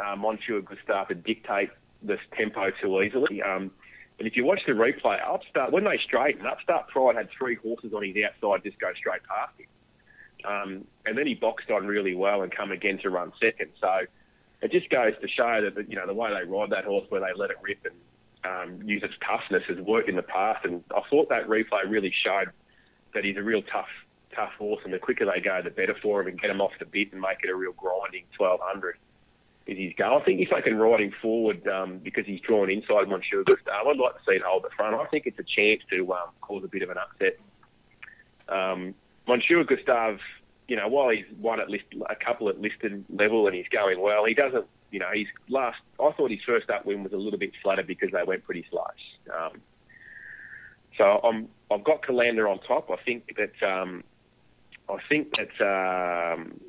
uh, 0.02 0.16
Monsieur 0.16 0.60
Gustave 0.62 1.08
to 1.08 1.14
dictate 1.14 1.70
this 2.02 2.20
tempo 2.36 2.70
too 2.80 3.02
easily. 3.02 3.42
Um, 3.42 3.70
and 4.18 4.28
if 4.28 4.36
you 4.36 4.44
watch 4.44 4.60
the 4.66 4.72
replay, 4.72 5.18
Upstart 5.26 5.72
when 5.72 5.84
they 5.84 5.98
straightened, 5.98 6.46
Upstart 6.46 6.88
Pride 6.88 7.16
had 7.16 7.28
three 7.36 7.56
horses 7.56 7.92
on 7.92 8.02
his 8.04 8.16
outside 8.24 8.62
just 8.62 8.78
go 8.78 8.92
straight 8.94 9.22
past 9.24 9.52
him. 9.58 9.66
Um, 10.44 10.84
and 11.06 11.16
then 11.16 11.26
he 11.26 11.34
boxed 11.34 11.70
on 11.70 11.86
really 11.86 12.14
well 12.14 12.42
and 12.42 12.54
come 12.54 12.72
again 12.72 12.98
to 12.98 13.10
run 13.10 13.32
second. 13.40 13.70
So 13.80 14.06
it 14.60 14.70
just 14.70 14.90
goes 14.90 15.14
to 15.20 15.28
show 15.28 15.70
that 15.74 15.90
you 15.90 15.96
know 15.96 16.06
the 16.06 16.14
way 16.14 16.30
they 16.32 16.48
ride 16.48 16.70
that 16.70 16.84
horse, 16.84 17.04
where 17.08 17.20
they 17.20 17.32
let 17.36 17.50
it 17.50 17.56
rip 17.62 17.84
and 17.84 17.94
um, 18.44 18.88
use 18.88 19.02
its 19.02 19.14
toughness, 19.26 19.62
has 19.68 19.78
worked 19.78 20.08
in 20.08 20.16
the 20.16 20.22
past. 20.22 20.64
And 20.64 20.82
I 20.94 21.02
thought 21.08 21.28
that 21.28 21.48
replay 21.48 21.88
really 21.88 22.12
showed 22.12 22.50
that 23.14 23.24
he's 23.24 23.36
a 23.36 23.42
real 23.42 23.62
tough, 23.62 23.90
tough 24.34 24.52
horse. 24.58 24.80
And 24.84 24.92
the 24.92 24.98
quicker 24.98 25.24
they 25.24 25.40
go, 25.40 25.60
the 25.62 25.70
better 25.70 25.96
for 26.00 26.20
him, 26.20 26.28
and 26.28 26.40
get 26.40 26.50
him 26.50 26.60
off 26.60 26.72
the 26.78 26.86
bit 26.86 27.12
and 27.12 27.20
make 27.20 27.38
it 27.42 27.50
a 27.50 27.54
real 27.54 27.72
grinding 27.72 28.24
1200 28.36 28.98
is 29.66 29.78
his 29.78 29.92
goal. 29.96 30.18
I 30.18 30.24
think 30.24 30.40
if 30.40 30.50
they 30.50 30.60
can 30.62 30.78
ride 30.78 31.00
him 31.00 31.12
forward 31.22 31.66
um, 31.68 31.98
because 31.98 32.26
he's 32.26 32.40
drawn 32.40 32.70
inside 32.70 33.08
Monsieur 33.08 33.44
Gustave, 33.44 33.70
I'd 33.70 33.96
like 33.96 34.14
to 34.14 34.20
see 34.26 34.36
it 34.36 34.42
hold 34.42 34.64
the 34.64 34.70
front. 34.70 34.94
I 34.94 35.06
think 35.06 35.26
it's 35.26 35.38
a 35.38 35.44
chance 35.44 35.82
to 35.90 36.12
um, 36.12 36.28
cause 36.40 36.64
a 36.64 36.68
bit 36.68 36.82
of 36.82 36.90
an 36.90 36.98
upset. 36.98 37.38
Um, 38.48 38.94
Monsieur 39.26 39.64
Gustave, 39.64 40.20
you 40.68 40.76
know, 40.76 40.88
while 40.88 41.10
he's 41.10 41.24
won 41.38 41.60
at 41.60 41.70
list, 41.70 41.84
a 42.08 42.16
couple 42.16 42.48
at 42.48 42.60
listed 42.60 43.04
level 43.08 43.46
and 43.46 43.54
he's 43.54 43.68
going 43.68 44.00
well, 44.00 44.24
he 44.24 44.34
doesn't, 44.34 44.66
you 44.90 44.98
know, 44.98 45.10
he's 45.12 45.28
last, 45.48 45.80
I 46.00 46.10
thought 46.12 46.30
his 46.30 46.42
first 46.44 46.68
up 46.70 46.84
win 46.84 47.02
was 47.02 47.12
a 47.12 47.16
little 47.16 47.38
bit 47.38 47.52
flattered 47.62 47.86
because 47.86 48.10
they 48.10 48.22
went 48.24 48.44
pretty 48.44 48.66
slow. 48.68 48.84
Um, 49.34 49.60
so 50.98 51.20
I'm, 51.24 51.48
I've 51.70 51.84
got 51.84 52.02
Calander 52.02 52.50
on 52.50 52.58
top. 52.60 52.90
I 52.90 52.96
think 53.02 53.36
that, 53.36 53.62
um, 53.66 54.04
I 54.88 54.98
think 55.08 55.34
that, 55.36 56.34
um, 56.34 56.60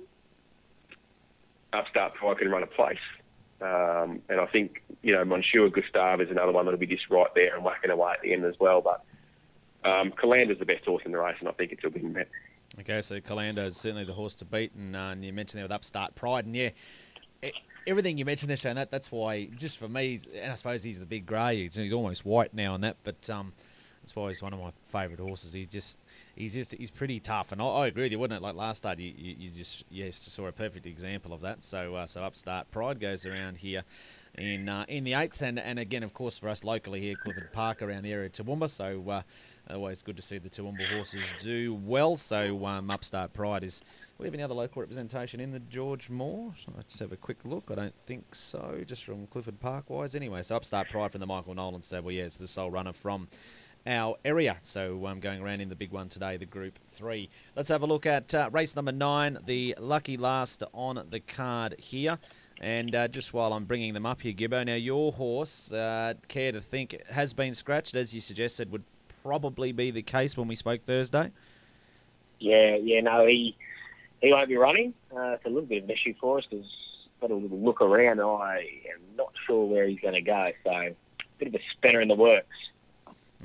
upstart 1.73 2.13
Pride 2.15 2.37
can 2.37 2.49
run 2.49 2.63
a 2.63 2.67
place. 2.67 2.97
Um, 3.61 4.21
and 4.27 4.39
I 4.41 4.45
think, 4.45 4.83
you 5.01 5.13
know, 5.13 5.23
Monsieur 5.23 5.69
Gustave 5.69 6.23
is 6.23 6.29
another 6.29 6.51
one 6.51 6.65
that'll 6.65 6.79
be 6.79 6.87
just 6.87 7.09
right 7.09 7.33
there 7.33 7.55
and 7.55 7.63
whacking 7.63 7.91
away 7.91 8.13
at 8.13 8.21
the 8.21 8.33
end 8.33 8.43
as 8.43 8.59
well. 8.59 8.81
But 8.81 9.03
um, 9.89 10.11
Calander's 10.11 10.59
the 10.59 10.65
best 10.65 10.85
horse 10.85 11.03
in 11.05 11.11
the 11.11 11.17
race, 11.17 11.37
and 11.39 11.47
I 11.47 11.53
think 11.53 11.71
it's 11.71 11.83
a 11.83 11.89
win 11.89 12.13
bet. 12.13 12.27
Okay, 12.79 13.01
so 13.01 13.19
Calander 13.19 13.65
is 13.67 13.77
certainly 13.77 14.03
the 14.03 14.13
horse 14.13 14.33
to 14.35 14.45
beat, 14.45 14.73
and, 14.73 14.95
uh, 14.95 14.99
and 15.11 15.23
you 15.23 15.31
mentioned 15.31 15.59
there 15.59 15.65
with 15.65 15.71
Upstart 15.71 16.15
Pride, 16.15 16.45
and 16.45 16.55
yeah, 16.55 16.69
it, 17.41 17.53
everything 17.85 18.17
you 18.17 18.25
mentioned 18.25 18.49
there, 18.49 18.57
Shane, 18.57 18.75
that, 18.75 18.89
that's 18.89 19.11
why, 19.11 19.45
just 19.55 19.77
for 19.77 19.87
me, 19.87 20.19
and 20.41 20.51
I 20.51 20.55
suppose 20.55 20.83
he's 20.83 20.97
the 20.97 21.05
big 21.05 21.27
grey, 21.27 21.63
he's, 21.63 21.75
he's 21.75 21.93
almost 21.93 22.25
white 22.25 22.53
now 22.53 22.73
on 22.73 22.81
that, 22.81 22.97
but 23.03 23.29
um, 23.29 23.53
that's 24.03 24.15
why 24.17 24.27
he's 24.27 24.43
one 24.43 24.51
of 24.51 24.59
my 24.59 24.71
favourite 24.89 25.21
horses. 25.21 25.53
He's 25.53 25.69
just 25.69 25.97
he's 26.35 26.53
just 26.53 26.73
he's 26.73 26.91
pretty 26.91 27.21
tough, 27.21 27.53
and 27.53 27.61
I, 27.61 27.65
I 27.65 27.87
agree 27.87 28.03
with 28.03 28.11
you, 28.11 28.19
wouldn't 28.19 28.37
it? 28.37 28.43
Like 28.43 28.55
last 28.55 28.79
start, 28.79 28.99
you, 28.99 29.13
you, 29.17 29.35
you 29.39 29.49
just 29.49 29.85
yes 29.89 30.17
saw 30.17 30.47
a 30.47 30.51
perfect 30.51 30.85
example 30.85 31.33
of 31.33 31.39
that. 31.41 31.63
So 31.63 31.95
uh, 31.95 32.05
so 32.05 32.21
upstart 32.21 32.69
pride 32.69 32.99
goes 32.99 33.25
around 33.25 33.57
here 33.57 33.83
in 34.35 34.67
uh, 34.67 34.83
in 34.89 35.05
the 35.05 35.13
eighth, 35.13 35.41
and, 35.41 35.57
and 35.57 35.79
again, 35.79 36.03
of 36.03 36.13
course, 36.13 36.37
for 36.37 36.49
us 36.49 36.65
locally 36.65 36.99
here, 36.99 37.15
Clifford 37.15 37.53
Park 37.53 37.81
around 37.81 38.03
the 38.03 38.11
area 38.11 38.25
of 38.25 38.33
Toowoomba. 38.33 38.69
So 38.69 39.09
uh, 39.09 39.21
always 39.73 40.01
good 40.01 40.17
to 40.17 40.21
see 40.21 40.37
the 40.37 40.49
Toowoomba 40.49 40.93
horses 40.93 41.23
do 41.39 41.73
well. 41.73 42.17
So 42.17 42.65
um, 42.65 42.91
upstart 42.91 43.33
pride 43.33 43.63
is. 43.63 43.81
We 44.19 44.27
have 44.27 44.35
any 44.35 44.43
other 44.43 44.53
local 44.53 44.81
representation 44.81 45.39
in 45.39 45.51
the 45.51 45.59
George 45.59 46.09
Moore? 46.09 46.53
Let's 46.77 46.93
just 46.93 46.99
have 46.99 47.11
a 47.11 47.17
quick 47.17 47.39
look. 47.43 47.69
I 47.71 47.75
don't 47.75 47.95
think 48.05 48.35
so, 48.35 48.81
just 48.85 49.03
from 49.03 49.25
Clifford 49.27 49.59
Park 49.59 49.89
wise. 49.89 50.15
Anyway, 50.15 50.41
so 50.43 50.55
Upstart 50.55 50.87
Pride 50.89 51.11
from 51.11 51.19
the 51.19 51.25
Michael 51.25 51.55
Nolan 51.55 51.81
stable. 51.81 52.11
Yeah, 52.11 52.23
it's 52.23 52.37
the 52.37 52.47
sole 52.47 52.71
runner 52.71 52.93
from 52.93 53.27
our 53.85 54.15
area. 54.23 54.57
So 54.63 55.05
I'm 55.05 55.13
um, 55.13 55.19
going 55.19 55.41
around 55.41 55.61
in 55.61 55.69
the 55.69 55.75
big 55.75 55.91
one 55.91 56.09
today, 56.09 56.37
the 56.37 56.45
Group 56.45 56.79
3. 56.91 57.29
Let's 57.55 57.69
have 57.69 57.81
a 57.81 57.85
look 57.85 58.05
at 58.05 58.33
uh, 58.33 58.49
race 58.51 58.75
number 58.75 58.91
9, 58.91 59.39
the 59.45 59.75
lucky 59.79 60.17
last 60.17 60.63
on 60.73 61.05
the 61.09 61.19
card 61.19 61.75
here. 61.77 62.17
And 62.61 62.95
uh, 62.95 63.07
just 63.07 63.33
while 63.33 63.51
I'm 63.53 63.65
bringing 63.65 63.93
them 63.93 64.05
up 64.05 64.21
here, 64.21 64.33
Gibbo, 64.33 64.65
now 64.65 64.75
your 64.75 65.11
horse, 65.11 65.73
uh, 65.73 66.13
care 66.27 66.51
to 66.51 66.61
think, 66.61 67.01
has 67.09 67.33
been 67.33 67.53
scratched, 67.53 67.95
as 67.95 68.13
you 68.13 68.21
suggested, 68.21 68.71
would 68.71 68.83
probably 69.23 69.71
be 69.71 69.91
the 69.91 70.03
case 70.03 70.37
when 70.37 70.47
we 70.47 70.55
spoke 70.55 70.85
Thursday. 70.85 71.31
Yeah, 72.39 72.75
yeah, 72.75 73.01
no, 73.01 73.25
he 73.25 73.55
he 74.21 74.31
won't 74.31 74.47
be 74.47 74.55
running. 74.55 74.93
Uh, 75.15 75.31
it's 75.31 75.45
a 75.45 75.49
little 75.49 75.63
bit 75.63 75.83
of 75.83 75.89
an 75.89 75.89
issue 75.89 76.13
for 76.19 76.37
us 76.37 76.45
because 76.49 76.65
got 77.23 77.31
a 77.31 77.35
little 77.35 77.57
look 77.57 77.81
around. 77.81 78.19
I 78.19 78.67
am 78.93 79.01
not 79.17 79.31
sure 79.47 79.65
where 79.65 79.87
he's 79.87 79.99
going 79.99 80.13
to 80.13 80.21
go. 80.21 80.51
So, 80.63 80.71
a 80.71 80.95
bit 81.37 81.47
of 81.47 81.55
a 81.55 81.61
spinner 81.71 82.01
in 82.01 82.09
the 82.09 82.15
works. 82.15 82.55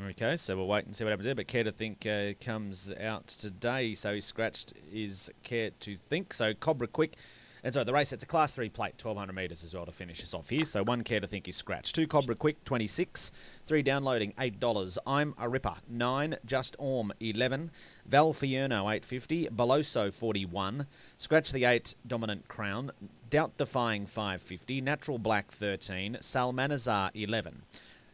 Okay, 0.06 0.36
so 0.36 0.56
we'll 0.56 0.68
wait 0.68 0.86
and 0.86 0.94
see 0.94 1.02
what 1.02 1.10
happens 1.10 1.24
there. 1.24 1.34
But 1.34 1.48
Care 1.48 1.64
to 1.64 1.72
Think 1.72 2.06
uh, 2.06 2.34
comes 2.40 2.92
out 3.00 3.26
today, 3.26 3.94
so 3.94 4.14
he 4.14 4.20
scratched 4.20 4.72
is 4.92 5.28
Care 5.42 5.70
to 5.80 5.96
Think. 6.08 6.32
So 6.32 6.54
Cobra 6.54 6.86
Quick, 6.86 7.16
and 7.64 7.74
so 7.74 7.82
the 7.82 7.92
race, 7.92 8.12
it's 8.12 8.22
a 8.22 8.26
Class 8.26 8.54
3 8.54 8.68
plate, 8.68 8.94
1200 9.02 9.32
metres 9.32 9.64
as 9.64 9.74
well 9.74 9.86
to 9.86 9.92
finish 9.92 10.22
us 10.22 10.34
off 10.34 10.50
here. 10.50 10.64
So 10.64 10.84
one 10.84 11.02
Care 11.02 11.18
to 11.18 11.26
Think 11.26 11.48
is 11.48 11.56
scratched. 11.56 11.96
Two 11.96 12.06
Cobra 12.06 12.36
Quick, 12.36 12.62
26. 12.64 13.32
Three 13.66 13.82
downloading, 13.82 14.34
$8. 14.38 14.98
I'm 15.04 15.34
a 15.36 15.48
Ripper, 15.48 15.74
9. 15.88 16.36
Just 16.46 16.76
Orm, 16.78 17.12
11. 17.18 17.72
Val 18.06 18.32
Fierno, 18.32 18.82
850. 18.82 19.48
Beloso, 19.48 20.12
41. 20.12 20.86
Scratch 21.16 21.50
the 21.50 21.64
8, 21.64 21.96
Dominant 22.06 22.46
Crown. 22.46 22.92
Doubt 23.30 23.56
Defying, 23.58 24.06
550. 24.06 24.80
Natural 24.80 25.18
Black, 25.18 25.50
13. 25.50 26.18
Salmanazar, 26.20 27.10
11. 27.14 27.62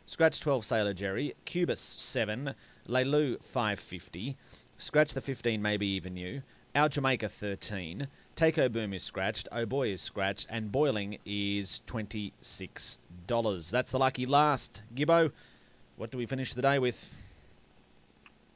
Scratch 0.07 0.38
12 0.38 0.66
Sailor 0.66 0.92
Jerry, 0.92 1.34
Cubus 1.46 1.80
7, 1.80 2.55
Leilu 2.86 3.42
550, 3.42 4.36
Scratch 4.76 5.14
the 5.14 5.22
15 5.22 5.62
maybe 5.62 5.86
even 5.86 6.14
you, 6.14 6.42
Our 6.74 6.90
Jamaica 6.90 7.30
13, 7.30 8.09
Takeo 8.36 8.68
Boom 8.68 8.92
is 8.92 9.02
scratched, 9.02 9.48
Oh 9.50 9.64
Boy 9.64 9.88
is 9.88 10.02
scratched, 10.02 10.46
and 10.50 10.70
Boiling 10.70 11.18
is 11.24 11.80
$26. 11.86 13.70
That's 13.70 13.92
the 13.92 13.98
lucky 13.98 14.26
last. 14.26 14.82
Gibbo, 14.94 15.32
what 15.96 16.11
do 16.11 16.18
we 16.18 16.26
finish 16.26 16.52
the 16.52 16.61
day 16.61 16.78
with? 16.78 17.14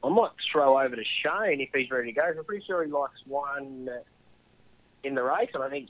I 0.03 0.09
might 0.09 0.29
throw 0.51 0.79
over 0.79 0.95
to 0.95 1.03
Shane 1.23 1.61
if 1.61 1.69
he's 1.73 1.89
ready 1.89 2.13
to 2.13 2.19
go. 2.19 2.21
I'm 2.37 2.45
pretty 2.45 2.63
sure 2.65 2.85
he 2.85 2.91
likes 2.91 3.19
one 3.25 3.89
in 5.03 5.15
the 5.15 5.23
race, 5.23 5.49
and 5.55 5.63
I 5.63 5.69
think 5.69 5.89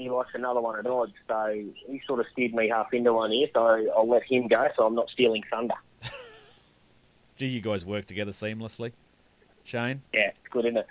he 0.00 0.10
likes 0.10 0.30
another 0.34 0.60
one 0.60 0.78
at 0.78 0.86
odds. 0.86 1.12
So 1.26 1.64
he 1.74 2.00
sort 2.06 2.20
of 2.20 2.26
steered 2.32 2.54
me 2.54 2.68
half 2.68 2.92
into 2.92 3.12
one 3.12 3.32
here, 3.32 3.48
so 3.52 3.60
I'll 3.96 4.08
let 4.08 4.22
him 4.24 4.48
go 4.48 4.68
so 4.76 4.86
I'm 4.86 4.94
not 4.94 5.08
stealing 5.10 5.42
thunder. 5.50 5.74
Do 7.36 7.46
you 7.46 7.60
guys 7.60 7.84
work 7.84 8.04
together 8.04 8.32
seamlessly? 8.32 8.92
Shane? 9.64 10.02
Yeah, 10.12 10.28
it's 10.28 10.48
good, 10.50 10.64
isn't 10.64 10.84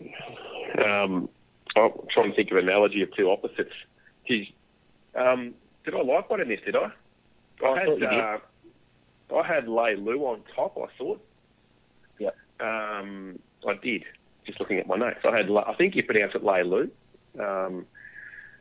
it? 0.00 0.84
um, 0.84 1.28
I'm 1.76 1.92
trying 2.10 2.30
to 2.30 2.36
think 2.36 2.50
of 2.50 2.58
an 2.58 2.68
analogy 2.68 3.02
of 3.02 3.14
two 3.14 3.30
opposites. 3.30 3.72
Geez, 4.26 4.48
um, 5.14 5.54
did 5.84 5.94
I 5.94 6.02
like 6.02 6.28
one 6.28 6.40
in 6.40 6.48
this, 6.48 6.60
did 6.64 6.76
I? 6.76 6.90
I, 7.62 7.66
I 7.66 7.80
had, 7.80 8.02
uh, 8.02 8.38
I 9.36 9.42
had 9.46 9.68
Lei 9.68 9.96
Lu 9.96 10.18
on 10.26 10.42
top, 10.54 10.76
I 10.76 10.86
thought. 10.96 11.24
Yep. 12.18 12.36
Um, 12.60 13.38
I 13.66 13.74
did, 13.74 14.04
just 14.46 14.60
looking 14.60 14.78
at 14.78 14.86
my 14.86 14.96
notes. 14.96 15.20
I 15.24 15.36
had, 15.36 15.50
I 15.50 15.74
think 15.74 15.96
you 15.96 16.02
pronounce 16.02 16.34
it 16.34 16.44
Lei 16.44 16.62
Lu. 16.62 16.90
Um, 17.38 17.86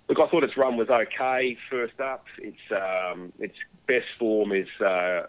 look, 0.08 0.20
I 0.20 0.28
thought 0.28 0.44
its 0.44 0.58
run 0.58 0.78
was 0.78 0.90
okay. 0.90 1.58
First 1.70 2.00
up, 2.00 2.26
its 2.38 2.60
um, 2.72 3.34
its 3.40 3.56
best 3.88 4.08
form 4.20 4.52
is 4.52 4.68
uh, 4.82 5.28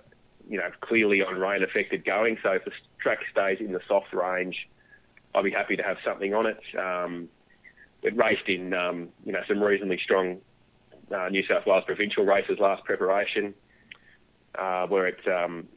you 0.48 0.58
know 0.58 0.70
clearly 0.80 1.22
on 1.22 1.38
rain 1.38 1.62
affected 1.62 2.04
going. 2.04 2.38
So 2.42 2.52
if 2.52 2.64
the 2.64 2.72
track 3.00 3.20
stays 3.30 3.58
in 3.60 3.72
the 3.72 3.80
soft 3.88 4.12
range, 4.12 4.68
I'll 5.34 5.42
be 5.42 5.50
happy 5.50 5.76
to 5.76 5.82
have 5.82 5.98
something 6.04 6.34
on 6.34 6.46
it. 6.46 6.60
Um, 6.78 7.28
it 8.02 8.16
raced 8.16 8.48
in 8.48 8.74
um, 8.74 9.08
you 9.24 9.32
know 9.32 9.42
some 9.48 9.62
reasonably 9.62 9.98
strong 10.02 10.40
uh, 11.14 11.28
New 11.28 11.44
South 11.46 11.66
Wales 11.66 11.84
provincial 11.86 12.24
races 12.24 12.58
last 12.58 12.84
preparation, 12.84 13.54
uh, 14.58 14.86
where 14.86 15.06
it 15.06 15.26
um, 15.26 15.68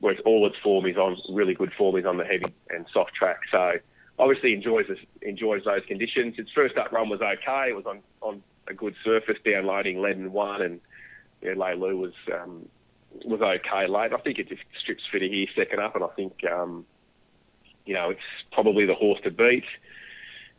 where 0.00 0.12
it's, 0.12 0.22
all 0.24 0.46
its 0.46 0.56
form 0.62 0.86
is 0.86 0.96
on 0.96 1.16
really 1.30 1.54
good 1.54 1.72
form 1.72 1.96
is 1.96 2.04
on 2.04 2.16
the 2.16 2.24
heavy 2.24 2.52
and 2.70 2.86
soft 2.92 3.14
track. 3.14 3.40
So 3.50 3.78
obviously 4.18 4.52
enjoys 4.54 4.86
enjoys 5.22 5.64
those 5.64 5.84
conditions. 5.86 6.34
Its 6.38 6.50
first 6.52 6.76
up 6.76 6.92
run 6.92 7.08
was 7.08 7.20
okay. 7.20 7.70
It 7.70 7.76
was 7.76 7.86
on, 7.86 8.00
on 8.20 8.42
a 8.68 8.74
good 8.74 8.94
surface, 9.04 9.38
downloading 9.44 10.00
lead 10.00 10.16
and 10.16 10.32
one, 10.32 10.62
and 10.62 10.80
yeah, 11.42 11.54
Leilu 11.54 11.96
was 11.96 12.12
um, 12.32 12.68
was 13.24 13.40
okay 13.40 13.86
late. 13.86 14.12
I 14.12 14.18
think 14.18 14.38
it 14.38 14.48
just 14.48 14.62
strips 14.80 15.04
fitter 15.10 15.26
here 15.26 15.46
second 15.54 15.80
up, 15.80 15.94
and 15.94 16.04
I 16.04 16.08
think 16.08 16.44
um, 16.50 16.84
you 17.86 17.94
know 17.94 18.10
it's 18.10 18.20
probably 18.52 18.86
the 18.86 18.94
horse 18.94 19.20
to 19.24 19.30
beat. 19.30 19.64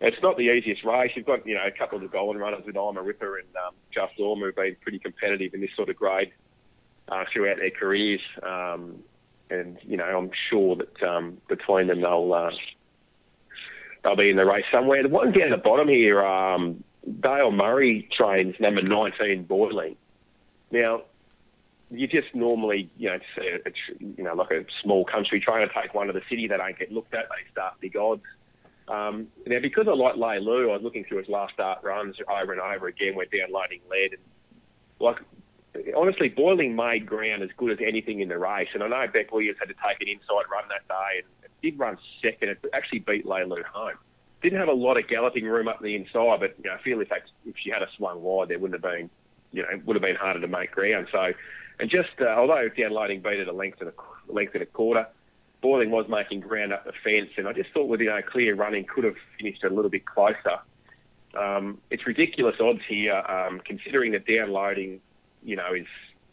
It's 0.02 0.22
not 0.24 0.38
the 0.38 0.50
easiest 0.50 0.86
race. 0.86 1.12
You've 1.16 1.26
got 1.26 1.46
you 1.46 1.56
know 1.56 1.66
a 1.66 1.72
couple 1.72 1.98
of 1.98 2.02
the 2.02 2.08
golden 2.08 2.42
runners 2.42 2.64
with 2.66 2.76
a 2.76 3.02
Ripper 3.02 3.38
and 3.38 3.48
um, 3.68 3.74
Just 3.94 4.20
Orm 4.20 4.40
who've 4.40 4.56
been 4.56 4.78
pretty 4.82 5.00
competitive 5.00 5.54
in 5.54 5.62
this 5.62 5.72
sort 5.76 5.90
of 5.90 5.98
grade 5.98 6.32
uh, 7.10 7.26
throughout 7.32 7.58
their 7.58 7.72
careers. 7.72 8.22
Um, 8.42 9.04
and 9.50 9.78
you 9.84 9.98
know, 9.98 10.06
I'm 10.06 10.32
sure 10.50 10.78
that 10.78 11.04
um, 11.04 11.38
between 11.50 11.88
them 11.88 12.02
they'll 12.02 12.34
uh, 12.34 12.52
they'll 14.04 14.16
be 14.16 14.30
in 14.30 14.38
the 14.38 14.46
race 14.46 14.66
somewhere. 14.72 15.04
The 15.04 15.10
one 15.10 15.32
down 15.32 15.52
the 15.52 15.58
bottom 15.58 15.88
here, 15.88 16.26
um, 16.26 16.84
Dale 17.20 17.52
Murray 17.52 18.08
trains 18.12 18.56
number 18.60 18.82
19 18.82 19.44
Boiling. 19.44 19.96
Now, 20.72 21.04
you 21.92 22.08
just 22.08 22.34
normally, 22.36 22.90
you 22.98 23.10
know, 23.10 23.20
see 23.36 23.48
a, 23.48 23.72
you 24.00 24.24
know, 24.24 24.36
like 24.36 24.52
a 24.52 24.66
small 24.82 25.06
country 25.06 25.40
trying 25.40 25.68
to 25.68 25.74
take 25.74 25.94
one 25.94 26.08
to 26.08 26.14
the 26.14 26.22
city, 26.30 26.48
they 26.48 26.58
don't 26.58 26.78
get 26.78 26.92
looked 26.92 27.14
at, 27.14 27.28
they 27.30 27.52
start 27.52 27.76
big 27.80 27.96
odds. 27.96 28.24
Um, 28.88 29.28
now, 29.46 29.60
because 29.60 29.88
I 29.88 29.92
like 29.92 30.16
Lei 30.16 30.40
Lu, 30.40 30.70
I 30.70 30.74
was 30.74 30.82
looking 30.82 31.04
through 31.04 31.20
his 31.20 31.30
last 31.30 31.54
start 31.54 31.84
runs 31.84 32.18
over 32.28 32.52
and 32.52 32.62
over 32.62 32.88
again, 32.88 33.16
went 33.16 33.32
downloading 33.32 33.82
lead. 33.90 34.14
And, 34.14 34.22
like, 35.00 35.18
honestly, 35.96 36.30
Boiling 36.30 36.76
made 36.76 37.06
ground 37.06 37.44
as 37.44 37.50
good 37.58 37.72
as 37.72 37.78
anything 37.86 38.20
in 38.20 38.30
the 38.30 38.38
race. 38.38 38.70
And 38.74 38.84
I 38.84 38.88
know 38.88 39.08
Beck 39.12 39.32
Williams 39.32 39.58
had 39.60 39.70
to 39.70 39.76
take 39.76 40.02
an 40.02 40.08
inside 40.08 40.50
run 40.52 40.64
that 40.70 40.88
day 40.88 41.20
and 41.20 41.28
did 41.62 41.80
run 41.80 41.98
second. 42.22 42.50
It 42.50 42.66
actually 42.74 43.00
beat 43.00 43.26
Lei 43.26 43.44
Lu 43.44 43.64
home. 43.64 43.98
Didn't 44.42 44.60
have 44.60 44.70
a 44.70 44.74
lot 44.74 44.98
of 44.98 45.08
galloping 45.08 45.46
room 45.46 45.68
up 45.68 45.82
the 45.82 45.96
inside, 45.96 46.40
but 46.40 46.56
you 46.64 46.70
know, 46.70 46.76
I 46.76 46.82
feel 46.82 47.02
if 47.02 47.12
if 47.46 47.56
she 47.58 47.70
had 47.70 47.82
a 47.82 47.90
swung 47.98 48.22
wide, 48.22 48.50
there 48.50 48.60
wouldn't 48.60 48.82
have 48.82 48.94
been, 48.94 49.10
you 49.52 49.64
know, 49.64 49.70
it 49.70 49.86
would 49.86 49.96
have 49.96 50.02
been 50.02 50.16
harder 50.16 50.40
to 50.40 50.48
make 50.48 50.72
ground. 50.72 51.08
So, 51.12 51.34
and 51.80 51.90
just 51.90 52.10
uh, 52.22 52.26
although 52.26 52.70
downloading 52.70 53.22
beat 53.22 53.40
at 53.40 53.48
a 53.48 53.54
length 53.54 53.82
and 53.82 53.90
a 53.90 54.34
length 54.34 54.54
and 54.54 54.64
a 54.64 54.66
quarter, 54.66 55.08
Boiling 55.62 55.92
was 55.92 56.08
making 56.08 56.40
ground 56.40 56.72
up 56.72 56.86
the 56.86 56.94
fence, 57.04 57.32
and 57.38 57.48
I 57.48 57.54
just 57.54 57.72
thought 57.72 57.90
with 57.90 58.00
you 58.00 58.08
know 58.08 58.22
clear 58.22 58.56
running 58.56 58.86
could 58.86 59.04
have 59.04 59.18
finished 59.38 59.64
a 59.64 59.70
little 59.70 59.92
bit 59.92 60.06
closer. 60.06 60.60
Um, 61.38 61.80
it's 61.90 62.08
ridiculous 62.08 62.56
odds 62.60 62.82
here, 62.88 63.16
um, 63.16 63.62
considering 63.64 64.14
that 64.14 64.26
downloading, 64.26 65.02
you 65.44 65.58
know, 65.58 65.74
is 65.74 65.88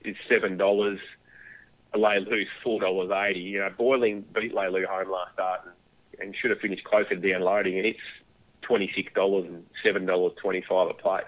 is 0.04 0.16
seven 0.28 0.56
dollars. 0.56 1.00
Lei 1.94 2.18
Lu's 2.18 2.48
four 2.62 2.80
dollars 2.80 3.10
eighty. 3.10 3.40
You 3.40 3.60
know, 3.60 3.70
Boiling 3.70 4.24
beat 4.34 4.54
Lei 4.54 4.68
Lu 4.68 4.86
home 4.86 5.10
last 5.10 5.32
start 5.34 5.62
and, 5.64 6.20
and 6.20 6.36
should 6.36 6.50
have 6.50 6.60
finished 6.60 6.84
closer 6.84 7.10
to 7.10 7.16
downloading, 7.16 7.76
and 7.78 7.86
it's 7.86 8.00
twenty 8.62 8.90
six 8.94 9.12
dollars 9.14 9.46
and 9.46 9.64
seven 9.82 10.06
dollars 10.06 10.32
twenty 10.40 10.62
five 10.68 10.88
a 10.88 10.94
place. 10.94 11.24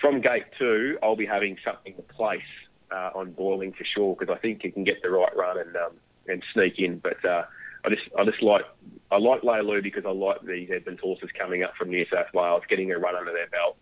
From 0.00 0.20
gate 0.20 0.44
two, 0.58 0.98
I'll 1.02 1.16
be 1.16 1.26
having 1.26 1.56
something 1.64 1.94
to 1.94 2.02
place 2.02 2.42
uh, 2.90 3.10
on 3.14 3.32
Boiling 3.32 3.72
for 3.72 3.84
sure 3.84 4.16
because 4.16 4.34
I 4.34 4.38
think 4.38 4.62
you 4.64 4.72
can 4.72 4.84
get 4.84 5.02
the 5.02 5.10
right 5.10 5.34
run 5.36 5.58
and 5.58 5.76
um, 5.76 5.92
and 6.26 6.42
sneak 6.52 6.78
in. 6.78 6.98
But 6.98 7.24
uh, 7.24 7.44
I 7.84 7.90
just 7.90 8.02
I 8.18 8.24
just 8.24 8.42
like 8.42 8.64
I 9.10 9.18
like 9.18 9.42
Leilu 9.42 9.82
because 9.82 10.04
I 10.04 10.10
like 10.10 10.42
these 10.42 10.70
Edmonds 10.70 11.00
horses 11.00 11.30
coming 11.36 11.62
up 11.62 11.74
from 11.76 11.90
New 11.90 12.06
South 12.12 12.32
Wales, 12.34 12.62
getting 12.68 12.92
a 12.92 12.98
run 12.98 13.16
under 13.16 13.32
their 13.32 13.48
belt, 13.48 13.76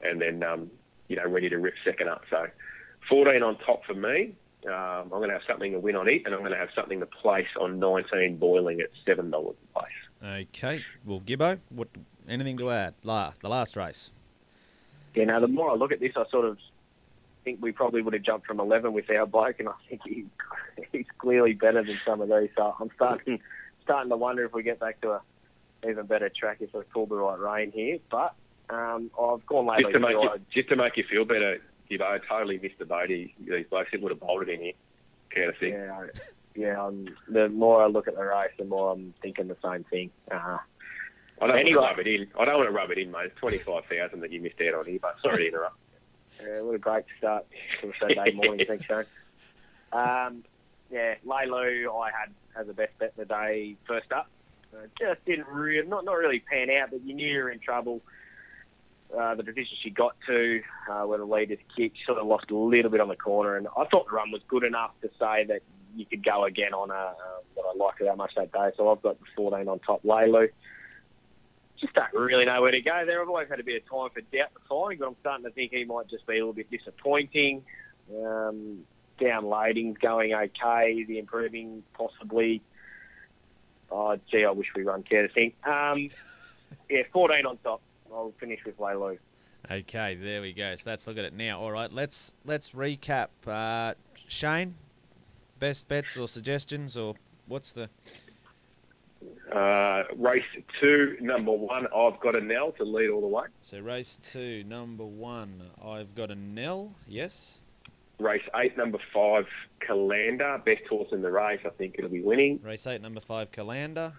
and 0.00 0.20
then 0.20 0.42
um, 0.42 0.70
you 1.08 1.16
know 1.16 1.26
ready 1.26 1.48
to 1.48 1.58
rip 1.58 1.74
second 1.84 2.08
up. 2.08 2.24
So 2.30 2.46
14 3.08 3.42
on 3.42 3.58
top 3.58 3.84
for 3.84 3.94
me. 3.94 4.34
Um, 4.66 4.72
I'm 5.04 5.08
going 5.08 5.28
to 5.28 5.34
have 5.34 5.44
something 5.46 5.72
to 5.72 5.78
win 5.78 5.96
on 5.96 6.08
it, 6.08 6.22
and 6.24 6.34
I'm 6.34 6.40
going 6.40 6.52
to 6.52 6.58
have 6.58 6.70
something 6.74 7.00
to 7.00 7.06
place 7.06 7.46
on 7.60 7.78
19 7.78 8.36
boiling 8.38 8.80
at 8.80 8.90
seven 9.04 9.30
dollars 9.30 9.56
a 9.74 9.78
place. 9.78 10.46
Okay, 10.54 10.84
well, 11.04 11.20
Gibbo, 11.20 11.60
what 11.68 11.88
anything 12.28 12.56
to 12.58 12.70
add? 12.70 12.94
Last 13.04 13.40
the 13.42 13.48
last 13.48 13.76
race. 13.76 14.10
Yeah, 15.14 15.24
now 15.24 15.40
the 15.40 15.48
more 15.48 15.70
I 15.70 15.74
look 15.74 15.92
at 15.92 16.00
this, 16.00 16.12
I 16.16 16.24
sort 16.30 16.44
of 16.44 16.58
think 17.44 17.58
we 17.62 17.72
probably 17.72 18.02
would 18.02 18.12
have 18.12 18.22
jumped 18.22 18.46
from 18.46 18.58
11 18.60 18.92
with 18.92 19.08
our 19.10 19.24
bloke, 19.24 19.60
and 19.60 19.68
I 19.68 19.72
think 19.88 20.02
he, 20.04 20.26
he's 20.92 21.06
clearly 21.18 21.52
better 21.52 21.82
than 21.82 21.98
some 22.04 22.20
of 22.20 22.28
these. 22.28 22.50
So 22.56 22.74
I'm 22.80 22.90
starting 22.96 23.40
starting 23.82 24.10
to 24.10 24.16
wonder 24.16 24.44
if 24.44 24.52
we 24.52 24.62
get 24.62 24.80
back 24.80 25.00
to 25.02 25.12
a 25.12 25.20
even 25.88 26.06
better 26.06 26.28
track 26.28 26.58
if 26.60 26.74
we 26.74 26.82
pull 26.92 27.06
the 27.06 27.14
right 27.14 27.38
rein 27.38 27.70
here. 27.72 27.98
But 28.10 28.34
um, 28.68 29.10
I've 29.20 29.46
gone 29.46 29.66
later. 29.66 29.82
Just 29.82 29.92
to 29.92 30.00
make 30.00 30.12
you, 30.12 30.30
just 30.52 30.68
to 30.70 30.76
make 30.76 30.96
you 30.96 31.04
feel 31.04 31.24
better, 31.24 31.60
I 31.90 32.18
totally 32.28 32.58
missed 32.58 32.78
the 32.78 32.84
boat. 32.84 33.10
He, 33.10 33.34
these 33.38 33.66
blokes 33.68 33.90
would 33.92 34.10
have 34.10 34.20
bolted 34.20 34.48
in 34.48 34.60
here. 34.60 34.72
Kind 35.34 35.48
of 35.48 35.56
thing. 35.58 35.72
Yeah, 35.72 36.06
yeah. 36.54 36.82
Um, 36.82 37.08
the 37.28 37.48
more 37.48 37.82
I 37.82 37.86
look 37.86 38.08
at 38.08 38.14
the 38.14 38.24
race, 38.24 38.50
the 38.58 38.64
more 38.64 38.92
I'm 38.92 39.14
thinking 39.22 39.48
the 39.48 39.56
same 39.62 39.84
thing. 39.84 40.10
Uh, 40.30 40.58
I 41.40 41.46
don't 41.46 41.58
anyway. 41.58 41.82
want 41.82 41.96
to 41.96 42.02
rub 42.02 42.06
it 42.06 42.20
in. 42.20 42.28
I 42.38 42.44
don't 42.44 42.56
want 42.56 42.68
to 42.68 42.72
rub 42.72 42.90
it 42.90 42.98
in, 42.98 43.10
mate. 43.10 43.26
It's 43.26 43.38
twenty 43.38 43.58
five 43.58 43.84
thousand 43.86 44.20
that 44.20 44.32
you 44.32 44.40
missed 44.40 44.60
out 44.60 44.74
on 44.74 44.86
here, 44.86 44.98
but 45.00 45.16
sorry 45.22 45.38
to 45.38 45.48
interrupt. 45.48 45.76
Yeah, 46.42 46.60
what 46.62 46.74
a 46.74 46.78
great 46.78 47.04
start 47.18 47.46
to 47.80 47.88
a 47.88 47.92
Saturday 48.00 48.32
morning. 48.32 48.66
Thanks, 48.68 48.84
Shane. 48.86 49.04
Um, 49.92 50.44
yeah, 50.90 51.14
Lei 51.24 51.46
Lu, 51.46 51.92
I 51.92 52.10
had 52.10 52.32
as 52.58 52.66
the 52.66 52.74
best 52.74 52.98
bet 52.98 53.10
of 53.10 53.16
the 53.16 53.24
day 53.26 53.76
first 53.86 54.12
up. 54.12 54.28
Uh, 54.74 54.86
just 54.98 55.24
didn't 55.24 55.48
really, 55.48 55.86
not 55.86 56.04
not 56.04 56.16
really 56.16 56.40
pan 56.40 56.70
out, 56.70 56.90
but 56.90 57.02
you 57.04 57.14
knew 57.14 57.26
you 57.26 57.42
were 57.42 57.50
in 57.50 57.58
trouble. 57.58 58.00
Uh, 59.16 59.34
the 59.34 59.44
position 59.44 59.76
she 59.82 59.90
got 59.90 60.16
to, 60.26 60.62
uh, 60.90 61.02
where 61.02 61.18
the 61.18 61.24
leader's 61.24 61.58
kick, 61.76 61.92
sort 62.04 62.18
of 62.18 62.26
lost 62.26 62.50
a 62.50 62.56
little 62.56 62.90
bit 62.90 63.00
on 63.00 63.08
the 63.08 63.16
corner, 63.16 63.56
and 63.56 63.68
I 63.76 63.84
thought 63.84 64.06
the 64.06 64.16
run 64.16 64.30
was 64.30 64.42
good 64.48 64.64
enough 64.64 64.90
to 65.02 65.08
say 65.18 65.44
that 65.44 65.62
you 65.94 66.04
could 66.04 66.24
go 66.24 66.44
again 66.44 66.74
on 66.74 66.90
a, 66.90 66.94
uh, 66.94 67.14
that 67.54 67.62
I 67.62 67.76
liked 67.76 68.00
it 68.00 68.04
that 68.04 68.16
much 68.16 68.34
that 68.34 68.52
day. 68.52 68.70
So 68.76 68.90
I've 68.90 69.02
got 69.02 69.18
the 69.18 69.26
14 69.36 69.68
on 69.68 69.78
top, 69.78 70.00
Lei 70.04 70.26
Lu. 70.26 70.48
just 71.80 71.94
don't 71.94 72.12
really 72.12 72.44
know 72.44 72.60
where 72.60 72.72
to 72.72 72.80
go 72.80 73.04
there. 73.06 73.22
I've 73.22 73.28
always 73.28 73.48
had 73.48 73.60
a 73.60 73.64
bit 73.64 73.82
of 73.82 73.88
time 73.88 74.10
for 74.12 74.20
Doubt 74.36 74.50
Defying, 74.54 74.98
but 74.98 75.08
I'm 75.08 75.16
starting 75.20 75.44
to 75.44 75.50
think 75.52 75.72
he 75.72 75.84
might 75.84 76.08
just 76.08 76.26
be 76.26 76.34
a 76.34 76.38
little 76.38 76.52
bit 76.52 76.70
disappointing. 76.70 77.64
Um, 78.10 78.84
downloading's 79.20 79.98
going 79.98 80.34
okay, 80.34 81.04
the 81.04 81.18
improving 81.18 81.82
possibly. 81.94 82.62
Oh, 83.90 84.18
gee, 84.30 84.44
I 84.44 84.50
wish 84.50 84.68
we 84.74 84.82
run 84.82 85.02
care 85.02 85.26
to 85.26 85.32
think. 85.32 85.54
Um, 85.66 86.10
yeah, 86.90 87.02
14 87.12 87.46
on 87.46 87.56
top. 87.58 87.80
I'll 88.16 88.32
finish 88.40 88.60
with 88.64 88.78
Leilu. 88.78 89.18
Okay, 89.70 90.14
there 90.14 90.40
we 90.40 90.52
go. 90.52 90.74
So 90.76 90.88
let's 90.90 91.06
look 91.06 91.18
at 91.18 91.24
it 91.24 91.34
now. 91.34 91.60
All 91.60 91.70
right, 91.72 91.92
let's 91.92 92.34
let's 92.44 92.70
recap. 92.70 93.28
Uh, 93.46 93.94
Shane, 94.26 94.74
best 95.58 95.86
bets 95.88 96.16
or 96.16 96.26
suggestions, 96.28 96.96
or 96.96 97.14
what's 97.46 97.72
the 97.72 97.88
Uh, 99.52 100.04
race 100.16 100.44
two, 100.80 101.16
number 101.20 101.52
one, 101.52 101.86
I've 101.94 102.18
got 102.20 102.34
a 102.36 102.40
Nell 102.40 102.72
to 102.72 102.84
lead 102.84 103.10
all 103.10 103.20
the 103.20 103.26
way. 103.26 103.44
so 103.62 103.80
race 103.80 104.18
two, 104.22 104.62
number 104.64 105.04
one? 105.04 105.62
I've 105.84 106.14
got 106.14 106.30
a 106.30 106.34
Nell. 106.34 106.94
Yes. 107.08 107.60
Race 108.18 108.42
eight, 108.56 108.76
number 108.78 108.98
five, 109.12 109.46
Calander, 109.80 110.64
best 110.64 110.86
horse 110.88 111.08
in 111.12 111.22
the 111.22 111.30
race. 111.30 111.60
I 111.66 111.70
think 111.70 111.96
it'll 111.98 112.10
be 112.10 112.22
winning. 112.22 112.60
Race 112.62 112.86
eight, 112.86 113.02
number 113.02 113.20
five, 113.20 113.50
Calander. 113.52 114.12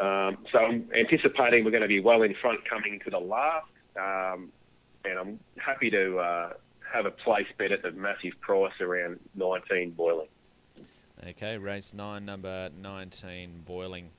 Um, 0.00 0.38
so 0.50 0.58
I'm 0.58 0.88
anticipating 0.96 1.64
we're 1.64 1.70
going 1.70 1.82
to 1.82 1.88
be 1.88 2.00
well 2.00 2.22
in 2.22 2.34
front 2.34 2.68
coming 2.68 3.00
to 3.04 3.10
the 3.10 3.18
last, 3.18 3.66
um, 3.96 4.50
and 5.04 5.18
I'm 5.18 5.40
happy 5.56 5.90
to 5.90 6.18
uh, 6.18 6.52
have 6.92 7.06
a 7.06 7.10
place 7.10 7.46
bet 7.58 7.70
at 7.70 7.82
the 7.82 7.92
massive 7.92 8.32
price 8.40 8.72
around 8.80 9.20
19 9.36 9.90
boiling. 9.92 10.28
Okay, 11.26 11.56
race 11.56 11.94
nine, 11.94 12.26
number 12.26 12.68
nineteen, 12.76 13.62
Boiling, 13.64 14.10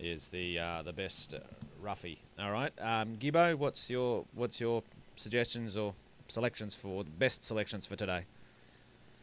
is 0.00 0.30
the 0.30 0.58
uh, 0.58 0.82
the 0.82 0.92
best 0.92 1.34
uh, 1.34 1.38
roughie. 1.80 2.18
All 2.40 2.50
right, 2.50 2.72
um, 2.80 3.16
Gibbo, 3.16 3.54
what's 3.56 3.88
your 3.88 4.24
what's 4.34 4.60
your 4.60 4.82
suggestions 5.14 5.76
or 5.76 5.94
selections 6.26 6.74
for 6.74 7.04
best 7.04 7.44
selections 7.44 7.86
for 7.86 7.94
today? 7.94 8.24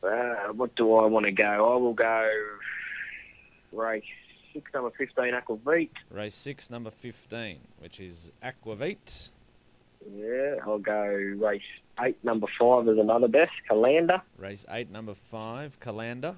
Uh, 0.01 0.53
what 0.53 0.73
do 0.75 0.95
I 0.95 1.05
want 1.07 1.25
to 1.25 1.33
go? 1.33 1.73
I 1.73 1.75
will 1.75 1.93
go 1.93 2.31
race 3.73 4.03
six, 4.57 4.73
number 4.73 4.91
15, 4.97 5.33
Aquavit. 5.33 5.89
Race 6.09 6.35
six, 6.35 6.69
number 6.69 6.89
fifteen, 6.89 7.59
which 7.79 7.99
is 7.99 8.31
Aquavit. 8.43 9.29
Yeah, 10.11 10.55
I'll 10.65 10.79
go 10.79 11.05
race 11.37 11.61
eight, 11.99 12.17
number 12.23 12.47
five 12.59 12.87
is 12.87 12.97
another 12.97 13.27
best, 13.27 13.51
Calander. 13.69 14.21
Race 14.37 14.65
eight, 14.69 14.89
number 14.89 15.13
five, 15.13 15.79
Calander. 15.79 16.35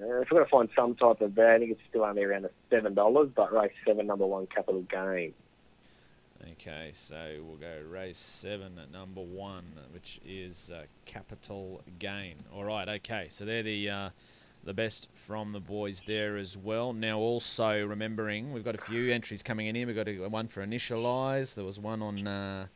Uh, 0.00 0.20
if 0.20 0.30
we're 0.30 0.38
going 0.38 0.44
to 0.44 0.50
find 0.50 0.68
some 0.76 0.94
type 0.94 1.20
of 1.20 1.34
bet, 1.34 1.56
I 1.56 1.58
think 1.58 1.72
it's 1.72 1.80
still 1.88 2.04
only 2.04 2.22
around 2.22 2.42
the 2.42 2.50
seven 2.70 2.94
dollars, 2.94 3.30
but 3.34 3.52
race 3.52 3.72
seven, 3.84 4.06
number 4.06 4.26
one, 4.26 4.46
capital 4.46 4.82
gain. 4.82 5.34
Okay, 6.52 6.90
so 6.92 7.40
we'll 7.42 7.56
go 7.56 7.82
race 7.88 8.16
seven 8.18 8.78
at 8.78 8.92
number 8.92 9.20
one, 9.20 9.72
which 9.92 10.20
is 10.24 10.70
uh, 10.72 10.82
Capital 11.04 11.82
Gain. 11.98 12.36
All 12.54 12.62
right, 12.62 12.88
okay, 12.88 13.26
so 13.28 13.44
they're 13.44 13.64
the 13.64 13.90
uh, 13.90 14.10
the 14.64 14.74
best 14.74 15.08
from 15.14 15.52
the 15.52 15.60
boys 15.60 16.02
there 16.06 16.36
as 16.36 16.56
well. 16.56 16.92
Now, 16.92 17.18
also 17.18 17.84
remembering, 17.86 18.52
we've 18.52 18.64
got 18.64 18.74
a 18.74 18.78
few 18.78 19.12
entries 19.12 19.42
coming 19.42 19.66
in 19.66 19.74
here. 19.74 19.86
We've 19.86 19.96
got 19.96 20.08
a, 20.08 20.28
one 20.28 20.48
for 20.48 20.64
Initialize. 20.64 21.54
There 21.54 21.64
was 21.64 21.78
one 21.78 22.02
on. 22.02 22.26
Uh, 22.26 22.66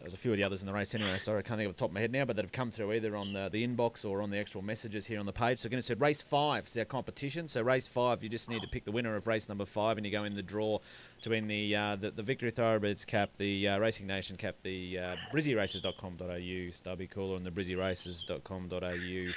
there's 0.00 0.14
a 0.14 0.16
few 0.16 0.30
of 0.30 0.36
the 0.36 0.44
others 0.44 0.62
in 0.62 0.66
the 0.66 0.72
race 0.72 0.94
anyway. 0.94 1.18
Sorry, 1.18 1.40
I 1.40 1.42
can't 1.42 1.58
think 1.58 1.68
of 1.68 1.76
the 1.76 1.80
top 1.80 1.90
of 1.90 1.94
my 1.94 2.00
head 2.00 2.12
now, 2.12 2.24
but 2.24 2.36
that 2.36 2.44
have 2.44 2.52
come 2.52 2.70
through 2.70 2.92
either 2.92 3.16
on 3.16 3.32
the, 3.32 3.48
the 3.48 3.66
inbox 3.66 4.04
or 4.04 4.22
on 4.22 4.30
the 4.30 4.38
actual 4.38 4.62
messages 4.62 5.06
here 5.06 5.18
on 5.18 5.26
the 5.26 5.32
page. 5.32 5.58
So, 5.58 5.68
going 5.68 5.80
to 5.80 5.86
say 5.86 5.94
race 5.94 6.22
five 6.22 6.66
is 6.66 6.76
our 6.76 6.84
competition. 6.84 7.48
So, 7.48 7.62
race 7.62 7.88
five, 7.88 8.22
you 8.22 8.28
just 8.28 8.48
need 8.48 8.62
to 8.62 8.68
pick 8.68 8.84
the 8.84 8.92
winner 8.92 9.16
of 9.16 9.26
race 9.26 9.48
number 9.48 9.64
five, 9.64 9.96
and 9.96 10.06
you 10.06 10.12
go 10.12 10.24
in 10.24 10.34
the 10.34 10.42
draw 10.42 10.78
to 11.22 11.30
win 11.30 11.48
the 11.48 11.74
uh, 11.74 11.96
the, 11.96 12.12
the 12.12 12.22
Victory 12.22 12.52
Thoroughbreds 12.52 13.04
Cap, 13.04 13.30
the 13.38 13.68
uh, 13.68 13.78
Racing 13.78 14.06
Nation 14.06 14.36
Cap, 14.36 14.54
the 14.62 14.98
uh, 14.98 15.16
BrizzyRaces.com.au 15.32 16.70
Stubby 16.70 17.08
Cooler, 17.08 17.36
and 17.36 17.44
the 17.44 17.50
BrizzyRaces.com.au 17.50 19.32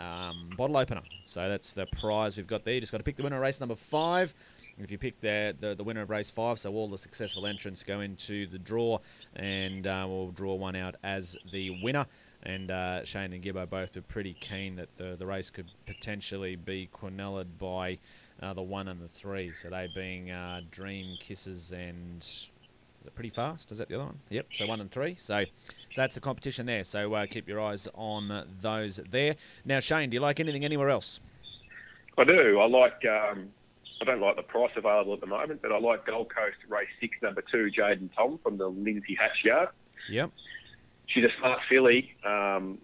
um, 0.00 0.50
bottle 0.56 0.76
opener. 0.76 1.02
So 1.24 1.48
that's 1.48 1.72
the 1.72 1.86
prize 2.00 2.36
we've 2.36 2.46
got 2.46 2.64
there. 2.64 2.74
You 2.74 2.80
just 2.80 2.92
got 2.92 2.98
to 2.98 3.04
pick 3.04 3.16
the 3.16 3.22
winner 3.22 3.36
of 3.36 3.42
race 3.42 3.60
number 3.60 3.76
five. 3.76 4.34
If 4.78 4.90
you 4.90 4.98
pick 4.98 5.20
the, 5.20 5.54
the, 5.60 5.74
the 5.74 5.84
winner 5.84 6.00
of 6.00 6.10
race 6.10 6.30
five, 6.30 6.58
so 6.58 6.72
all 6.72 6.88
the 6.88 6.96
successful 6.96 7.46
entrants 7.46 7.82
go 7.82 8.00
into 8.00 8.46
the 8.46 8.58
draw, 8.58 8.98
and 9.36 9.86
uh, 9.86 10.06
we'll 10.08 10.30
draw 10.30 10.54
one 10.54 10.74
out 10.74 10.96
as 11.02 11.36
the 11.52 11.70
winner. 11.82 12.06
And 12.42 12.70
uh, 12.70 13.04
Shane 13.04 13.34
and 13.34 13.44
Gibbo 13.44 13.68
both 13.68 13.94
were 13.94 14.02
pretty 14.02 14.32
keen 14.32 14.76
that 14.76 14.88
the, 14.96 15.16
the 15.18 15.26
race 15.26 15.50
could 15.50 15.66
potentially 15.84 16.56
be 16.56 16.88
quinelled 16.92 17.58
by 17.58 17.98
uh, 18.40 18.54
the 18.54 18.62
one 18.62 18.88
and 18.88 19.02
the 19.02 19.08
three. 19.08 19.52
So 19.52 19.68
they 19.68 19.90
being 19.94 20.30
uh, 20.30 20.62
Dream 20.70 21.18
Kisses 21.20 21.72
and 21.72 22.26
pretty 23.14 23.30
fast? 23.30 23.72
Is 23.72 23.78
that 23.78 23.88
the 23.88 23.96
other 23.96 24.04
one? 24.04 24.18
Yep. 24.30 24.46
So 24.52 24.66
one 24.66 24.80
and 24.80 24.90
three. 24.90 25.14
So, 25.14 25.44
so 25.90 26.00
that's 26.00 26.14
the 26.14 26.20
competition 26.20 26.66
there. 26.66 26.84
So 26.84 27.14
uh, 27.14 27.26
keep 27.26 27.48
your 27.48 27.60
eyes 27.60 27.88
on 27.94 28.46
those 28.60 29.00
there. 29.10 29.36
Now, 29.64 29.80
Shane, 29.80 30.10
do 30.10 30.14
you 30.14 30.20
like 30.20 30.40
anything 30.40 30.64
anywhere 30.64 30.90
else? 30.90 31.20
I 32.18 32.24
do. 32.24 32.58
I 32.60 32.66
like. 32.66 33.04
Um, 33.06 33.48
I 34.00 34.04
don't 34.06 34.20
like 34.20 34.36
the 34.36 34.42
price 34.42 34.70
available 34.76 35.12
at 35.12 35.20
the 35.20 35.26
moment, 35.26 35.60
but 35.60 35.72
I 35.72 35.78
like 35.78 36.06
Gold 36.06 36.34
Coast 36.34 36.56
Race 36.68 36.88
Six, 37.00 37.16
Number 37.22 37.42
Two, 37.42 37.70
Jaden 37.70 38.08
Tom 38.16 38.38
from 38.42 38.56
the 38.56 38.68
Lindsay 38.68 39.14
Hatch 39.14 39.44
Yard. 39.44 39.68
Yep. 40.08 40.30
She's 41.06 41.24
a 41.24 41.30
smart 41.38 41.60
filly. 41.68 42.14
Um, 42.24 42.78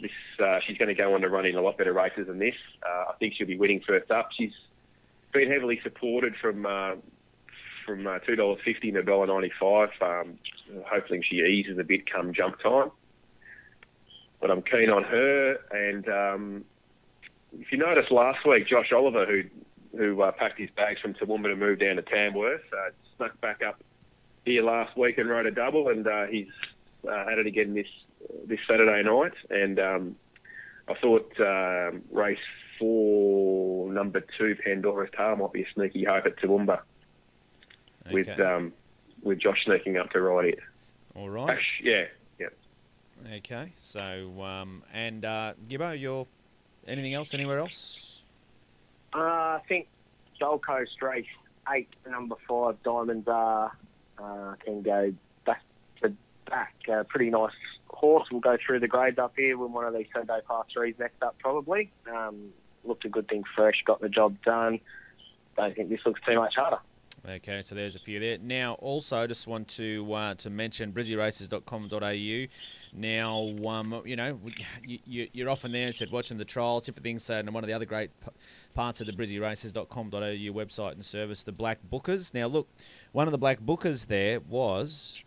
this, 0.00 0.10
uh, 0.38 0.60
she's 0.64 0.78
going 0.78 0.88
to 0.88 0.94
go 0.94 1.14
on 1.14 1.22
to 1.22 1.28
run 1.28 1.46
in 1.46 1.56
a 1.56 1.60
lot 1.60 1.78
better 1.78 1.92
races 1.92 2.28
than 2.28 2.38
this. 2.38 2.54
Uh, 2.86 3.06
I 3.08 3.14
think 3.18 3.34
she'll 3.34 3.46
be 3.46 3.56
winning 3.56 3.80
first 3.80 4.10
up. 4.10 4.30
She's 4.32 4.52
been 5.32 5.50
heavily 5.50 5.80
supported 5.82 6.36
from 6.36 6.64
uh, 6.64 6.92
from 7.86 8.06
uh, 8.06 8.18
two 8.18 8.36
dollars 8.36 8.58
fifty 8.64 8.90
to 8.92 9.02
dollar 9.02 9.26
ninety 9.26 9.52
five. 9.58 9.90
Um, 10.02 10.38
hopefully, 10.84 11.22
she 11.22 11.36
eases 11.36 11.78
a 11.78 11.84
bit 11.84 12.10
come 12.10 12.34
jump 12.34 12.60
time. 12.60 12.90
But 14.40 14.50
I'm 14.50 14.62
keen 14.62 14.90
on 14.90 15.04
her. 15.04 15.58
And 15.70 16.08
um, 16.08 16.64
if 17.58 17.72
you 17.72 17.78
noticed 17.78 18.10
last 18.10 18.44
week, 18.44 18.66
Josh 18.66 18.92
Oliver, 18.92 19.24
who 19.24 19.44
who 19.96 20.20
uh, 20.20 20.32
packed 20.32 20.58
his 20.58 20.68
bags 20.76 21.00
from 21.00 21.14
Toowoomba 21.14 21.44
to 21.44 21.56
move 21.56 21.78
down 21.78 21.96
to 21.96 22.02
Tamworth, 22.02 22.60
uh, 22.72 22.90
snuck 23.16 23.40
back 23.40 23.62
up 23.62 23.82
here 24.44 24.62
last 24.62 24.96
week 24.96 25.16
and 25.16 25.30
rode 25.30 25.46
a 25.46 25.50
double, 25.50 25.88
and 25.88 26.06
uh, 26.06 26.26
he's 26.26 26.48
uh, 27.08 27.30
at 27.30 27.38
it 27.38 27.46
again 27.46 27.72
this 27.72 27.88
this 28.46 28.60
Saturday 28.68 29.02
night. 29.02 29.32
And 29.48 29.78
um, 29.78 30.16
I 30.88 30.94
thought 30.94 31.32
um, 31.40 32.02
race 32.10 32.38
four, 32.78 33.90
number 33.90 34.22
two, 34.36 34.54
Pandora's 34.62 35.10
Tale 35.16 35.36
might 35.36 35.52
be 35.52 35.62
a 35.62 35.66
sneaky 35.72 36.04
hope 36.04 36.26
at 36.26 36.36
Toowoomba 36.36 36.80
with 38.12 38.40
um, 38.40 38.72
with 39.22 39.38
Josh 39.38 39.64
sneaking 39.64 39.96
up 39.96 40.10
to 40.10 40.20
ride 40.20 40.50
it. 40.50 40.58
All 41.14 41.28
right. 41.28 41.56
Ash, 41.56 41.80
yeah, 41.82 42.04
yeah. 42.38 42.48
Okay. 43.34 43.72
So, 43.80 44.42
um, 44.42 44.82
and 44.92 45.24
uh, 45.24 45.54
Gibbo, 45.68 45.98
your 45.98 46.26
anything 46.86 47.14
else? 47.14 47.34
Anywhere 47.34 47.58
else? 47.58 48.22
Uh, 49.14 49.18
I 49.18 49.60
think 49.68 49.88
Gold 50.38 50.64
Coast 50.64 51.00
race 51.00 51.26
eight, 51.74 51.88
number 52.08 52.36
five, 52.48 52.82
Diamonds 52.82 53.26
are 53.28 53.72
uh, 54.18 54.54
can 54.64 54.82
go 54.82 55.12
back 55.44 55.62
to 56.02 56.12
back. 56.48 56.74
Uh, 56.92 57.04
pretty 57.04 57.30
nice 57.30 57.52
horse. 57.88 58.28
We'll 58.30 58.40
go 58.40 58.56
through 58.64 58.80
the 58.80 58.88
grades 58.88 59.18
up 59.18 59.34
here. 59.36 59.56
Win 59.56 59.72
one 59.72 59.84
of 59.84 59.94
these 59.94 60.06
Sunday 60.14 60.40
Class 60.46 60.66
threes 60.72 60.94
next 60.98 61.22
up, 61.22 61.36
probably. 61.38 61.90
Um, 62.10 62.52
looked 62.84 63.04
a 63.04 63.08
good 63.08 63.28
thing 63.28 63.44
fresh. 63.54 63.82
Got 63.84 64.00
the 64.00 64.08
job 64.08 64.36
done. 64.44 64.80
Don't 65.56 65.74
think 65.74 65.88
this 65.88 66.00
looks 66.04 66.20
too 66.26 66.36
much 66.36 66.54
harder. 66.56 66.78
Okay, 67.28 67.60
so 67.62 67.74
there's 67.74 67.96
a 67.96 67.98
few 67.98 68.20
there. 68.20 68.38
Now, 68.38 68.74
also, 68.74 69.26
just 69.26 69.48
want 69.48 69.66
to 69.68 70.12
uh, 70.12 70.34
to 70.34 70.48
mention 70.48 70.92
brizzyraces.com.au. 70.92 72.46
Now, 72.92 73.68
um, 73.68 74.02
you 74.04 74.14
know, 74.14 74.38
you, 74.84 74.98
you, 75.04 75.28
you're 75.32 75.50
often 75.50 75.72
there, 75.72 75.90
said 75.90 76.12
watching 76.12 76.38
the 76.38 76.44
trials, 76.44 76.86
different 76.86 77.02
things. 77.02 77.24
So, 77.24 77.34
and 77.34 77.52
one 77.52 77.64
of 77.64 77.68
the 77.68 77.74
other 77.74 77.84
great 77.84 78.10
parts 78.74 79.00
of 79.00 79.08
the 79.08 79.12
brizzyraces.com.au 79.12 80.52
website 80.52 80.92
and 80.92 81.04
service, 81.04 81.42
the 81.42 81.50
Black 81.50 81.78
Bookers. 81.90 82.32
Now, 82.32 82.46
look, 82.46 82.68
one 83.10 83.26
of 83.26 83.32
the 83.32 83.38
Black 83.38 83.60
Bookers 83.60 84.06
there 84.06 84.38
was 84.38 85.20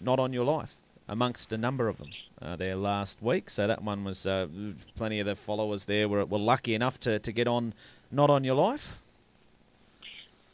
not 0.00 0.20
on 0.20 0.32
your 0.32 0.44
life, 0.44 0.76
amongst 1.08 1.52
a 1.52 1.58
number 1.58 1.88
of 1.88 1.98
them 1.98 2.10
uh, 2.40 2.54
there 2.54 2.76
last 2.76 3.20
week. 3.20 3.50
So 3.50 3.66
that 3.66 3.82
one 3.82 4.04
was 4.04 4.28
uh, 4.28 4.46
plenty 4.94 5.18
of 5.18 5.26
the 5.26 5.34
followers 5.34 5.86
there 5.86 6.08
were, 6.08 6.24
were 6.24 6.38
lucky 6.38 6.74
enough 6.74 7.00
to, 7.00 7.18
to 7.18 7.32
get 7.32 7.48
on 7.48 7.74
not 8.12 8.30
on 8.30 8.44
your 8.44 8.54
life. 8.54 9.00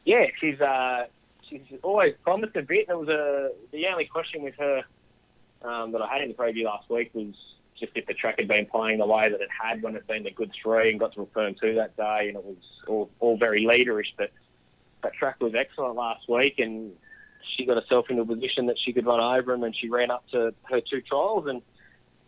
Yeah, 0.04 0.26
she's 0.40 0.60
uh, 0.60 1.06
she's 1.48 1.62
always 1.82 2.14
promised 2.22 2.56
a 2.56 2.62
bit. 2.62 2.88
There 2.88 2.98
was 2.98 3.08
a 3.08 3.52
the 3.70 3.86
only 3.88 4.06
question 4.06 4.42
with 4.42 4.54
her 4.58 4.82
um, 5.62 5.92
that 5.92 6.02
I 6.02 6.08
had 6.12 6.22
in 6.22 6.28
the 6.28 6.34
preview 6.34 6.64
last 6.64 6.90
week 6.90 7.10
was 7.14 7.34
just 7.78 7.92
if 7.94 8.06
the 8.06 8.14
track 8.14 8.38
had 8.38 8.48
been 8.48 8.66
playing 8.66 8.98
the 8.98 9.06
way 9.06 9.28
that 9.28 9.40
it 9.40 9.48
had 9.50 9.82
when 9.82 9.96
it's 9.96 10.06
been 10.06 10.22
the 10.22 10.30
good 10.30 10.52
three 10.60 10.90
and 10.90 11.00
got 11.00 11.12
to 11.14 11.20
return 11.20 11.54
two 11.60 11.74
that 11.74 11.96
day, 11.96 12.28
and 12.28 12.36
it 12.36 12.44
was 12.44 12.56
all, 12.86 13.10
all 13.20 13.36
very 13.36 13.64
leaderish. 13.64 14.12
But 14.16 14.30
that 15.02 15.14
track 15.14 15.40
was 15.40 15.54
excellent 15.54 15.96
last 15.96 16.28
week, 16.28 16.58
and 16.58 16.92
she 17.56 17.64
got 17.64 17.82
herself 17.82 18.06
into 18.10 18.22
a 18.22 18.26
position 18.26 18.66
that 18.66 18.78
she 18.78 18.92
could 18.92 19.06
run 19.06 19.20
over 19.20 19.52
him, 19.52 19.62
and 19.62 19.76
she 19.76 19.88
ran 19.88 20.10
up 20.10 20.26
to 20.30 20.54
her 20.64 20.80
two 20.80 21.00
trials 21.00 21.46
and 21.46 21.62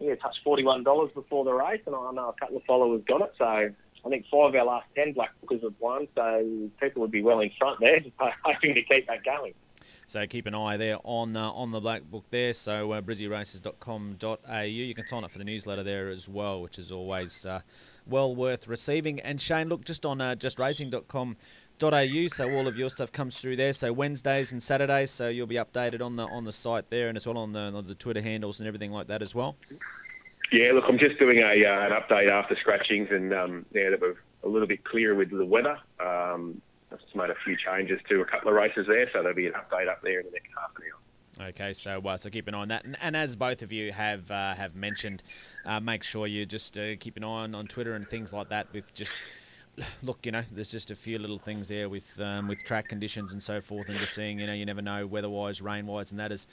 yeah, 0.01 0.15
touched 0.17 0.41
forty 0.43 0.65
one 0.65 0.83
dollars 0.83 1.11
before 1.15 1.45
the 1.45 1.53
race, 1.53 1.81
and 1.87 1.95
I 1.95 2.11
know 2.13 2.29
a 2.29 2.41
couple 2.41 2.57
of 2.57 2.65
followers 2.65 3.03
got 3.07 3.23
it, 3.23 3.33
so 3.39 3.73
I 4.05 4.09
think 4.11 4.27
five 4.31 4.51
of 4.51 4.55
our 4.55 4.65
last 4.65 4.87
ten 4.95 5.13
black 5.13 5.31
bookers 5.43 5.63
have 5.63 5.75
won, 5.81 6.09
so 6.15 6.71
people 6.81 7.03
would 7.03 7.11
be 7.11 7.23
well 7.23 7.41
in 7.41 7.51
front 7.59 7.81
there, 7.81 8.01
hoping 8.45 8.75
to 8.75 8.83
keep 8.83 9.07
that 9.07 9.25
going. 9.25 9.55
So 10.07 10.27
keep 10.27 10.47
an 10.47 10.55
eye 10.55 10.77
there 10.77 10.99
on 11.05 11.37
uh, 11.37 11.51
on 11.51 11.71
the 11.71 11.81
black 11.81 12.03
book 12.03 12.25
there. 12.31 12.53
So 12.53 12.93
uh, 12.93 13.01
brizzyraces.com.au. 13.01 14.61
You 14.61 14.95
can 14.95 15.07
sign 15.07 15.25
up 15.25 15.31
for 15.31 15.39
the 15.39 15.45
newsletter 15.45 15.83
there 15.83 16.09
as 16.09 16.29
well, 16.29 16.61
which 16.61 16.79
is 16.79 16.93
always 16.93 17.47
uh, 17.47 17.61
well 18.07 18.35
worth 18.35 18.69
receiving. 18.69 19.21
And 19.21 19.41
Shane, 19.41 19.69
look 19.69 19.85
just 19.85 20.05
on 20.05 20.21
uh, 20.21 20.35
justracing.com.au. 20.35 22.29
So 22.29 22.53
all 22.53 22.69
of 22.69 22.77
your 22.77 22.91
stuff 22.91 23.13
comes 23.13 23.41
through 23.41 23.57
there. 23.57 23.73
So 23.73 23.93
Wednesdays 23.93 24.53
and 24.53 24.63
Saturdays. 24.63 25.11
So 25.11 25.29
you'll 25.29 25.47
be 25.47 25.57
updated 25.57 26.03
on 26.03 26.17
the 26.17 26.27
on 26.27 26.45
the 26.45 26.53
site 26.53 26.91
there, 26.91 27.09
and 27.09 27.17
as 27.17 27.27
well 27.27 27.39
on 27.39 27.53
the 27.53 27.61
on 27.61 27.87
the 27.87 27.95
Twitter 27.95 28.21
handles 28.21 28.61
and 28.61 28.67
everything 28.67 28.93
like 28.93 29.07
that 29.07 29.23
as 29.23 29.35
well. 29.35 29.57
Yeah, 30.55 30.71
look, 30.71 30.85
I'm 30.87 30.99
just 30.99 31.19
doing 31.19 31.39
a 31.39 31.65
uh, 31.65 31.87
an 31.87 31.91
update 31.91 32.31
after 32.31 32.55
scratchings, 32.55 33.09
and 33.11 33.35
um, 33.35 33.67
yeah, 33.73 33.91
that 33.91 34.01
we're 34.01 34.15
a 34.45 34.49
little 34.49 34.69
bit 34.69 34.85
clearer 34.85 35.13
with 35.13 35.31
the 35.31 35.45
weather. 35.45 35.77
Um, 35.99 36.63
I've 36.93 37.01
just 37.01 37.17
made 37.17 37.31
a 37.31 37.35
few 37.45 37.57
changes 37.57 38.01
to 38.09 38.21
a 38.21 38.25
couple 38.25 38.51
of 38.51 38.55
races 38.55 38.87
there, 38.87 39.11
so 39.13 39.19
there'll 39.19 39.35
be 39.35 39.49
an 39.49 39.55
update 39.55 39.89
up 39.89 40.01
there 40.03 40.21
in 40.21 40.27
the 40.27 40.31
next 40.31 40.51
half 40.57 40.71
an 40.77 40.85
hour. 40.93 41.49
Okay, 41.49 41.73
so 41.73 42.01
uh, 42.07 42.17
so 42.17 42.31
keep 42.31 42.47
an 42.47 42.55
eye 42.55 42.59
on 42.59 42.69
that, 42.69 42.85
and, 42.85 42.97
and 43.01 43.17
as 43.17 43.35
both 43.35 43.63
of 43.63 43.73
you 43.73 43.91
have 43.91 44.31
uh, 44.31 44.55
have 44.55 44.77
mentioned, 44.77 45.25
uh, 45.67 45.81
make 45.81 46.05
sure 46.05 46.29
you 46.29 46.47
just 46.47 46.79
uh, 46.79 46.95
keep 47.01 47.17
an 47.17 47.25
eye 47.25 47.27
on, 47.27 47.57
on 47.57 47.67
Twitter 47.67 47.95
and 47.95 48.09
things 48.09 48.33
like 48.33 48.49
that. 48.51 48.73
With 48.73 48.95
just 48.95 49.17
look, 50.05 50.25
you 50.25 50.31
know, 50.31 50.43
there's 50.53 50.71
just 50.71 50.93
a 50.93 50.95
few 50.95 51.19
little 51.19 51.41
things 51.41 51.67
there 51.67 51.89
with 51.89 52.21
um, 52.21 52.47
with 52.47 52.63
track 52.65 52.89
conditions 52.89 53.33
and 53.33 53.43
so 53.43 53.61
forth, 53.61 53.89
and 53.89 53.99
just 53.99 54.15
seeing, 54.15 54.39
you 54.39 54.47
know, 54.47 54.53
you 54.53 54.67
never 54.67 54.83
know 54.83 55.05
weather-wise, 55.05 55.61
rain-wise, 55.61 56.13
and 56.13 56.21
that 56.21 56.31
is, 56.31 56.47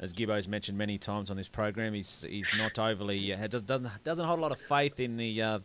as 0.00 0.12
Gibbo's 0.12 0.46
mentioned 0.46 0.78
many 0.78 0.98
times 0.98 1.30
on 1.30 1.36
this 1.36 1.48
program, 1.48 1.94
he's 1.94 2.24
he's 2.28 2.50
not 2.56 2.78
overly 2.78 3.32
uh, 3.32 3.46
doesn't 3.46 3.88
doesn't 4.04 4.24
hold 4.24 4.38
a 4.38 4.42
lot 4.42 4.52
of 4.52 4.60
faith 4.60 5.00
in 5.00 5.16
the 5.16 5.42
uh, 5.42 5.58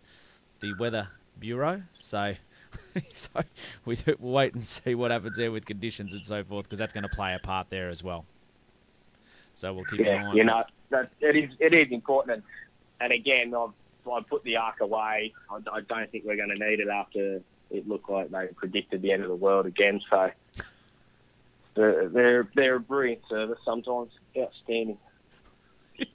the 0.59 0.73
weather 0.79 1.09
bureau, 1.39 1.83
so. 1.93 2.35
so 3.13 3.29
we 3.85 3.95
will 4.07 4.31
wait 4.31 4.55
and 4.55 4.65
see 4.65 4.95
what 4.95 5.11
happens 5.11 5.37
there 5.37 5.51
with 5.51 5.63
conditions 5.63 6.15
and 6.15 6.25
so 6.25 6.43
forth 6.43 6.63
because 6.63 6.79
that's 6.79 6.91
going 6.91 7.03
to 7.03 7.09
play 7.09 7.35
a 7.35 7.37
part 7.37 7.69
there 7.69 7.87
as 7.87 8.03
well. 8.03 8.25
So 9.53 9.71
we'll 9.75 9.85
keep 9.85 9.99
yeah, 9.99 10.15
an 10.15 10.21
eye 10.21 10.25
on. 10.25 10.37
You 10.37 10.43
know, 10.43 10.63
that 10.89 11.11
it 11.19 11.35
is 11.35 11.51
it 11.59 11.75
is 11.75 11.89
important, 11.91 12.37
and, 12.37 12.43
and 12.99 13.13
again, 13.13 13.53
I've 13.53 13.73
I 14.11 14.21
put 14.21 14.43
the 14.43 14.57
arc 14.57 14.81
away. 14.81 15.33
I, 15.49 15.57
I 15.71 15.81
don't 15.81 16.11
think 16.11 16.25
we're 16.25 16.35
going 16.35 16.49
to 16.49 16.55
need 16.55 16.79
it 16.79 16.89
after 16.89 17.41
it 17.71 17.87
looked 17.87 18.09
like 18.09 18.31
they 18.31 18.47
predicted 18.55 19.01
the 19.01 19.11
end 19.11 19.23
of 19.23 19.29
the 19.29 19.35
world 19.35 19.65
again. 19.65 20.01
So 20.09 20.31
they're 21.75 22.43
they're, 22.55 22.75
a 22.75 22.79
brilliant 22.79 23.21
service 23.29 23.59
sometimes, 23.65 24.11
outstanding. 24.37 24.97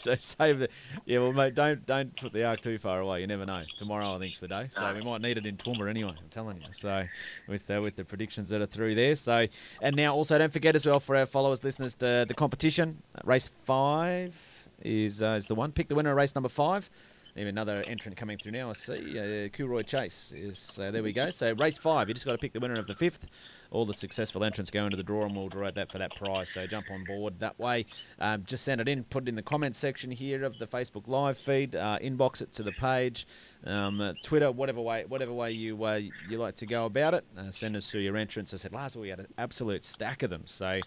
so 0.00 0.14
save 0.16 0.60
the 0.60 0.68
yeah. 1.06 1.18
Well, 1.18 1.32
mate, 1.32 1.54
don't 1.54 1.84
don't 1.86 2.14
put 2.16 2.32
the 2.32 2.44
arc 2.44 2.60
too 2.60 2.78
far 2.78 3.00
away. 3.00 3.20
You 3.20 3.26
never 3.26 3.46
know. 3.46 3.62
Tomorrow, 3.78 4.16
I 4.16 4.18
think's 4.18 4.40
the 4.40 4.48
day. 4.48 4.68
So 4.70 4.92
we 4.94 5.02
might 5.02 5.20
need 5.20 5.38
it 5.38 5.46
in 5.46 5.56
Toowoomba 5.56 5.88
anyway. 5.88 6.14
I'm 6.18 6.28
telling 6.30 6.58
you. 6.60 6.68
So 6.72 7.04
with 7.48 7.70
uh, 7.70 7.80
with 7.82 7.96
the 7.96 8.04
predictions 8.04 8.48
that 8.50 8.60
are 8.60 8.66
through 8.66 8.94
there. 8.94 9.14
So 9.14 9.46
and 9.82 9.96
now 9.96 10.14
also 10.14 10.38
don't 10.38 10.52
forget 10.52 10.74
as 10.74 10.86
well 10.86 11.00
for 11.00 11.16
our 11.16 11.26
followers, 11.26 11.62
listeners, 11.64 11.94
the 11.94 12.24
the 12.26 12.34
competition 12.34 13.02
race 13.24 13.50
five 13.64 14.34
is 14.82 15.22
uh, 15.22 15.36
is 15.38 15.46
the 15.46 15.54
one. 15.54 15.72
Pick 15.72 15.88
the 15.88 15.94
winner 15.94 16.10
of 16.10 16.16
race 16.16 16.34
number 16.34 16.48
five. 16.48 16.90
Even 17.36 17.48
another 17.48 17.84
entrant 17.84 18.16
coming 18.16 18.38
through 18.38 18.52
now. 18.52 18.70
I 18.70 18.72
see. 18.72 19.46
Uh, 19.46 19.48
Kilroy 19.56 19.82
Chase 19.82 20.32
is 20.36 20.80
uh, 20.82 20.90
there. 20.90 21.02
We 21.02 21.12
go. 21.12 21.30
So 21.30 21.52
race 21.52 21.78
five. 21.78 22.08
You 22.08 22.14
just 22.14 22.26
got 22.26 22.32
to 22.32 22.38
pick 22.38 22.52
the 22.52 22.60
winner 22.60 22.78
of 22.78 22.86
the 22.86 22.94
fifth. 22.94 23.26
All 23.70 23.86
the 23.86 23.94
successful 23.94 24.44
entrants 24.44 24.70
go 24.70 24.84
into 24.84 24.96
the 24.96 25.02
draw, 25.02 25.24
and 25.24 25.36
we'll 25.36 25.48
draw 25.48 25.70
that 25.70 25.90
for 25.90 25.98
that 25.98 26.14
prize. 26.16 26.50
So 26.50 26.66
jump 26.66 26.90
on 26.90 27.04
board 27.04 27.38
that 27.40 27.58
way. 27.58 27.86
Um, 28.18 28.44
just 28.44 28.64
send 28.64 28.80
it 28.80 28.88
in. 28.88 29.04
Put 29.04 29.24
it 29.24 29.28
in 29.28 29.34
the 29.36 29.42
comment 29.42 29.76
section 29.76 30.10
here 30.10 30.44
of 30.44 30.58
the 30.58 30.66
Facebook 30.66 31.06
live 31.06 31.38
feed. 31.38 31.76
Uh, 31.76 31.98
inbox 32.02 32.42
it 32.42 32.52
to 32.54 32.62
the 32.62 32.72
page. 32.72 33.26
Um, 33.64 34.00
uh, 34.00 34.14
Twitter, 34.22 34.50
whatever 34.50 34.80
way, 34.80 35.04
whatever 35.06 35.32
way 35.32 35.52
you 35.52 35.84
uh, 35.84 36.00
you 36.28 36.38
like 36.38 36.56
to 36.56 36.66
go 36.66 36.86
about 36.86 37.14
it. 37.14 37.24
Uh, 37.36 37.50
send 37.50 37.76
us 37.76 37.90
through 37.90 38.00
your 38.00 38.16
entrants. 38.16 38.54
I 38.54 38.56
said 38.56 38.72
last 38.72 38.96
week 38.96 39.02
we 39.02 39.08
had 39.10 39.20
an 39.20 39.28
absolute 39.38 39.84
stack 39.84 40.22
of 40.22 40.30
them. 40.30 40.42
So 40.46 40.80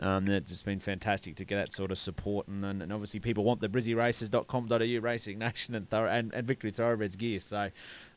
um, 0.00 0.28
it's 0.28 0.62
been 0.62 0.80
fantastic 0.80 1.36
to 1.36 1.44
get 1.44 1.56
that 1.56 1.72
sort 1.74 1.90
of 1.90 1.98
support, 1.98 2.48
and, 2.48 2.64
and, 2.64 2.82
and 2.82 2.92
obviously 2.92 3.20
people 3.20 3.44
want 3.44 3.60
the 3.60 3.68
brizzyraces.com.au 3.68 5.00
Racing 5.00 5.38
Nation 5.38 5.74
and, 5.74 5.88
thorough, 5.90 6.10
and, 6.10 6.32
and 6.32 6.46
Victory 6.46 6.70
Thoroughbreds 6.70 7.16
gear, 7.16 7.40
so 7.40 7.70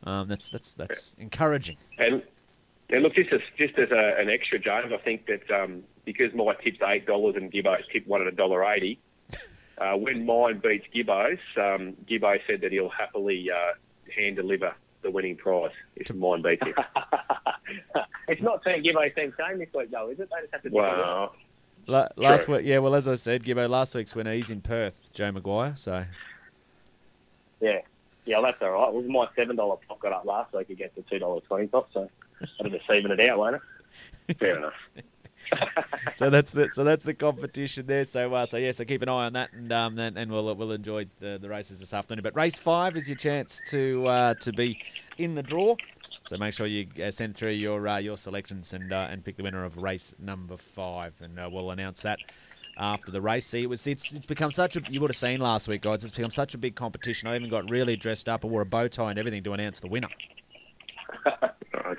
um, 0.06 0.28
that's 0.28 0.50
that's 0.50 0.74
that's 0.74 1.16
encouraging. 1.18 1.78
And, 1.98 2.24
and 2.94 3.02
look, 3.02 3.16
just 3.16 3.34
as 3.34 3.42
just 3.58 3.78
as 3.80 3.90
a, 3.90 4.16
an 4.20 4.30
extra, 4.30 4.60
James, 4.60 4.94
I 4.94 4.98
think 4.98 5.26
that 5.26 5.50
um, 5.50 5.82
because 6.06 6.32
my 6.36 6.54
tip's 6.54 6.78
eight 6.84 7.08
dollars 7.08 7.36
and 7.36 7.52
Gibbo's 7.52 7.86
tip 7.92 8.06
one 8.06 8.22
at 8.22 8.28
a 8.28 8.32
dollar 8.32 8.64
eighty, 8.72 9.00
uh, 9.80 9.96
when 9.98 10.28
mine 10.28 10.60
beats 10.60 10.86
Gibbo's, 10.94 11.40
um, 11.58 11.94
Gibbo 12.08 12.40
said 12.46 12.62
that 12.62 12.72
he'll 12.72 12.90
happily 12.90 13.50
uh, 13.50 13.74
hand 14.16 14.36
deliver 14.36 14.76
the 15.02 15.10
winning 15.10 15.36
prize 15.36 15.72
if 15.96 16.14
mine 16.14 16.44
beats 16.44 16.62
him. 16.64 16.76
it's 18.28 18.42
not 18.44 18.64
Team 18.64 18.84
Gibbo, 18.84 19.16
Team 19.16 19.34
Shane 19.40 19.58
this 19.58 19.70
week, 19.74 19.90
though, 19.90 20.10
is 20.10 20.20
it? 20.20 20.30
They 20.30 20.42
just 20.42 20.54
have 20.54 20.62
to 20.62 20.70
well, 20.70 21.36
La- 21.88 22.08
last 22.16 22.48
week, 22.48 22.62
yeah. 22.64 22.78
Well, 22.78 22.94
as 22.94 23.08
I 23.08 23.16
said, 23.16 23.44
Gibbo, 23.44 23.68
last 23.68 23.96
week's 23.96 24.14
winner, 24.14 24.34
he's 24.34 24.52
in 24.52 24.62
Perth, 24.62 25.10
Joe 25.14 25.32
Maguire. 25.32 25.74
So, 25.76 26.06
yeah, 27.60 27.80
yeah, 28.26 28.40
that's 28.40 28.62
all 28.62 28.70
right. 28.70 28.90
It 28.90 28.94
was 28.94 29.06
my 29.08 29.28
seven 29.36 29.56
dollar 29.56 29.78
pot 29.88 30.00
got 30.00 30.14
up 30.14 30.26
last 30.26 30.54
week 30.54 30.70
against 30.70 30.96
the 30.96 31.02
two 31.02 31.18
dollar 31.18 31.42
twenty 31.42 31.68
top. 31.68 31.90
so 31.92 32.08
that'll 32.58 32.78
just 32.78 32.90
even 32.90 33.12
it 33.12 33.20
out, 33.20 33.38
won't 33.38 33.56
it? 34.28 34.38
Fair 34.40 34.58
enough. 34.58 34.74
so 36.14 36.30
that's 36.30 36.52
the 36.52 36.70
so 36.72 36.84
that's 36.84 37.06
the 37.06 37.14
competition 37.14 37.86
there. 37.86 38.06
So 38.06 38.34
uh, 38.34 38.46
so 38.46 38.58
yeah, 38.58 38.72
so 38.72 38.86
keep 38.86 39.02
an 39.02 39.10
eye 39.10 39.26
on 39.26 39.34
that, 39.34 39.54
and 39.54 39.72
um, 39.72 40.00
and, 40.00 40.18
and 40.18 40.32
we'll 40.32 40.54
we'll 40.56 40.72
enjoy 40.72 41.08
the, 41.20 41.38
the 41.42 41.50
races 41.50 41.80
this 41.80 41.94
afternoon. 41.94 42.24
But 42.24 42.36
race 42.36 42.60
five 42.60 42.96
is 42.96 43.08
your 43.08 43.18
chance 43.18 43.62
to 43.70 44.08
uh, 44.08 44.34
to 44.36 44.52
be 44.52 44.80
in 45.18 45.36
the 45.36 45.44
draw. 45.44 45.76
So 46.26 46.38
make 46.38 46.54
sure 46.54 46.66
you 46.68 46.88
uh, 47.04 47.12
send 47.12 47.36
through 47.36 47.52
your 47.52 47.88
uh, 47.88 47.98
your 47.98 48.18
selections 48.18 48.74
and 48.74 48.94
uh, 48.94 49.08
and 49.10 49.24
pick 49.24 49.38
the 49.38 49.44
winner 49.44 49.66
of 49.66 49.78
race 49.78 50.16
number 50.20 50.58
five, 50.58 51.14
and 51.22 51.38
uh, 51.38 51.50
we'll 51.52 51.72
announce 51.72 52.02
that 52.04 52.20
after 52.78 53.12
the 53.12 53.22
race. 53.22 53.46
See, 53.46 53.64
it 53.64 53.70
was 53.70 53.86
it's, 53.86 54.14
it's 54.14 54.26
become 54.26 54.52
such 54.52 54.76
a 54.78 54.82
you 54.90 55.02
would 55.02 55.10
have 55.10 55.18
seen 55.18 55.42
last 55.42 55.68
week, 55.68 55.82
guys. 55.82 56.04
It's 56.04 56.16
become 56.16 56.32
such 56.32 56.54
a 56.54 56.58
big 56.58 56.76
competition. 56.76 57.28
I 57.28 57.36
even 57.36 57.50
got 57.50 57.70
really 57.70 57.96
dressed 57.96 58.30
up. 58.30 58.46
I 58.46 58.48
wore 58.48 58.62
a 58.62 58.66
bow 58.66 58.88
tie 58.88 59.10
and 59.10 59.20
everything 59.20 59.44
to 59.44 59.54
announce 59.54 59.80
the 59.82 59.88
winner. 59.88 60.10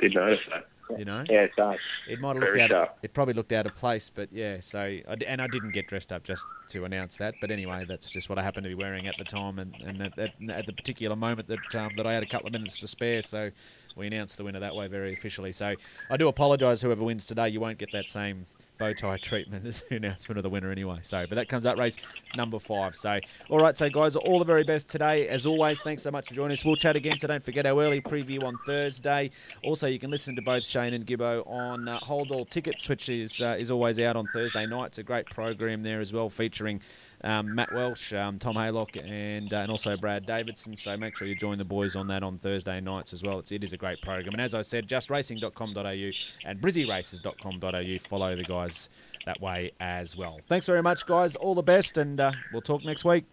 Did 0.05 0.17
notice 0.17 0.41
that. 0.51 0.67
You 0.99 1.07
know, 1.07 1.25
yeah, 1.31 1.45
it 1.45 1.53
does. 1.57 1.79
It 2.07 2.21
might 2.21 2.37
have 2.37 2.45
looked 2.45 2.71
out. 2.71 2.99
It 3.03 3.15
probably 3.15 3.33
looked 3.33 3.53
out 3.53 3.65
of 3.65 3.75
place, 3.75 4.11
but 4.15 4.29
yeah. 4.31 4.59
So 4.61 4.81
I 4.81 5.17
and 5.27 5.41
I 5.41 5.47
didn't 5.47 5.71
get 5.71 5.87
dressed 5.89 6.13
up 6.13 6.25
just 6.25 6.45
to 6.69 6.85
announce 6.85 7.17
that. 7.17 7.37
But 7.41 7.51
anyway, 7.51 7.87
that's 7.89 8.11
just 8.11 8.29
what 8.29 8.39
I 8.39 8.43
happened 8.43 8.65
to 8.65 8.69
be 8.69 8.75
wearing 8.75 9.07
at 9.07 9.15
the 9.17 9.25
time, 9.25 9.59
and, 9.59 9.75
and 9.77 10.03
at, 10.03 10.19
at, 10.19 10.33
at 10.51 10.67
the 10.67 10.75
particular 10.75 11.17
moment 11.17 11.49
that 11.49 11.75
um, 11.75 11.93
that 11.97 12.07
I 12.07 12.13
had 12.13 12.23
a 12.23 12.27
couple 12.27 12.49
of 12.49 12.53
minutes 12.53 12.77
to 12.79 12.87
spare. 12.87 13.23
So 13.23 13.51
we 13.97 14.09
announced 14.09 14.37
the 14.37 14.45
winner 14.45 14.61
that 14.61 14.75
way 14.75 14.87
very 14.89 15.15
officially. 15.15 15.53
So 15.53 15.75
I 16.11 16.19
do 16.19 16.29
apologise, 16.29 16.83
whoever 16.83 17.03
wins 17.03 17.25
today. 17.25 17.49
You 17.49 17.61
won't 17.61 17.79
get 17.79 17.91
that 17.93 18.11
same 18.11 18.45
bow 18.79 18.93
tie 18.93 19.17
treatment 19.19 19.67
as 19.67 19.85
the 19.89 19.97
announcement 19.97 20.39
of 20.39 20.43
the 20.43 20.49
winner 20.49 20.71
anyway. 20.71 20.99
So, 21.03 21.27
but 21.29 21.37
that 21.37 21.49
comes 21.49 21.67
out 21.67 21.79
race 21.79 21.97
number 22.37 22.59
five. 22.59 22.97
So, 22.97 23.19
all 23.49 23.59
right, 23.59 23.77
so 23.77 23.89
guys, 23.89 24.17
all 24.17 24.39
the 24.39 24.45
very 24.45 24.65
best 24.65 24.89
today. 24.89 25.29
As 25.29 25.47
always, 25.47 25.81
thanks 25.83 26.03
so 26.03 26.11
much 26.11 26.29
for 26.29 26.35
joining 26.35 26.53
us. 26.53 26.65
We'll 26.65 26.77
chat 26.77 26.97
again, 26.97 27.19
so 27.19 27.29
don't 27.29 27.45
forget 27.45 27.67
our 27.67 27.81
early 27.81 28.01
preview 28.01 28.43
on 28.43 28.59
Thursday. 28.67 29.31
Also, 29.63 29.87
you 29.87 29.99
can 29.99 30.11
listen 30.11 30.37
to 30.37 30.43
both 30.43 30.65
Shane 30.65 30.95
and 30.95 31.07
Gibbo 31.07 31.47
on 31.47 31.89
uh, 31.89 31.99
Hold 32.01 32.31
All 32.31 32.45
Tickets, 32.45 32.89
which 32.89 33.09
is 33.09 33.41
uh, 33.41 33.57
is 33.59 33.71
always 33.71 34.01
out 34.01 34.17
on 34.17 34.27
Thursday 34.33 34.67
night. 34.67 34.87
It's 34.87 34.99
a 34.99 35.03
great 35.03 35.27
program 35.27 35.83
there 35.83 36.01
as 36.01 36.13
well, 36.13 36.31
featuring 36.31 36.81
um, 37.25 37.55
Matt 37.55 37.73
Welsh, 37.73 38.13
um, 38.13 38.39
Tom 38.39 38.55
Haylock, 38.55 38.97
and 39.03 39.53
uh, 39.53 39.59
and 39.59 39.71
also 39.71 39.97
Brad 39.97 40.27
Davidson. 40.27 40.77
So 40.77 40.97
make 40.97 41.17
sure 41.17 41.27
you 41.27 41.35
join 41.35 41.59
the 41.59 41.65
boys 41.65 41.97
on 41.97 42.07
that 42.09 42.23
on 42.23 42.39
Thursday 42.39 42.81
nights 42.81 43.13
as 43.13 43.23
well. 43.23 43.39
It's, 43.39 43.51
it 43.51 43.65
is 43.65 43.73
a 43.73 43.77
great 43.77 44.01
program. 44.03 44.35
And 44.35 44.43
as 44.43 44.55
I 44.55 44.63
said, 44.63 44.87
justracing.com.au 44.87 46.11
and 46.45 46.61
brizzyraces.com.au. 46.61 48.09
Follow 48.09 48.37
the 48.37 48.45
guys 48.45 48.91
that 49.25 49.41
way 49.41 49.73
as 49.81 50.17
well. 50.17 50.39
Thanks 50.49 50.67
very 50.67 50.83
much, 50.83 51.07
guys. 51.07 51.35
All 51.35 51.55
the 51.55 51.63
best, 51.63 51.97
and 51.97 52.21
uh, 52.21 52.33
we'll 52.53 52.63
talk 52.63 52.85
next 52.85 53.05
week. 53.05 53.25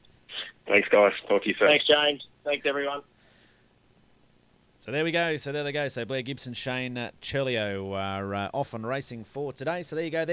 Thanks, 0.67 0.87
guys. 0.89 1.11
Talk 1.27 1.43
to 1.43 1.49
you 1.49 1.55
soon. 1.59 1.67
Thanks, 1.67 1.85
James. 1.85 2.25
Thanks, 2.45 2.65
everyone. 2.65 3.01
So 4.81 4.91
there 4.91 5.03
we 5.03 5.11
go. 5.11 5.37
So 5.37 5.51
there 5.51 5.63
they 5.63 5.71
go. 5.71 5.89
So 5.89 6.05
Blair 6.05 6.23
Gibson, 6.23 6.55
Shane 6.55 6.97
uh, 6.97 7.11
Chelio 7.21 7.93
are 7.93 8.33
uh, 8.33 8.49
off 8.51 8.73
and 8.73 8.87
racing 8.87 9.25
for 9.25 9.53
today. 9.53 9.83
So 9.83 9.95
there 9.95 10.03
you 10.03 10.09
go. 10.09 10.19
There's 10.25 10.29